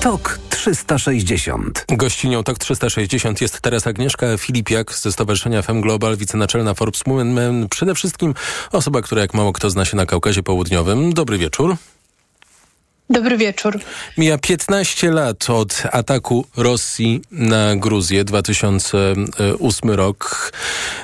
TOK 0.00 0.47
360. 0.68 1.84
Gościnią 1.88 2.44
TOK 2.44 2.58
360 2.58 3.40
jest 3.40 3.60
teraz 3.60 3.86
Agnieszka 3.86 4.26
Filipiak 4.38 4.94
ze 4.94 5.12
Stowarzyszenia 5.12 5.62
Fem 5.62 5.80
Global, 5.80 6.16
wicenaczelna 6.16 6.74
Forbes 6.74 7.02
Women. 7.06 7.68
Przede 7.68 7.94
wszystkim 7.94 8.34
osoba, 8.72 9.02
która 9.02 9.20
jak 9.20 9.34
mało 9.34 9.52
kto 9.52 9.70
zna 9.70 9.84
się 9.84 9.96
na 9.96 10.06
Kaukazie 10.06 10.42
Południowym. 10.42 11.12
Dobry 11.12 11.38
wieczór. 11.38 11.76
Dobry 13.10 13.36
wieczór. 13.36 13.80
Mija 14.18 14.38
15 14.38 15.10
lat 15.10 15.50
od 15.50 15.82
ataku 15.92 16.46
Rosji 16.56 17.22
na 17.30 17.76
Gruzję, 17.76 18.24
2008 18.24 19.90
rok. 19.90 20.52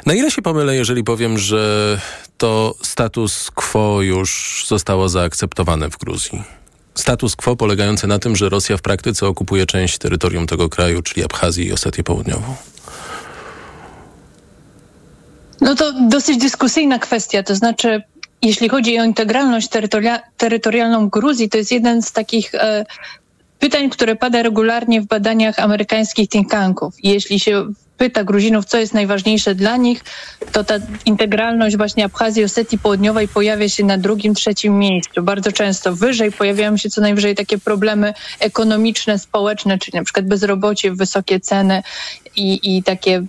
Na 0.06 0.14
ile 0.14 0.30
się 0.30 0.42
pomylę, 0.42 0.76
jeżeli 0.76 1.04
powiem, 1.04 1.38
że 1.38 2.00
to 2.38 2.74
status 2.82 3.50
quo 3.50 4.02
już 4.02 4.64
zostało 4.68 5.08
zaakceptowane 5.08 5.90
w 5.90 5.98
Gruzji? 5.98 6.63
Status 6.94 7.36
quo 7.36 7.56
polegający 7.56 8.06
na 8.06 8.18
tym, 8.18 8.36
że 8.36 8.48
Rosja 8.48 8.76
w 8.76 8.82
praktyce 8.82 9.26
okupuje 9.26 9.66
część 9.66 9.98
terytorium 9.98 10.46
tego 10.46 10.68
kraju, 10.68 11.02
czyli 11.02 11.24
Abchazję 11.24 11.64
i 11.64 11.72
Osetię 11.72 12.04
Południową. 12.04 12.54
No 15.60 15.74
to 15.74 15.92
dosyć 16.08 16.38
dyskusyjna 16.38 16.98
kwestia, 16.98 17.42
to 17.42 17.54
znaczy 17.54 18.02
jeśli 18.42 18.68
chodzi 18.68 18.98
o 18.98 19.04
integralność 19.04 19.68
terytoria 19.68 20.20
terytorialną 20.36 21.08
Gruzji, 21.08 21.48
to 21.48 21.58
jest 21.58 21.72
jeden 21.72 22.02
z 22.02 22.12
takich 22.12 22.54
e, 22.54 22.86
pytań, 23.58 23.90
które 23.90 24.16
pada 24.16 24.42
regularnie 24.42 25.00
w 25.00 25.06
badaniach 25.06 25.58
amerykańskich 25.58 26.28
think 26.28 26.50
tanków. 26.50 26.94
Jeśli 27.02 27.40
się 27.40 27.66
pyta 27.98 28.24
Gruzinów, 28.24 28.64
co 28.64 28.78
jest 28.78 28.94
najważniejsze 28.94 29.54
dla 29.54 29.76
nich, 29.76 30.04
to 30.52 30.64
ta 30.64 30.74
integralność 31.04 31.76
właśnie 31.76 32.04
Abchazji 32.04 32.42
i 32.42 32.44
Osetii 32.44 32.78
Południowej 32.78 33.28
pojawia 33.28 33.68
się 33.68 33.84
na 33.84 33.98
drugim, 33.98 34.34
trzecim 34.34 34.78
miejscu. 34.78 35.22
Bardzo 35.22 35.52
często 35.52 35.96
wyżej 35.96 36.32
pojawiają 36.32 36.76
się 36.76 36.90
co 36.90 37.00
najwyżej 37.00 37.34
takie 37.34 37.58
problemy 37.58 38.14
ekonomiczne, 38.40 39.18
społeczne, 39.18 39.78
czyli 39.78 39.98
na 39.98 40.04
przykład 40.04 40.26
bezrobocie, 40.26 40.92
wysokie 40.92 41.40
ceny 41.40 41.82
i, 42.36 42.76
i 42.76 42.82
takie 42.82 43.26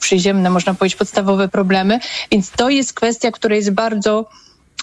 przyziemne, 0.00 0.50
można 0.50 0.74
powiedzieć, 0.74 0.98
podstawowe 0.98 1.48
problemy. 1.48 2.00
Więc 2.32 2.50
to 2.50 2.70
jest 2.70 2.92
kwestia, 2.92 3.30
która 3.30 3.56
jest 3.56 3.70
bardzo 3.70 4.28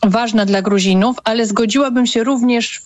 ważna 0.03 0.45
dla 0.45 0.61
Gruzinów, 0.61 1.17
ale 1.23 1.45
zgodziłabym 1.45 2.07
się 2.07 2.23
również 2.23 2.82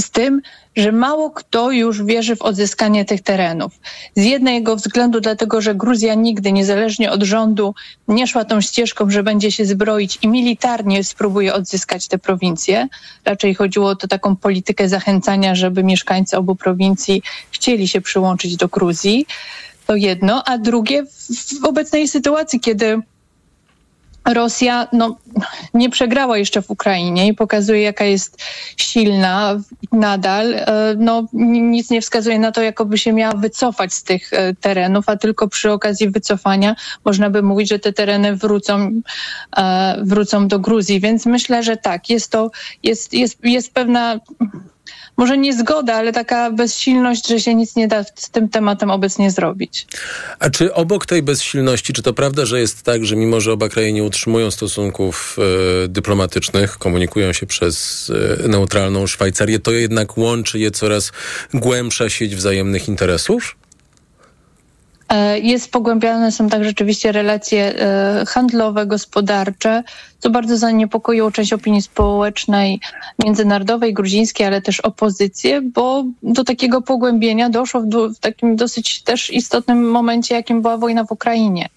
z 0.00 0.10
tym, 0.10 0.40
że 0.76 0.92
mało 0.92 1.30
kto 1.30 1.70
już 1.70 2.04
wierzy 2.04 2.36
w 2.36 2.42
odzyskanie 2.42 3.04
tych 3.04 3.20
terenów. 3.20 3.72
Z 4.16 4.24
jednego 4.24 4.76
względu 4.76 5.20
dlatego, 5.20 5.60
że 5.60 5.74
Gruzja 5.74 6.14
nigdy, 6.14 6.52
niezależnie 6.52 7.10
od 7.10 7.22
rządu, 7.22 7.74
nie 8.08 8.26
szła 8.26 8.44
tą 8.44 8.60
ścieżką, 8.60 9.10
że 9.10 9.22
będzie 9.22 9.52
się 9.52 9.64
zbroić 9.64 10.18
i 10.22 10.28
militarnie 10.28 11.04
spróbuje 11.04 11.54
odzyskać 11.54 12.08
te 12.08 12.18
prowincje. 12.18 12.88
Raczej 13.24 13.54
chodziło 13.54 13.88
o 13.88 13.96
to 13.96 14.08
taką 14.08 14.36
politykę 14.36 14.88
zachęcania, 14.88 15.54
żeby 15.54 15.84
mieszkańcy 15.84 16.36
obu 16.36 16.54
prowincji 16.54 17.22
chcieli 17.50 17.88
się 17.88 18.00
przyłączyć 18.00 18.56
do 18.56 18.68
Gruzji. 18.68 19.26
To 19.86 19.96
jedno. 19.96 20.44
A 20.44 20.58
drugie, 20.58 21.04
w 21.62 21.64
obecnej 21.64 22.08
sytuacji, 22.08 22.60
kiedy 22.60 23.00
Rosja 24.28 24.88
no, 24.92 25.16
nie 25.74 25.90
przegrała 25.90 26.38
jeszcze 26.38 26.62
w 26.62 26.70
Ukrainie 26.70 27.28
i 27.28 27.34
pokazuje, 27.34 27.82
jaka 27.82 28.04
jest 28.04 28.42
silna 28.76 29.60
nadal. 29.92 30.54
E, 30.54 30.94
no, 30.98 31.26
nic 31.32 31.90
nie 31.90 32.00
wskazuje 32.00 32.38
na 32.38 32.52
to, 32.52 32.62
jakoby 32.62 32.98
się 32.98 33.12
miała 33.12 33.34
wycofać 33.34 33.94
z 33.94 34.02
tych 34.02 34.32
e, 34.32 34.54
terenów, 34.54 35.08
a 35.08 35.16
tylko 35.16 35.48
przy 35.48 35.72
okazji 35.72 36.10
wycofania 36.10 36.76
można 37.04 37.30
by 37.30 37.42
mówić, 37.42 37.68
że 37.68 37.78
te 37.78 37.92
tereny 37.92 38.36
wrócą, 38.36 39.00
e, 39.56 39.96
wrócą 40.02 40.48
do 40.48 40.58
Gruzji. 40.58 41.00
Więc 41.00 41.26
myślę, 41.26 41.62
że 41.62 41.76
tak, 41.76 42.10
jest 42.10 42.30
to, 42.30 42.50
jest, 42.82 43.12
jest, 43.12 43.44
jest 43.44 43.74
pewna 43.74 44.20
może 45.18 45.38
nie 45.38 45.52
zgoda, 45.52 45.94
ale 45.94 46.12
taka 46.12 46.50
bezsilność, 46.50 47.28
że 47.28 47.40
się 47.40 47.54
nic 47.54 47.76
nie 47.76 47.88
da 47.88 48.04
z 48.04 48.30
tym 48.30 48.48
tematem 48.48 48.90
obecnie 48.90 49.30
zrobić. 49.30 49.86
A 50.38 50.50
czy 50.50 50.74
obok 50.74 51.06
tej 51.06 51.22
bezsilności, 51.22 51.92
czy 51.92 52.02
to 52.02 52.12
prawda, 52.12 52.46
że 52.46 52.60
jest 52.60 52.82
tak, 52.82 53.04
że 53.04 53.16
mimo, 53.16 53.40
że 53.40 53.52
oba 53.52 53.68
kraje 53.68 53.92
nie 53.92 54.04
utrzymują 54.04 54.50
stosunków 54.50 55.36
e, 55.84 55.88
dyplomatycznych, 55.88 56.78
komunikują 56.78 57.32
się 57.32 57.46
przez 57.46 58.06
e, 58.44 58.48
neutralną 58.48 59.06
Szwajcarię, 59.06 59.58
to 59.58 59.70
jednak 59.70 60.18
łączy 60.18 60.58
je 60.58 60.70
coraz 60.70 61.12
głębsza 61.54 62.10
sieć 62.10 62.36
wzajemnych 62.36 62.88
interesów? 62.88 63.57
E, 65.08 65.38
jest 65.38 65.72
pogłębiane 65.72 66.32
są 66.32 66.48
tak 66.48 66.64
rzeczywiście 66.64 67.12
relacje 67.12 67.80
e, 67.80 68.24
handlowe, 68.26 68.86
gospodarcze, 68.86 69.82
co 70.18 70.30
bardzo 70.30 70.56
zaniepokoiło 70.56 71.30
część 71.30 71.52
opinii 71.52 71.82
społecznej 71.82 72.80
międzynarodowej, 73.24 73.94
gruzińskiej, 73.94 74.46
ale 74.46 74.62
też 74.62 74.80
opozycję, 74.80 75.60
bo 75.62 76.04
do 76.22 76.44
takiego 76.44 76.82
pogłębienia 76.82 77.50
doszło 77.50 77.80
w, 77.80 78.18
takim 78.20 78.56
dosyć 78.56 79.02
też 79.02 79.32
istotnym 79.32 79.90
momencie, 79.90 80.34
jakim 80.34 80.62
była 80.62 80.76
wojna 80.76 81.04
w 81.04 81.12
Ukrainie. 81.12 81.68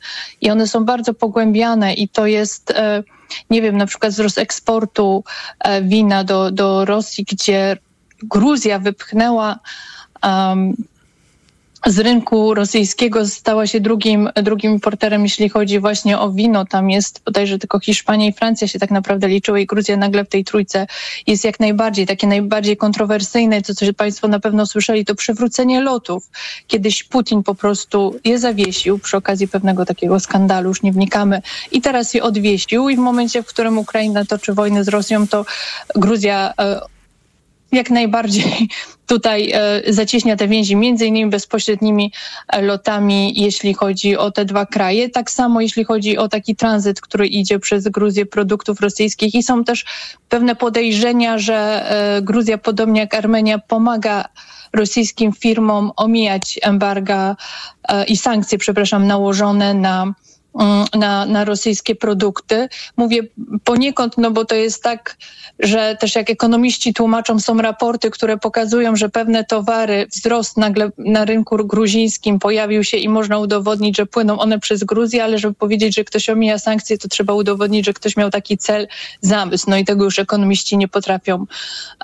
I 0.42 0.52
one 0.52 0.68
są 0.68 0.86
bardzo 0.86 1.14
pogłębiane 1.14 1.94
i 1.94 2.10
to 2.10 2.26
jest, 2.26 2.72
e, 2.72 3.04
nie 3.50 3.62
wiem, 3.62 3.78
na 3.78 3.86
przykład 3.86 4.12
wzrost 4.12 4.38
eksportu 4.38 5.24
wina 5.82 6.24
do, 6.24 6.52
do 6.52 6.86
Rosji, 6.86 7.26
gdzie 7.32 7.78
Gruzja 8.24 8.80
wypchnęła 8.80 9.60
um, 10.24 10.74
z 11.86 12.00
rynku 12.00 12.54
rosyjskiego 12.54 13.28
stała 13.28 13.68
się 13.68 13.80
drugim, 13.80 14.30
drugim 14.36 14.72
importerem, 14.72 15.24
jeśli 15.24 15.50
chodzi 15.50 15.80
właśnie 15.80 16.20
o 16.20 16.32
wino. 16.32 16.66
Tam 16.66 16.90
jest 16.90 17.22
bodajże 17.26 17.60
tylko 17.60 17.80
Hiszpania 17.80 18.28
i 18.28 18.34
Francja 18.34 18.68
się 18.68 18.80
tak 18.80 18.92
naprawdę 18.92 19.28
liczyły 19.28 19.62
i 19.62 19.66
Gruzja 19.66 19.98
nagle 19.98 20.26
w 20.26 20.30
tej 20.30 20.44
trójce 20.44 20.88
jest 21.28 21.46
jak 21.46 21.60
najbardziej, 21.60 22.08
takie 22.08 22.28
najbardziej 22.28 22.78
kontrowersyjne, 22.78 23.62
to 23.62 23.76
co 23.76 23.86
Państwo 23.94 24.28
na 24.28 24.40
pewno 24.40 24.66
słyszeli, 24.66 25.06
to 25.06 25.16
przywrócenie 25.16 25.82
lotów. 25.82 26.30
Kiedyś 26.68 27.04
Putin 27.04 27.44
po 27.44 27.56
prostu 27.56 28.20
je 28.24 28.40
zawiesił 28.40 29.00
przy 29.00 29.18
okazji 29.18 29.48
pewnego 29.48 29.86
takiego 29.86 30.20
skandalu, 30.20 30.70
już 30.70 30.84
nie 30.84 30.92
wnikamy, 30.92 31.42
i 31.72 31.82
teraz 31.82 32.14
je 32.14 32.24
odwiesił 32.24 32.90
i 32.90 32.96
w 32.96 33.00
momencie, 33.00 33.44
w 33.44 33.46
którym 33.46 33.78
Ukraina 33.78 34.26
toczy 34.26 34.54
wojnę 34.54 34.84
z 34.84 34.88
Rosją, 34.88 35.28
to 35.28 35.46
Gruzja 35.96 36.54
e, 36.60 36.82
jak 37.72 37.90
najbardziej 37.90 38.70
tutaj 39.08 39.52
e, 39.52 39.82
zacieśnia 39.94 40.36
te 40.36 40.48
więzi, 40.48 40.76
między 40.76 41.06
innymi 41.06 41.32
bezpośrednimi 41.32 42.12
e, 42.48 42.62
lotami, 42.62 43.42
jeśli 43.42 43.74
chodzi 43.74 44.18
o 44.18 44.32
te 44.32 44.46
dwa 44.46 44.66
kraje. 44.66 45.10
Tak 45.10 45.32
samo 45.32 45.62
jeśli 45.62 45.84
chodzi 45.84 46.18
o 46.18 46.28
taki 46.28 46.56
tranzyt, 46.56 47.02
który 47.02 47.28
idzie 47.28 47.60
przez 47.60 47.88
Gruzję 47.88 48.26
produktów 48.26 48.82
rosyjskich 48.82 49.36
i 49.36 49.44
są 49.44 49.64
też 49.64 49.86
pewne 50.30 50.56
podejrzenia, 50.56 51.38
że 51.38 51.56
e, 52.18 52.22
Gruzja, 52.22 52.58
podobnie 52.58 53.02
jak 53.02 53.16
Armenia, 53.16 53.60
pomaga 53.60 54.26
rosyjskim 54.74 55.34
firmom 55.34 55.92
omijać 55.96 56.60
embarga 56.62 57.36
i 58.08 58.18
sankcje, 58.18 58.58
przepraszam, 58.58 59.08
nałożone 59.08 59.74
na 59.74 60.14
na, 60.94 61.26
na 61.26 61.46
rosyjskie 61.46 61.96
produkty. 61.96 62.70
Mówię 62.98 63.22
poniekąd, 63.64 64.18
no 64.18 64.32
bo 64.32 64.46
to 64.46 64.56
jest 64.56 64.84
tak, 64.84 65.18
że 65.60 65.98
też 66.00 66.16
jak 66.16 66.30
ekonomiści 66.30 66.94
tłumaczą, 66.94 67.40
są 67.40 67.58
raporty, 67.58 68.12
które 68.12 68.38
pokazują, 68.38 68.96
że 68.96 69.10
pewne 69.10 69.44
towary, 69.44 70.08
wzrost 70.12 70.58
nagle 70.58 70.92
na 70.98 71.26
rynku 71.26 71.58
gruzińskim 71.58 72.40
pojawił 72.40 72.84
się 72.84 72.98
i 72.98 73.10
można 73.10 73.40
udowodnić, 73.40 73.98
że 73.98 74.06
płyną 74.06 74.40
one 74.40 74.60
przez 74.60 74.84
Gruzję, 74.84 75.24
ale 75.24 75.38
żeby 75.38 75.54
powiedzieć, 75.54 75.96
że 75.96 76.04
ktoś 76.04 76.30
omija 76.30 76.60
sankcje, 76.60 76.98
to 76.98 77.08
trzeba 77.08 77.34
udowodnić, 77.34 77.86
że 77.86 77.94
ktoś 77.94 78.18
miał 78.18 78.30
taki 78.30 78.58
cel, 78.58 78.88
zamysł. 79.22 79.70
No 79.70 79.78
i 79.78 79.86
tego 79.86 80.04
już 80.04 80.20
ekonomiści 80.20 80.78
nie 80.78 80.88
potrafią 80.88 81.46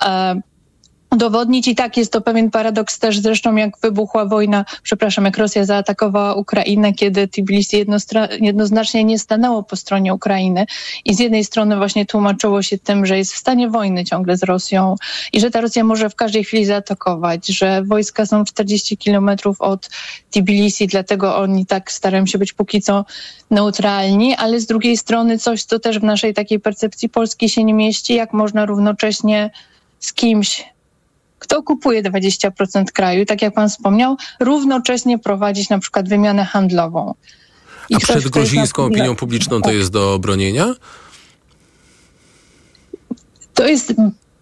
e, 0.02 0.40
udowodnić. 1.10 1.68
I 1.68 1.74
tak 1.74 1.96
jest 1.96 2.12
to 2.12 2.20
pewien 2.20 2.50
paradoks 2.50 2.98
też 2.98 3.20
zresztą 3.20 3.56
jak 3.56 3.78
wybuchła 3.82 4.24
wojna, 4.24 4.64
przepraszam, 4.82 5.24
jak 5.24 5.38
Rosja 5.38 5.64
zaatakowała 5.64 6.34
Ukrainę, 6.34 6.92
kiedy 6.92 7.28
Tbilisi 7.28 7.84
jednoznacznie 8.40 9.04
nie 9.04 9.18
stanęło 9.18 9.62
po 9.62 9.76
stronie 9.76 10.14
Ukrainy. 10.14 10.66
I 11.04 11.14
z 11.14 11.18
jednej 11.18 11.44
strony 11.44 11.76
właśnie 11.76 12.06
tłumaczyło 12.06 12.62
się 12.62 12.78
tym, 12.78 13.06
że 13.06 13.18
jest 13.18 13.32
w 13.32 13.38
stanie 13.38 13.70
wojny 13.70 14.04
ciągle 14.04 14.36
z 14.36 14.42
Rosją 14.42 14.96
i 15.32 15.40
że 15.40 15.50
ta 15.50 15.60
Rosja 15.60 15.84
może 15.84 16.10
w 16.10 16.14
każdej 16.14 16.44
chwili 16.44 16.64
zaatakować, 16.64 17.46
że 17.46 17.82
wojska 17.82 18.26
są 18.26 18.44
40 18.44 18.96
kilometrów 18.96 19.60
od 19.60 19.90
Tbilisi, 20.30 20.86
dlatego 20.86 21.36
oni 21.36 21.66
tak 21.66 21.92
starają 21.92 22.26
się 22.26 22.38
być 22.38 22.52
póki 22.52 22.82
co 22.82 23.04
neutralni, 23.50 24.34
ale 24.34 24.60
z 24.60 24.66
drugiej 24.66 24.96
strony 24.96 25.38
coś, 25.38 25.64
co 25.64 25.78
też 25.78 25.98
w 25.98 26.02
naszej 26.02 26.34
takiej 26.34 26.60
percepcji 26.60 27.08
Polski 27.08 27.48
się 27.48 27.64
nie 27.64 27.74
mieści, 27.74 28.14
jak 28.14 28.32
można 28.32 28.66
równocześnie 28.66 29.50
z 30.00 30.12
kimś 30.12 30.64
kto 31.38 31.62
kupuje 31.62 32.02
20% 32.02 32.84
kraju, 32.84 33.26
tak 33.26 33.42
jak 33.42 33.54
pan 33.54 33.68
wspomniał, 33.68 34.16
równocześnie 34.40 35.18
prowadzić 35.18 35.68
na 35.68 35.78
przykład 35.78 36.08
wymianę 36.08 36.44
handlową. 36.44 37.14
I 37.90 37.94
A 37.94 37.98
przed 37.98 38.28
gruzińską 38.28 38.82
na... 38.82 38.88
opinią 38.88 39.16
publiczną 39.16 39.60
to 39.62 39.72
jest 39.72 39.90
do 39.90 40.14
obronienia? 40.14 40.74
To 43.54 43.66
jest 43.66 43.94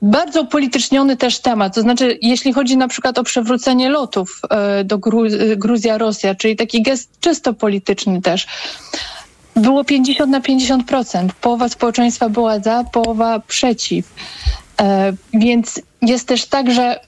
bardzo 0.03 0.43
upolityczniony 0.43 1.17
też 1.17 1.39
temat. 1.39 1.75
To 1.75 1.81
znaczy, 1.83 2.19
jeśli 2.23 2.53
chodzi 2.53 2.77
na 2.77 2.89
przykład 2.89 3.19
o 3.19 3.25
przewrócenie 3.25 3.89
lotów 3.91 4.41
e, 4.51 4.85
do 4.85 4.99
Gru- 4.99 5.57
Gruzja-Rosja, 5.57 6.37
czyli 6.37 6.57
taki 6.57 6.83
gest 6.83 7.11
czysto 7.21 7.55
polityczny 7.55 8.23
też, 8.23 8.47
było 9.57 9.85
50 9.85 10.31
na 10.31 10.41
50%. 10.41 11.29
Połowa 11.41 11.69
społeczeństwa 11.69 12.29
była 12.29 12.59
za, 12.59 12.85
połowa 12.85 13.41
przeciw. 13.41 14.15
E, 14.81 15.13
więc 15.35 15.81
jest 16.03 16.29
też 16.29 16.47
tak, 16.47 16.71
że 16.71 17.01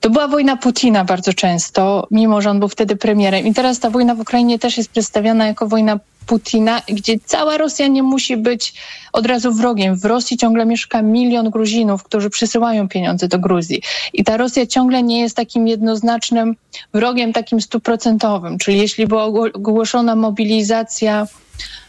to 0.00 0.10
była 0.10 0.28
wojna 0.28 0.56
Putina 0.56 1.04
bardzo 1.04 1.32
często, 1.32 2.06
mimo 2.10 2.42
że 2.42 2.50
on 2.50 2.58
był 2.58 2.68
wtedy 2.68 2.96
premierem. 2.96 3.46
I 3.46 3.54
teraz 3.54 3.78
ta 3.78 3.90
wojna 3.90 4.14
w 4.14 4.20
Ukrainie 4.20 4.58
też 4.58 4.76
jest 4.76 4.90
przedstawiana 4.90 5.46
jako 5.46 5.68
wojna 5.68 6.00
Putina, 6.26 6.82
gdzie 6.88 7.18
cała 7.24 7.58
Rosja 7.58 7.86
nie 7.86 8.02
musi 8.02 8.36
być 8.36 8.74
od 9.12 9.26
razu 9.26 9.52
wrogiem. 9.52 9.96
W 9.96 10.04
Rosji 10.04 10.36
ciągle 10.36 10.66
mieszka 10.66 11.02
milion 11.02 11.50
Gruzinów, 11.50 12.02
którzy 12.02 12.30
przysyłają 12.30 12.88
pieniądze 12.88 13.28
do 13.28 13.38
Gruzji. 13.38 13.82
I 14.12 14.24
ta 14.24 14.36
Rosja 14.36 14.66
ciągle 14.66 15.02
nie 15.02 15.20
jest 15.20 15.36
takim 15.36 15.68
jednoznacznym 15.68 16.56
wrogiem, 16.94 17.32
takim 17.32 17.60
stuprocentowym. 17.60 18.58
Czyli 18.58 18.78
jeśli 18.78 19.06
była 19.06 19.24
ogłoszona 19.24 20.16
mobilizacja 20.16 21.26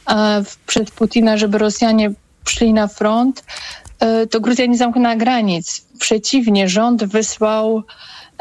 e, 0.10 0.44
przez 0.68 0.92
Putina, 0.92 1.38
żeby 1.38 1.58
Rosjanie 1.58 2.12
szli 2.46 2.74
na 2.74 2.88
front, 2.88 3.44
e, 4.00 4.28
to 4.28 4.40
Gruzja 4.40 4.66
nie 4.66 4.78
zamknęła 4.78 5.16
granic. 5.16 5.86
Przeciwnie, 6.00 6.70
rząd 6.70 7.04
wysłał 7.04 7.84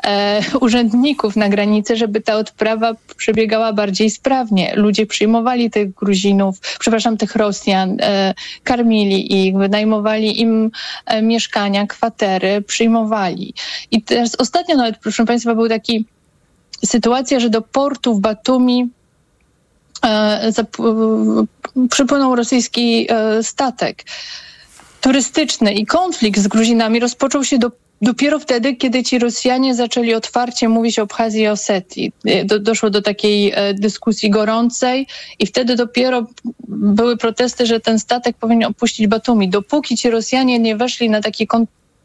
e, 0.04 0.42
urzędników 0.60 1.36
na 1.36 1.48
granicę, 1.48 1.96
żeby 1.96 2.20
ta 2.20 2.34
odprawa 2.36 2.94
przebiegała 3.16 3.72
bardziej 3.72 4.10
sprawnie. 4.10 4.72
Ludzie 4.76 5.06
przyjmowali 5.06 5.70
tych 5.70 5.94
Gruzinów, 5.94 6.60
przepraszam, 6.78 7.16
tych 7.16 7.36
Rosjan, 7.36 7.96
e, 8.00 8.34
karmili 8.64 9.46
ich, 9.46 9.56
wynajmowali 9.56 10.40
im 10.40 10.70
e, 11.06 11.22
mieszkania, 11.22 11.86
kwatery, 11.86 12.62
przyjmowali. 12.62 13.54
I 13.90 14.02
teraz 14.02 14.34
ostatnio 14.34 14.76
nawet, 14.76 14.98
proszę 14.98 15.24
Państwa, 15.24 15.54
był 15.54 15.68
taki 15.68 16.04
sytuacja, 16.84 17.40
że 17.40 17.50
do 17.50 17.62
portu 17.62 18.14
w 18.14 18.20
Batumi 18.20 18.88
przypłynął 21.90 22.36
rosyjski 22.36 23.06
e, 23.10 23.42
statek 23.42 24.04
turystyczny 25.00 25.72
i 25.72 25.86
konflikt 25.86 26.40
z 26.40 26.48
Gruzinami 26.48 27.00
rozpoczął 27.00 27.44
się 27.44 27.58
do, 27.58 27.70
dopiero 28.02 28.38
wtedy, 28.38 28.76
kiedy 28.76 29.02
ci 29.02 29.18
Rosjanie 29.18 29.74
zaczęli 29.74 30.14
otwarcie 30.14 30.68
mówić 30.68 30.98
o 30.98 31.02
Abchazji 31.02 31.42
i 31.42 31.48
Osetii. 31.48 32.12
E, 32.24 32.44
do, 32.44 32.58
doszło 32.58 32.90
do 32.90 33.02
takiej 33.02 33.52
e, 33.54 33.74
dyskusji 33.74 34.30
gorącej 34.30 35.06
i 35.38 35.46
wtedy 35.46 35.76
dopiero 35.76 36.26
były 36.68 37.16
protesty, 37.16 37.66
że 37.66 37.80
ten 37.80 37.98
statek 37.98 38.36
powinien 38.36 38.70
opuścić 38.70 39.06
Batumi. 39.06 39.48
Dopóki 39.48 39.96
ci 39.96 40.10
Rosjanie 40.10 40.58
nie 40.58 40.76
weszli 40.76 41.10
na 41.10 41.20
taki 41.20 41.46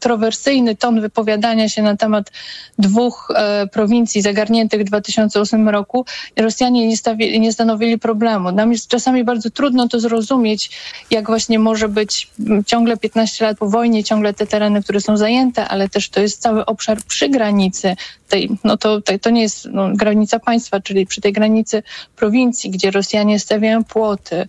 kontrowersyjny 0.04 0.76
ton 0.76 1.00
wypowiadania 1.00 1.68
się 1.68 1.82
na 1.82 1.96
temat 1.96 2.32
dwóch 2.78 3.28
e, 3.34 3.66
prowincji 3.66 4.22
zagarniętych 4.22 4.80
w 4.80 4.84
2008 4.84 5.68
roku, 5.68 6.04
Rosjanie 6.36 6.88
nie, 6.88 6.96
stawi, 6.96 7.40
nie 7.40 7.52
stanowili 7.52 7.98
problemu. 7.98 8.52
Nam 8.52 8.72
jest 8.72 8.88
czasami 8.88 9.24
bardzo 9.24 9.50
trudno 9.50 9.88
to 9.88 10.00
zrozumieć, 10.00 10.70
jak 11.10 11.26
właśnie 11.26 11.58
może 11.58 11.88
być 11.88 12.30
ciągle 12.66 12.96
15 12.96 13.44
lat 13.44 13.58
po 13.58 13.68
wojnie, 13.68 14.04
ciągle 14.04 14.34
te 14.34 14.46
tereny, 14.46 14.82
które 14.82 15.00
są 15.00 15.16
zajęte, 15.16 15.68
ale 15.68 15.88
też 15.88 16.08
to 16.08 16.20
jest 16.20 16.42
cały 16.42 16.66
obszar 16.66 17.02
przy 17.02 17.28
granicy 17.28 17.96
tej, 18.28 18.50
no 18.64 18.76
to, 18.76 19.00
to 19.22 19.30
nie 19.30 19.42
jest 19.42 19.68
no, 19.72 19.88
granica 19.94 20.38
państwa, 20.38 20.80
czyli 20.80 21.06
przy 21.06 21.20
tej 21.20 21.32
granicy 21.32 21.82
prowincji, 22.16 22.70
gdzie 22.70 22.90
Rosjanie 22.90 23.38
stawiają 23.38 23.84
płoty, 23.84 24.48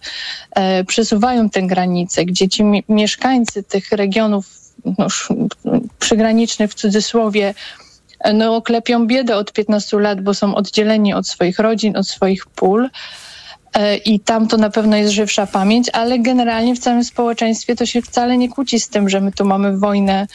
e, 0.51 0.83
przesuwają 0.83 1.49
tę 1.49 1.61
granicę, 1.61 2.25
gdzie 2.25 2.49
ci 2.49 2.63
mi 2.63 2.83
mieszkańcy 2.89 3.63
tych 3.63 3.91
regionów 3.91 4.64
no, 4.97 5.07
przygranicznych 5.99 6.71
w 6.71 6.75
cudzysłowie, 6.75 7.53
no, 8.33 8.61
klepią 8.61 9.07
biedę 9.07 9.35
od 9.35 9.53
15 9.53 9.99
lat, 9.99 10.21
bo 10.21 10.33
są 10.33 10.55
oddzieleni 10.55 11.13
od 11.13 11.27
swoich 11.27 11.59
rodzin, 11.59 11.97
od 11.97 12.07
swoich 12.07 12.45
pól. 12.45 12.89
E, 13.73 13.97
I 13.97 14.19
tam 14.19 14.47
to 14.47 14.57
na 14.57 14.69
pewno 14.69 14.97
jest 14.97 15.13
żywsza 15.13 15.47
pamięć, 15.47 15.89
ale 15.89 16.19
generalnie 16.19 16.75
w 16.75 16.79
całym 16.79 17.03
społeczeństwie 17.03 17.75
to 17.75 17.85
się 17.85 18.01
wcale 18.01 18.37
nie 18.37 18.49
kłóci 18.49 18.79
z 18.79 18.89
tym, 18.89 19.09
że 19.09 19.21
my 19.21 19.31
tu 19.31 19.45
mamy 19.45 19.77
wojnę 19.77 20.27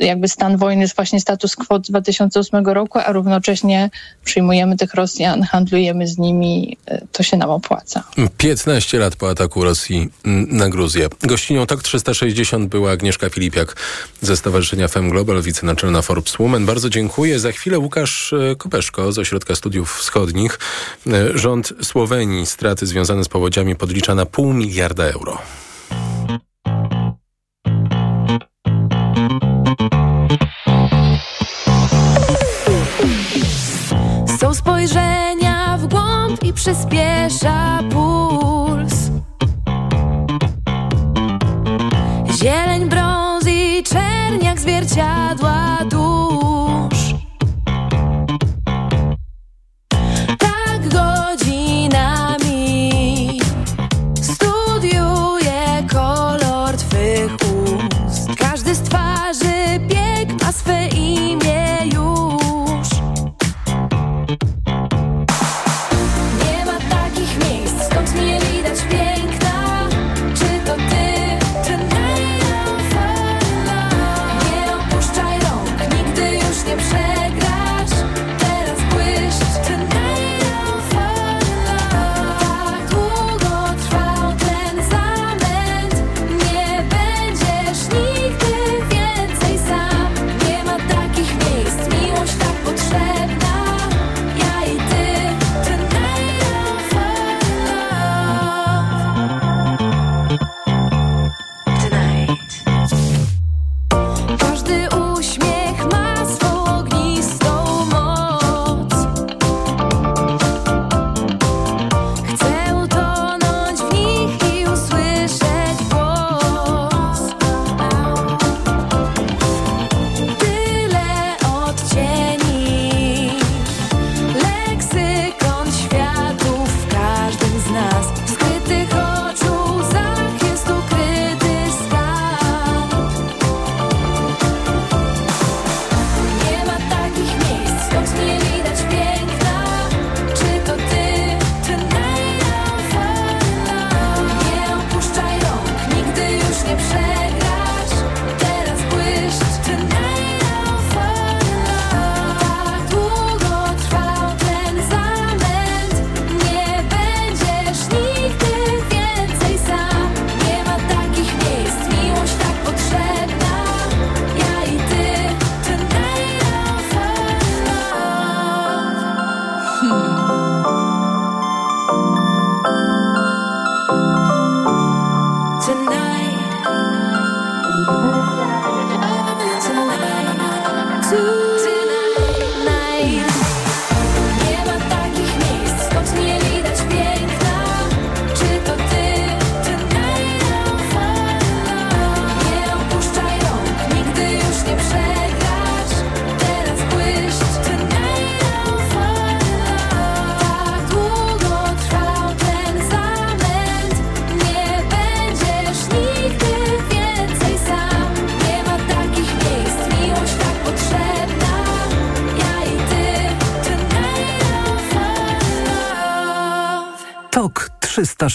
jakby 0.00 0.28
stan 0.28 0.56
wojny 0.56 0.82
jest 0.82 0.96
właśnie 0.96 1.20
status 1.20 1.56
quo 1.56 1.78
2008 1.78 2.66
roku, 2.66 2.98
a 2.98 3.12
równocześnie 3.12 3.90
przyjmujemy 4.24 4.76
tych 4.76 4.94
Rosjan, 4.94 5.42
handlujemy 5.42 6.06
z 6.06 6.18
nimi, 6.18 6.76
e, 6.86 7.06
to 7.12 7.22
się 7.22 7.36
nam 7.36 7.50
opłaca. 7.50 8.04
15 8.38 8.98
lat 8.98 9.16
po 9.16 9.30
ataku 9.30 9.64
Rosji 9.64 10.08
na 10.48 10.68
Gruzję. 10.68 11.08
Gościnią 11.22 11.66
TOK 11.66 11.82
360 11.82 12.68
była 12.68 12.90
Agnieszka 12.90 13.30
Filipiak 13.30 13.76
ze 14.20 14.36
Stowarzyszenia 14.36 14.88
Fem 14.88 15.10
Global, 15.10 15.42
wicenaczelna 15.42 16.02
Forbes 16.02 16.38
Woman. 16.38 16.66
Bardzo 16.66 16.90
dziękuję. 16.90 17.38
Za 17.38 17.52
chwilę 17.52 17.78
Łukasz 17.78 18.32
e, 18.32 18.56
Kopeszko 18.56 19.12
z 19.12 19.18
Ośrodka 19.18 19.54
Studiów 19.54 19.96
Wschodnich. 19.98 20.58
E, 21.06 21.38
rząd 21.38 21.72
Słowenii 21.82 22.46
straty 22.46 22.86
związane 22.86 23.24
z 23.24 23.28
powodziami 23.28 23.76
podlicza 23.76 24.14
na 24.14 24.26
pół 24.26 24.52
miliarda 24.52 25.04
euro. 25.04 25.38
Spojrzenia 34.86 35.78
w 35.78 35.86
głąb 35.86 36.44
i 36.44 36.52
przyspiesza 36.52 37.82
puls. 37.90 39.10
Zieleń, 42.30 42.88
brąz 42.88 43.46
i 43.48 43.82
czerniak 43.82 44.60
zwierciadła 44.60 45.55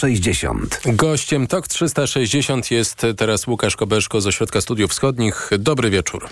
360. 0.02 0.82
Gościem 0.86 1.48
TOK 1.48 1.68
360 1.68 2.72
jest 2.72 3.02
teraz 3.18 3.48
Łukasz 3.48 3.76
Kobeszko 3.76 4.22
z 4.22 4.28
Ośrodka 4.28 4.62
Studiów 4.62 4.92
Wschodnich. 4.92 5.50
Dobry 5.60 5.90
wieczór. 5.90 6.30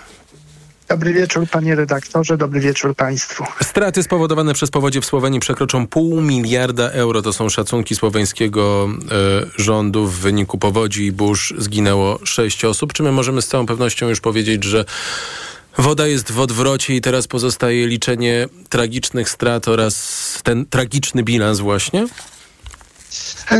Dobry 0.87 1.13
wieczór 1.13 1.47
panie 1.51 1.75
redaktorze, 1.75 2.37
dobry 2.37 2.59
wieczór 2.59 2.95
państwu. 2.95 3.43
Straty 3.61 4.03
spowodowane 4.03 4.53
przez 4.53 4.71
powodzie 4.71 5.01
w 5.01 5.05
Słowenii 5.05 5.39
przekroczą 5.39 5.87
pół 5.87 6.21
miliarda 6.21 6.89
euro. 6.91 7.21
To 7.21 7.33
są 7.33 7.49
szacunki 7.49 7.95
słoweńskiego 7.95 8.89
e, 9.11 9.61
rządu. 9.61 10.07
W 10.07 10.15
wyniku 10.15 10.57
powodzi 10.57 11.05
i 11.05 11.11
burz 11.11 11.53
zginęło 11.57 12.19
sześć 12.23 12.65
osób. 12.65 12.93
Czy 12.93 13.03
my 13.03 13.11
możemy 13.11 13.41
z 13.41 13.47
całą 13.47 13.65
pewnością 13.65 14.09
już 14.09 14.21
powiedzieć, 14.21 14.63
że 14.63 14.85
Woda 15.77 16.07
jest 16.07 16.31
w 16.31 16.39
odwrocie 16.39 16.95
i 16.95 17.01
teraz 17.01 17.27
pozostaje 17.27 17.87
liczenie 17.87 18.47
tragicznych 18.69 19.29
strat 19.29 19.67
oraz 19.67 20.39
ten 20.43 20.65
tragiczny 20.65 21.23
bilans 21.23 21.59
właśnie? 21.59 22.07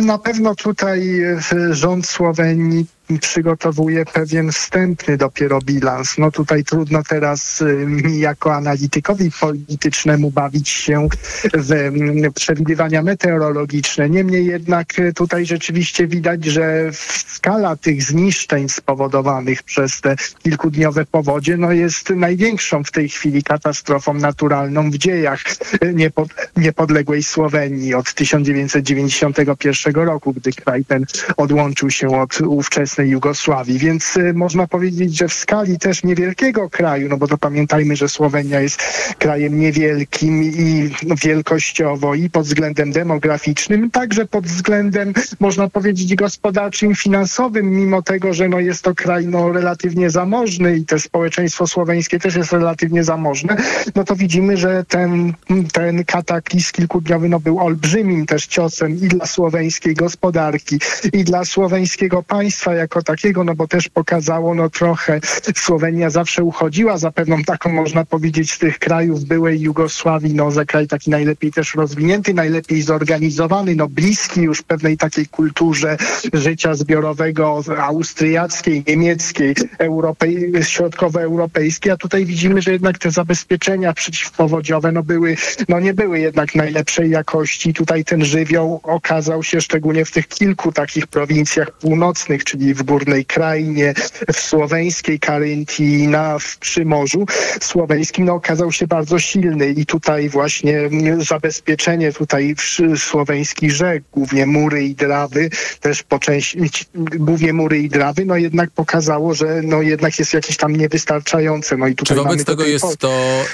Na 0.02 0.18
pewno 0.18 0.56
tutaj 0.56 1.22
e, 1.22 1.40
rząd 1.72 2.08
Słowenii 2.08 2.86
przygotowuje 3.18 4.06
pewien 4.06 4.52
wstępny 4.52 5.18
dopiero 5.18 5.60
bilans. 5.62 6.18
No 6.18 6.32
tutaj 6.32 6.64
trudno 6.64 7.04
teraz 7.04 7.62
y, 7.62 7.86
mi 7.88 8.20
jako 8.20 8.56
analitykowi 8.56 9.32
politycznemu 9.40 10.32
bawić 10.32 10.70
się 10.70 11.08
w 11.54 11.72
mm, 11.72 12.34
przewidywania 12.34 13.02
meteorologiczne. 13.02 14.10
Niemniej 14.10 14.46
jednak 14.46 15.00
y, 15.00 15.14
tutaj 15.14 15.46
rzeczywiście 15.46 16.08
widać, 16.08 16.46
że 16.46 16.90
skala 17.28 17.76
tych 17.76 18.04
zniszczeń 18.04 18.70
spowodowanych 18.70 19.64
przez 19.64 20.02
te 20.02 20.16
kilkudniowe 20.44 21.06
powodzie 21.06 21.58
no 21.58 21.72
jest 21.72 22.10
największą 22.10 22.84
w 22.84 22.92
tej 22.92 23.10
chwili 23.10 23.44
katastrofą 23.44 24.14
naturalną 24.14 24.92
w 24.92 24.98
dziejach 24.98 25.44
y, 25.84 25.94
niepod 25.94 26.30
niepodległej 26.58 27.24
Słowenii 27.24 27.94
od 27.94 28.14
1991 28.14 29.94
roku, 29.94 30.34
gdy 30.34 30.52
kraj 30.52 30.86
ten 30.86 31.06
odłączył 31.38 31.90
się 31.90 32.22
od 32.22 32.42
ówczesnej 32.42 32.99
Jugosławii. 33.08 33.80
Więc 33.80 34.18
y, 34.18 34.34
można 34.34 34.68
powiedzieć, 34.68 35.18
że 35.18 35.28
w 35.28 35.34
skali 35.34 35.80
też 35.80 36.04
niewielkiego 36.04 36.70
kraju, 36.70 37.10
no 37.10 37.18
bo 37.18 37.28
to 37.28 37.38
pamiętajmy, 37.38 37.96
że 37.96 38.10
Słowenia 38.10 38.60
jest 38.60 38.82
krajem 39.18 39.60
niewielkim 39.60 40.44
i 40.44 40.90
wielkościowo 41.24 42.16
i 42.16 42.30
pod 42.30 42.46
względem 42.46 42.92
demograficznym, 42.92 43.92
także 43.92 44.26
pod 44.26 44.48
względem 44.48 45.14
można 45.40 45.70
powiedzieć 45.70 46.16
gospodarczym, 46.16 46.96
finansowym, 46.96 47.72
mimo 47.72 48.02
tego, 48.02 48.34
że 48.34 48.50
no 48.50 48.60
jest 48.60 48.84
to 48.84 48.96
kraj 48.96 49.28
no, 49.28 49.52
relatywnie 49.52 50.10
zamożny 50.10 50.78
i 50.78 50.86
też 50.86 51.04
społeczeństwo 51.04 51.68
słoweńskie 51.68 52.20
też 52.20 52.36
jest 52.36 52.52
relatywnie 52.52 53.04
zamożne, 53.04 53.58
no 53.96 54.04
to 54.04 54.16
widzimy, 54.16 54.58
że 54.58 54.86
ten, 54.88 55.34
ten 55.74 56.06
kataklizm 56.06 56.72
kilkudniowy 56.72 57.30
no, 57.30 57.40
był 57.40 57.60
olbrzymim 57.60 58.26
też 58.26 58.48
ciosem 58.48 58.92
i 58.92 59.08
dla 59.08 59.26
słoweńskiej 59.26 59.94
gospodarki, 59.94 60.80
i 61.14 61.24
dla 61.24 61.46
słoweńskiego 61.46 62.24
państwa 62.24 62.74
jako 62.90 63.04
takiego, 63.04 63.44
no 63.44 63.56
bo 63.56 63.68
też 63.68 63.90
pokazało 63.90 64.56
no 64.56 64.70
trochę, 64.70 65.20
Słowenia 65.56 66.10
zawsze 66.10 66.44
uchodziła 66.44 66.98
za 66.98 67.12
pewną 67.12 67.44
taką, 67.44 67.70
można 67.70 68.06
powiedzieć, 68.06 68.52
z 68.52 68.60
tych 68.60 68.80
krajów 68.80 69.24
byłej 69.24 69.62
Jugosławii, 69.62 70.34
no 70.34 70.52
za 70.52 70.66
kraj 70.66 70.88
taki 70.88 71.10
najlepiej 71.10 71.52
też 71.52 71.76
rozwinięty, 71.76 72.34
najlepiej 72.34 72.82
zorganizowany, 72.82 73.76
no 73.76 73.88
bliski 73.88 74.42
już 74.42 74.62
pewnej 74.62 74.98
takiej 74.98 75.28
kulturze 75.28 75.98
życia 76.34 76.74
zbiorowego 76.74 77.62
austriackiej, 77.78 78.84
niemieckiej, 78.88 79.56
europej, 79.80 80.52
środkowoeuropejskiej, 80.62 81.92
a 81.92 81.98
tutaj 81.98 82.26
widzimy, 82.26 82.62
że 82.62 82.72
jednak 82.72 82.98
te 82.98 83.12
zabezpieczenia 83.12 83.94
przeciwpowodziowe 83.94 84.92
no 84.92 85.04
były, 85.04 85.36
no 85.70 85.80
nie 85.80 85.94
były 85.94 86.20
jednak 86.20 86.56
najlepszej 86.56 87.10
jakości. 87.10 87.74
Tutaj 87.74 88.06
ten 88.06 88.26
żywioł 88.26 88.80
okazał 88.84 89.44
się 89.44 89.62
szczególnie 89.62 90.06
w 90.06 90.12
tych 90.12 90.28
kilku 90.28 90.72
takich 90.72 91.08
prowincjach 91.08 91.72
północnych, 91.72 92.44
czyli 92.44 92.74
w 92.79 92.79
Górnej 92.84 93.26
Krainie, 93.26 93.94
w 94.34 94.40
słoweńskiej 94.40 95.20
Karyntii, 95.20 96.08
na 96.08 96.40
w 96.40 96.58
Przymorzu 96.58 97.26
słoweńskim, 97.62 98.26
no 98.26 98.34
okazał 98.34 98.72
się 98.72 98.88
bardzo 98.88 99.20
silny 99.20 99.70
i 99.70 99.86
tutaj 99.86 100.30
właśnie 100.30 100.80
mm, 100.80 101.24
zabezpieczenie 101.24 102.14
tutaj 102.14 102.56
w 102.56 103.00
słoweńskich 103.00 103.72
rzek, 103.72 104.04
głównie 104.12 104.46
mury 104.46 104.84
i 104.84 104.96
drawy, 104.96 105.50
też 105.80 106.04
po 106.04 106.20
części, 106.20 106.60
głównie 106.96 107.54
mury 107.54 107.80
i 107.80 107.90
drawy, 107.90 108.26
no 108.26 108.38
jednak 108.38 108.72
pokazało, 108.72 109.34
że 109.34 109.62
no 109.64 109.82
jednak 109.82 110.20
jest 110.20 110.34
jakieś 110.34 110.58
tam 110.58 110.76
niewystarczające. 110.76 111.78
No 111.78 111.88
i 111.88 111.96
tutaj 111.96 112.18
Czy 112.18 112.24
wobec 112.24 112.32
mamy 112.32 112.46
tego 112.46 112.66
jest 112.66 112.98
to 113.00 113.46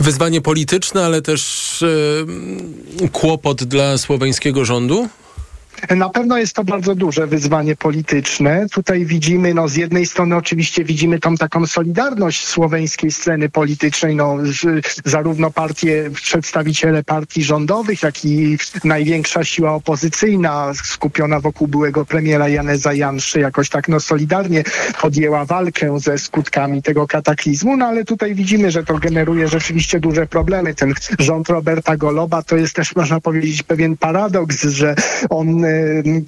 wyzwanie 0.00 0.40
polityczne, 0.40 1.04
ale 1.04 1.22
też 1.22 1.82
ym, 1.82 3.08
kłopot 3.12 3.64
dla 3.64 3.98
słoweńskiego 3.98 4.64
rządu? 4.64 5.08
Na 5.90 6.08
pewno 6.08 6.38
jest 6.38 6.56
to 6.56 6.64
bardzo 6.64 6.94
duże 6.94 7.26
wyzwanie 7.26 7.76
polityczne. 7.76 8.66
Tutaj 8.72 9.06
widzimy, 9.06 9.54
no 9.54 9.68
z 9.68 9.76
jednej 9.76 10.06
strony 10.06 10.36
oczywiście 10.36 10.84
widzimy 10.84 11.18
tą 11.18 11.36
taką 11.36 11.66
solidarność 11.66 12.46
słoweńskiej 12.46 13.10
sceny 13.10 13.48
politycznej, 13.48 14.16
no 14.16 14.38
zarówno 15.04 15.50
partie, 15.50 16.10
przedstawiciele 16.14 17.04
partii 17.04 17.44
rządowych, 17.44 18.02
jak 18.02 18.24
i 18.24 18.58
największa 18.84 19.44
siła 19.44 19.72
opozycyjna 19.72 20.72
skupiona 20.74 21.40
wokół 21.40 21.68
byłego 21.68 22.04
premiera 22.04 22.48
Janeza 22.48 22.92
Janszy 22.92 23.40
jakoś 23.40 23.68
tak 23.68 23.88
no 23.88 24.00
solidarnie 24.00 24.64
podjęła 25.00 25.44
walkę 25.44 26.00
ze 26.00 26.18
skutkami 26.18 26.82
tego 26.82 27.06
kataklizmu, 27.06 27.76
no 27.76 27.86
ale 27.86 28.04
tutaj 28.04 28.34
widzimy, 28.34 28.70
że 28.70 28.84
to 28.84 28.98
generuje 28.98 29.48
rzeczywiście 29.48 30.00
duże 30.00 30.26
problemy. 30.26 30.74
Ten 30.74 30.94
rząd 31.18 31.48
Roberta 31.48 31.96
Goloba 31.96 32.42
to 32.42 32.56
jest 32.56 32.74
też 32.76 32.96
można 32.96 33.20
powiedzieć 33.20 33.62
pewien 33.62 33.96
paradoks, 33.96 34.62
że 34.62 34.94
on 35.30 35.64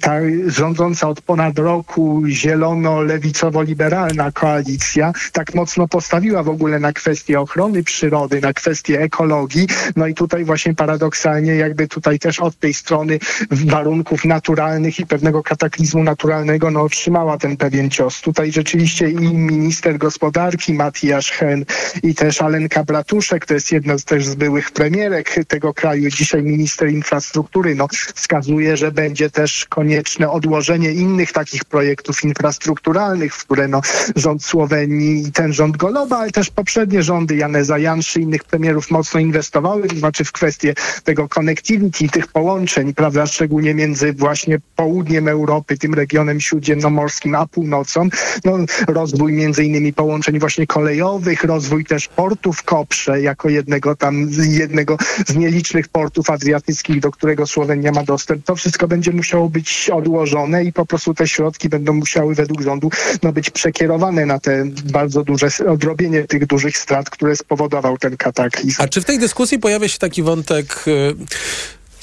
ta 0.01 0.15
rządząca 0.47 1.09
od 1.09 1.21
ponad 1.21 1.59
roku 1.59 2.23
zielono-lewicowo-liberalna 2.27 4.31
koalicja 4.31 5.13
tak 5.31 5.55
mocno 5.55 5.87
postawiła 5.87 6.43
w 6.43 6.49
ogóle 6.49 6.79
na 6.79 6.93
kwestię 6.93 7.39
ochrony 7.39 7.83
przyrody, 7.83 8.41
na 8.41 8.53
kwestię 8.53 9.01
ekologii. 9.01 9.67
No 9.95 10.07
i 10.07 10.13
tutaj 10.13 10.45
właśnie 10.45 10.75
paradoksalnie 10.75 11.55
jakby 11.55 11.87
tutaj 11.87 12.19
też 12.19 12.39
od 12.39 12.59
tej 12.59 12.73
strony 12.73 13.19
warunków 13.51 14.25
naturalnych 14.25 14.99
i 14.99 15.05
pewnego 15.05 15.43
kataklizmu 15.43 16.03
naturalnego 16.03 16.71
no 16.71 16.81
otrzymała 16.81 17.37
ten 17.37 17.57
pewien 17.57 17.89
cios. 17.89 18.21
Tutaj 18.21 18.51
rzeczywiście 18.51 19.09
i 19.09 19.35
minister 19.35 19.97
gospodarki 19.97 20.73
Matiasz 20.73 21.31
Hen 21.31 21.65
i 22.03 22.15
też 22.15 22.41
Alenka 22.41 22.83
Bratuszek, 22.83 23.45
to 23.45 23.53
jest 23.53 23.71
jedna 23.71 23.97
z 23.97 24.05
też 24.05 24.25
z 24.25 24.35
byłych 24.35 24.71
premierek 24.71 25.35
tego 25.47 25.73
kraju, 25.73 26.09
dzisiaj 26.09 26.43
minister 26.43 26.89
infrastruktury, 26.89 27.75
no 27.75 27.87
wskazuje, 28.15 28.77
że 28.77 28.91
będzie 28.91 29.29
też 29.35 29.65
konieczne 29.69 30.29
odłożenie 30.31 30.91
innych 30.91 31.31
takich 31.31 31.65
projektów 31.65 32.23
infrastrukturalnych, 32.23 33.35
w 33.35 33.45
które 33.45 33.67
no, 33.67 33.81
rząd 34.15 34.43
Słowenii 34.43 35.27
i 35.27 35.31
ten 35.31 35.53
rząd 35.53 35.77
Goloba, 35.77 36.17
ale 36.17 36.31
też 36.31 36.49
poprzednie 36.49 37.03
rządy 37.03 37.35
Janeza 37.35 37.77
Janszy 37.77 38.19
i 38.19 38.23
innych 38.23 38.43
premierów 38.43 38.91
mocno 38.91 39.19
inwestowały, 39.19 39.87
to 39.87 39.95
znaczy 39.95 40.23
w 40.23 40.31
kwestię 40.31 40.73
tego 41.03 41.27
connectivity, 41.27 42.09
tych 42.09 42.27
połączeń, 42.27 42.93
prawda, 42.93 43.25
szczególnie 43.27 43.73
między 43.73 44.13
właśnie 44.13 44.59
południem 44.75 45.27
Europy, 45.27 45.77
tym 45.77 45.93
regionem 45.93 46.41
śródziemnomorskim, 46.41 47.35
a 47.35 47.47
północą, 47.47 48.09
no, 48.45 48.57
rozwój 48.87 49.33
między 49.33 49.63
innymi 49.63 49.93
połączeń 49.93 50.39
właśnie 50.39 50.67
kolejowych, 50.67 51.43
rozwój 51.43 51.85
też 51.85 52.07
portu 52.07 52.53
w 52.53 52.63
Koprze, 52.63 53.21
jako 53.21 53.49
jednego 53.49 53.95
tam, 53.95 54.29
jednego 54.49 54.97
z 55.27 55.35
nielicznych 55.35 55.87
portów 55.87 56.29
adriatyckich, 56.29 56.99
do 56.99 57.11
którego 57.11 57.47
Słowenia 57.47 57.91
ma 57.91 58.03
dostęp. 58.03 58.45
To 58.45 58.55
wszystko 58.55 58.87
będzie 58.87 59.11
musiało 59.15 59.49
być 59.49 59.89
odłożone 59.93 60.63
i 60.63 60.73
po 60.73 60.85
prostu 60.85 61.13
te 61.13 61.27
środki 61.27 61.69
będą 61.69 61.93
musiały 61.93 62.35
według 62.35 62.61
rządu 62.61 62.89
no, 63.23 63.33
być 63.33 63.49
przekierowane 63.49 64.25
na 64.25 64.39
te 64.39 64.65
bardzo 64.91 65.23
duże, 65.23 65.47
odrobienie 65.67 66.23
tych 66.23 66.47
dużych 66.47 66.77
strat, 66.77 67.09
które 67.09 67.35
spowodował 67.35 67.97
ten 67.97 68.17
kataklizm. 68.17 68.81
A 68.81 68.87
czy 68.87 69.01
w 69.01 69.05
tej 69.05 69.19
dyskusji 69.19 69.59
pojawia 69.59 69.87
się 69.87 69.99
taki 69.99 70.23
wątek... 70.23 70.85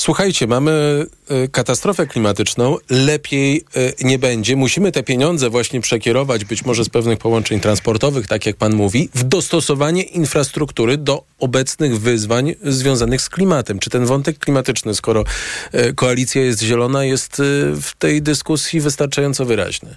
Słuchajcie, 0.02 0.46
mamy 0.46 1.06
y, 1.44 1.48
katastrofę 1.48 2.06
klimatyczną, 2.06 2.76
lepiej 2.90 3.64
y, 3.76 3.94
nie 4.04 4.18
będzie. 4.18 4.56
Musimy 4.56 4.92
te 4.92 5.02
pieniądze 5.02 5.50
właśnie 5.50 5.80
przekierować, 5.80 6.44
być 6.44 6.64
może 6.64 6.84
z 6.84 6.88
pewnych 6.88 7.18
połączeń 7.18 7.60
transportowych, 7.60 8.26
tak 8.26 8.46
jak 8.46 8.56
pan 8.56 8.74
mówi, 8.74 9.08
w 9.14 9.24
dostosowanie 9.24 10.02
infrastruktury 10.02 10.96
do 10.96 11.24
obecnych 11.38 12.00
wyzwań 12.00 12.54
związanych 12.62 13.22
z 13.22 13.28
klimatem. 13.28 13.78
Czy 13.78 13.90
ten 13.90 14.06
wątek 14.06 14.38
klimatyczny, 14.38 14.94
skoro 14.94 15.24
y, 15.74 15.94
koalicja 15.94 16.42
jest 16.42 16.62
zielona, 16.62 17.04
jest 17.04 17.42
w 17.82 17.90
tej 17.98 18.22
dyskusji 18.22 18.80
wystarczająco 18.80 19.44
wyraźny? 19.44 19.96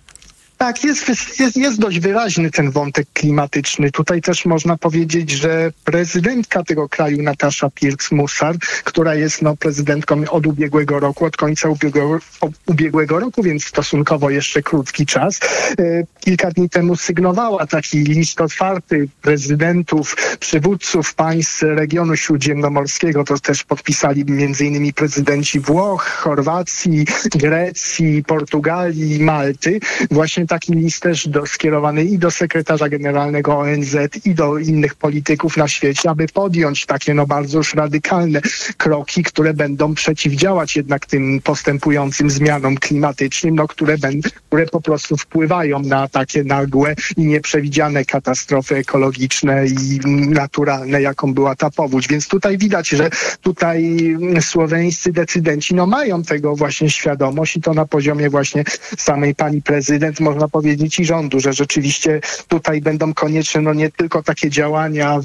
Tak, 0.58 0.84
jest, 0.84 1.10
jest, 1.39 1.58
jest 1.58 1.80
dość 1.80 1.99
wyraźny 1.99 2.51
ten 2.51 2.72
wątek 2.72 3.08
klimatyczny. 3.14 3.91
Tutaj 3.91 4.22
też 4.22 4.45
można 4.45 4.78
powiedzieć, 4.78 5.32
że 5.32 5.72
prezydentka 5.84 6.64
tego 6.64 6.89
kraju, 6.89 7.24
Natasza 7.24 7.68
Pirks-Musar, 7.68 8.58
która 8.84 9.16
jest 9.16 9.41
no, 9.41 9.56
prezydentką 9.56 10.24
od 10.30 10.47
ubiegłego 10.47 10.99
roku, 10.99 11.26
od 11.26 11.38
końca 11.38 11.70
ubiegłego, 11.70 12.20
ubiegłego 12.66 13.20
roku, 13.20 13.43
więc 13.43 13.66
stosunkowo 13.66 14.30
jeszcze 14.30 14.62
krótki 14.62 15.06
czas, 15.06 15.39
e, 15.80 16.03
kilka 16.20 16.51
dni 16.51 16.70
temu 16.70 16.95
sygnowała 16.95 17.68
taki 17.68 17.97
list 17.97 18.41
otwarty 18.41 19.08
prezydentów, 19.22 20.16
przywódców 20.39 21.14
państw 21.14 21.62
regionu 21.62 22.16
śródziemnomorskiego. 22.16 23.24
To 23.24 23.39
też 23.39 23.64
podpisali 23.64 24.26
innymi 24.62 24.93
prezydenci 24.93 25.60
Włoch, 25.60 26.06
Chorwacji, 26.06 27.06
Grecji, 27.36 28.24
Portugalii 28.24 29.24
Malty. 29.24 29.80
Właśnie 30.12 30.45
taki 30.48 30.74
list 30.74 31.04
też 31.04 31.28
do, 31.28 31.46
skierowany 31.46 32.04
i 32.04 32.18
do 32.18 32.32
sekretarza 32.32 32.89
generalnego 32.89 33.58
ONZ 33.58 33.96
i 34.26 34.36
do 34.36 34.58
innych 34.58 34.96
polityków 34.96 35.58
na 35.58 35.68
świecie, 35.68 36.10
aby 36.10 36.28
podjąć 36.28 36.86
takie 36.86 37.14
no 37.14 37.26
bardzo 37.26 37.58
już 37.58 37.74
radykalne 37.74 38.41
kroki, 38.78 39.24
które 39.24 39.54
będą 39.54 39.93
przeciwdziałać 39.93 40.76
jednak 40.76 41.06
tym 41.06 41.41
postępującym 41.43 42.30
zmianom 42.30 42.78
klimatycznym, 42.78 43.56
no, 43.56 43.68
które, 43.68 43.98
będą, 43.98 44.30
które 44.48 44.66
po 44.66 44.82
prostu 44.82 45.18
wpływają 45.18 45.80
na 45.80 46.08
takie 46.08 46.43
nagłe 46.43 46.96
i 47.18 47.26
nieprzewidziane 47.26 48.06
katastrofy 48.06 48.76
ekologiczne 48.76 49.68
i 49.68 50.00
naturalne, 50.30 51.02
jaką 51.02 51.34
była 51.34 51.56
ta 51.56 51.70
powódź. 51.70 52.08
Więc 52.08 52.28
tutaj 52.28 52.58
widać, 52.58 52.89
że 52.89 53.10
tutaj 53.41 54.00
słoweńscy 54.41 55.12
decydenci 55.12 55.76
no, 55.76 55.86
mają 55.86 56.24
tego 56.24 56.56
właśnie 56.56 56.89
świadomość 56.89 57.58
i 57.58 57.62
to 57.62 57.74
na 57.74 57.86
poziomie 57.86 58.30
właśnie 58.30 58.64
samej 58.98 59.36
pani 59.36 59.62
prezydent, 59.62 60.20
można 60.36 60.48
powiedzieć, 60.48 61.00
i 61.00 61.06
rządu, 61.06 61.40
że 61.40 61.54
rzeczywiście 61.54 62.22
tutaj 62.48 62.82
będą 62.82 63.14
konieczne 63.14 63.62
no, 63.62 63.74
nie 63.74 63.92
tylko 63.92 64.24
takie 64.24 64.50
działania 64.50 65.20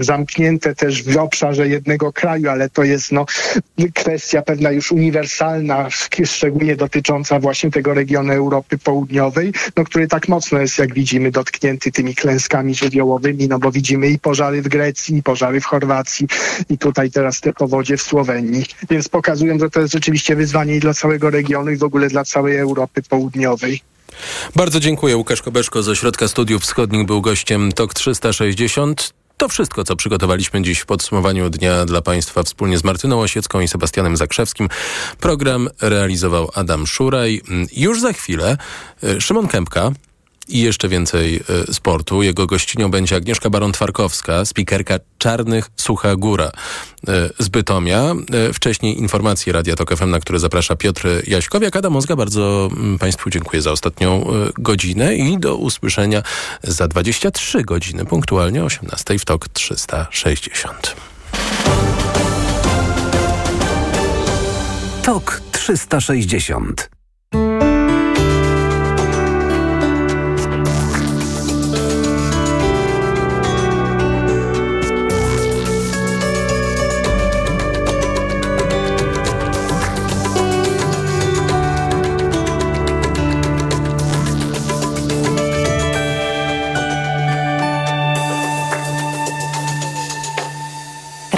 zamknięte 0.00 0.74
też 0.74 1.02
w 1.02 1.16
obszarze 1.16 1.68
jednego 1.68 2.12
kraju, 2.12 2.50
ale 2.50 2.70
to 2.70 2.84
jest 2.84 3.12
no, 3.12 3.26
kwestia 3.94 4.42
pewna 4.42 4.70
już 4.70 4.92
uniwersalna, 4.92 5.88
szczególnie 6.24 6.76
dotycząca 6.76 7.40
właśnie 7.40 7.70
tego 7.70 7.94
regionu 7.94 8.32
Europy 8.32 8.78
Południowej, 8.78 9.52
no, 9.76 9.84
który 9.84 10.08
tak 10.08 10.28
mocno 10.28 10.60
jest, 10.60 10.78
jak 10.78 10.94
widzimy, 10.94 11.30
dotknięty 11.30 11.92
tymi 11.92 12.14
klęskami 12.14 12.74
żywiołowymi, 12.74 13.48
no 13.48 13.58
bo 13.58 13.72
widzimy 13.72 14.08
i 14.08 14.18
pożary 14.18 14.62
w 14.62 14.68
Grecji, 14.68 15.16
i 15.16 15.22
pożary 15.22 15.60
w 15.60 15.64
Chorwacji, 15.64 16.26
i 16.70 16.78
tutaj 16.78 17.10
teraz 17.10 17.40
te 17.40 17.52
powodzie 17.52 17.96
w 17.96 18.02
Słowenii. 18.02 18.64
Więc 18.90 19.08
pokazują, 19.08 19.58
że 19.58 19.70
to 19.70 19.80
jest 19.80 19.92
rzeczywiście 19.92 20.36
wyzwanie 20.36 20.76
i 20.76 20.80
dla 20.80 20.94
całego 20.94 21.30
regionu, 21.30 21.70
i 21.70 21.76
w 21.76 21.84
ogóle 21.84 22.08
dla 22.08 22.24
całej 22.24 22.56
Europy 22.56 23.02
Południowej. 23.02 23.80
Bardzo 24.56 24.80
dziękuję. 24.80 25.16
Łukasz 25.16 25.42
Kobeszko 25.42 25.82
z 25.82 25.88
Ośrodka 25.88 26.28
Studiów 26.28 26.62
Wschodnich 26.62 27.06
był 27.06 27.20
gościem 27.20 27.72
TOK 27.72 27.94
360. 27.94 29.12
To 29.36 29.48
wszystko, 29.48 29.84
co 29.84 29.96
przygotowaliśmy 29.96 30.62
dziś 30.62 30.78
w 30.78 30.86
podsumowaniu 30.86 31.50
dnia 31.50 31.84
dla 31.84 32.02
Państwa 32.02 32.42
wspólnie 32.42 32.78
z 32.78 32.84
Martyną 32.84 33.20
Osiecką 33.20 33.60
i 33.60 33.68
Sebastianem 33.68 34.16
Zakrzewskim. 34.16 34.68
Program 35.20 35.68
realizował 35.80 36.50
Adam 36.54 36.86
Szuraj. 36.86 37.40
Już 37.72 38.00
za 38.00 38.12
chwilę 38.12 38.56
y, 39.04 39.20
Szymon 39.20 39.48
Kępka 39.48 39.92
i 40.50 40.60
jeszcze 40.60 40.88
więcej 40.88 41.40
y, 41.70 41.74
sportu. 41.74 42.22
Jego 42.22 42.46
gościnią 42.46 42.90
będzie 42.90 43.16
Agnieszka 43.16 43.50
Baron-Twarkowska, 43.50 44.44
spikerka 44.44 44.98
Czarnych 45.18 45.70
Sucha 45.76 46.16
Góra 46.16 46.46
y, 46.48 47.12
z 47.38 47.48
Bytomia. 47.48 48.14
Y, 48.50 48.52
wcześniej 48.52 48.98
informacje 48.98 49.52
Radia 49.52 49.76
Tok 49.76 49.96
FM, 49.96 50.10
na 50.10 50.20
które 50.20 50.38
zaprasza 50.38 50.76
Piotr 50.76 51.08
Jaśkowiak. 51.26 51.76
Adam 51.76 51.92
Mózga, 51.92 52.16
bardzo 52.16 52.70
mm, 52.72 52.98
Państwu 52.98 53.30
dziękuję 53.30 53.62
za 53.62 53.72
ostatnią 53.72 54.26
godzinę 54.58 55.16
i 55.16 55.38
do 55.38 55.56
usłyszenia 55.56 56.22
za 56.62 56.88
23 56.88 57.62
godziny, 57.62 58.04
punktualnie 58.04 58.62
o 58.62 58.64
18 58.64 59.18
w 59.18 59.24
TOK 59.24 59.48
360. 59.48 60.96
TOK 65.02 65.42
360. 65.52 66.90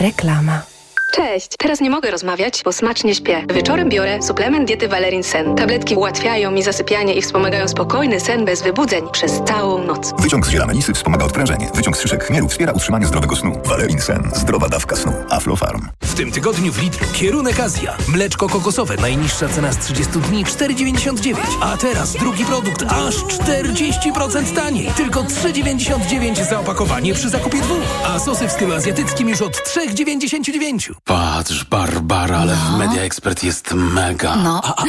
Reklama. 0.02 0.71
Cześć! 1.14 1.48
Teraz 1.58 1.80
nie 1.80 1.90
mogę 1.90 2.10
rozmawiać, 2.10 2.62
bo 2.64 2.72
smacznie 2.72 3.14
śpię. 3.14 3.46
Wieczorem 3.54 3.88
biorę 3.88 4.22
suplement 4.22 4.66
diety 4.68 4.88
Valerin 4.88 5.22
Sen. 5.22 5.54
Tabletki 5.54 5.94
ułatwiają 5.94 6.50
mi 6.50 6.62
zasypianie 6.62 7.14
i 7.14 7.22
wspomagają 7.22 7.68
spokojny 7.68 8.20
sen 8.20 8.44
bez 8.44 8.62
wybudzeń 8.62 9.02
przez 9.12 9.32
całą 9.46 9.84
noc. 9.84 10.12
Wyciąg 10.18 10.46
z 10.46 10.50
ziela 10.50 10.66
melisy 10.66 10.94
wspomaga 10.94 11.24
odprężenie. 11.24 11.70
Wyciąg 11.74 11.96
z 11.96 12.00
szyszek 12.00 12.24
chmielu 12.24 12.48
wspiera 12.48 12.72
utrzymanie 12.72 13.06
zdrowego 13.06 13.36
snu. 13.36 13.60
Valerin 13.64 14.00
Sen. 14.00 14.30
Zdrowa 14.34 14.68
dawka 14.68 14.96
snu. 14.96 15.12
Aflofarm. 15.30 15.88
W 16.02 16.14
tym 16.14 16.32
tygodniu 16.32 16.72
w 16.72 16.82
Lidlu 16.82 17.06
kierunek 17.12 17.60
Azja. 17.60 17.96
Mleczko 18.08 18.48
kokosowe. 18.48 18.96
Najniższa 18.96 19.48
cena 19.48 19.72
z 19.72 19.78
30 19.78 20.12
dni 20.12 20.44
4,99. 20.44 21.36
A 21.60 21.76
teraz 21.76 22.12
drugi 22.12 22.44
produkt 22.44 22.82
aż 22.82 23.14
40% 23.16 24.54
taniej. 24.54 24.86
Tylko 24.96 25.22
3,99 25.22 26.48
za 26.50 26.60
opakowanie 26.60 27.14
przy 27.14 27.28
zakupie 27.28 27.58
dwóch. 27.58 27.82
A 28.04 28.18
sosy 28.18 28.48
w 28.48 28.52
stylu 28.52 28.74
azjatyckim 28.74 29.28
już 29.28 29.42
od 29.42 29.52
3,99. 29.52 31.01
Patrz, 31.04 31.64
Barbara, 31.64 32.38
ale 32.38 32.54
w 32.54 32.78
Media 32.78 33.02
Expert 33.02 33.44
jest 33.44 33.72
mega. 33.74 34.36
No. 34.36 34.60
A, 34.64 34.82
a 34.82 34.84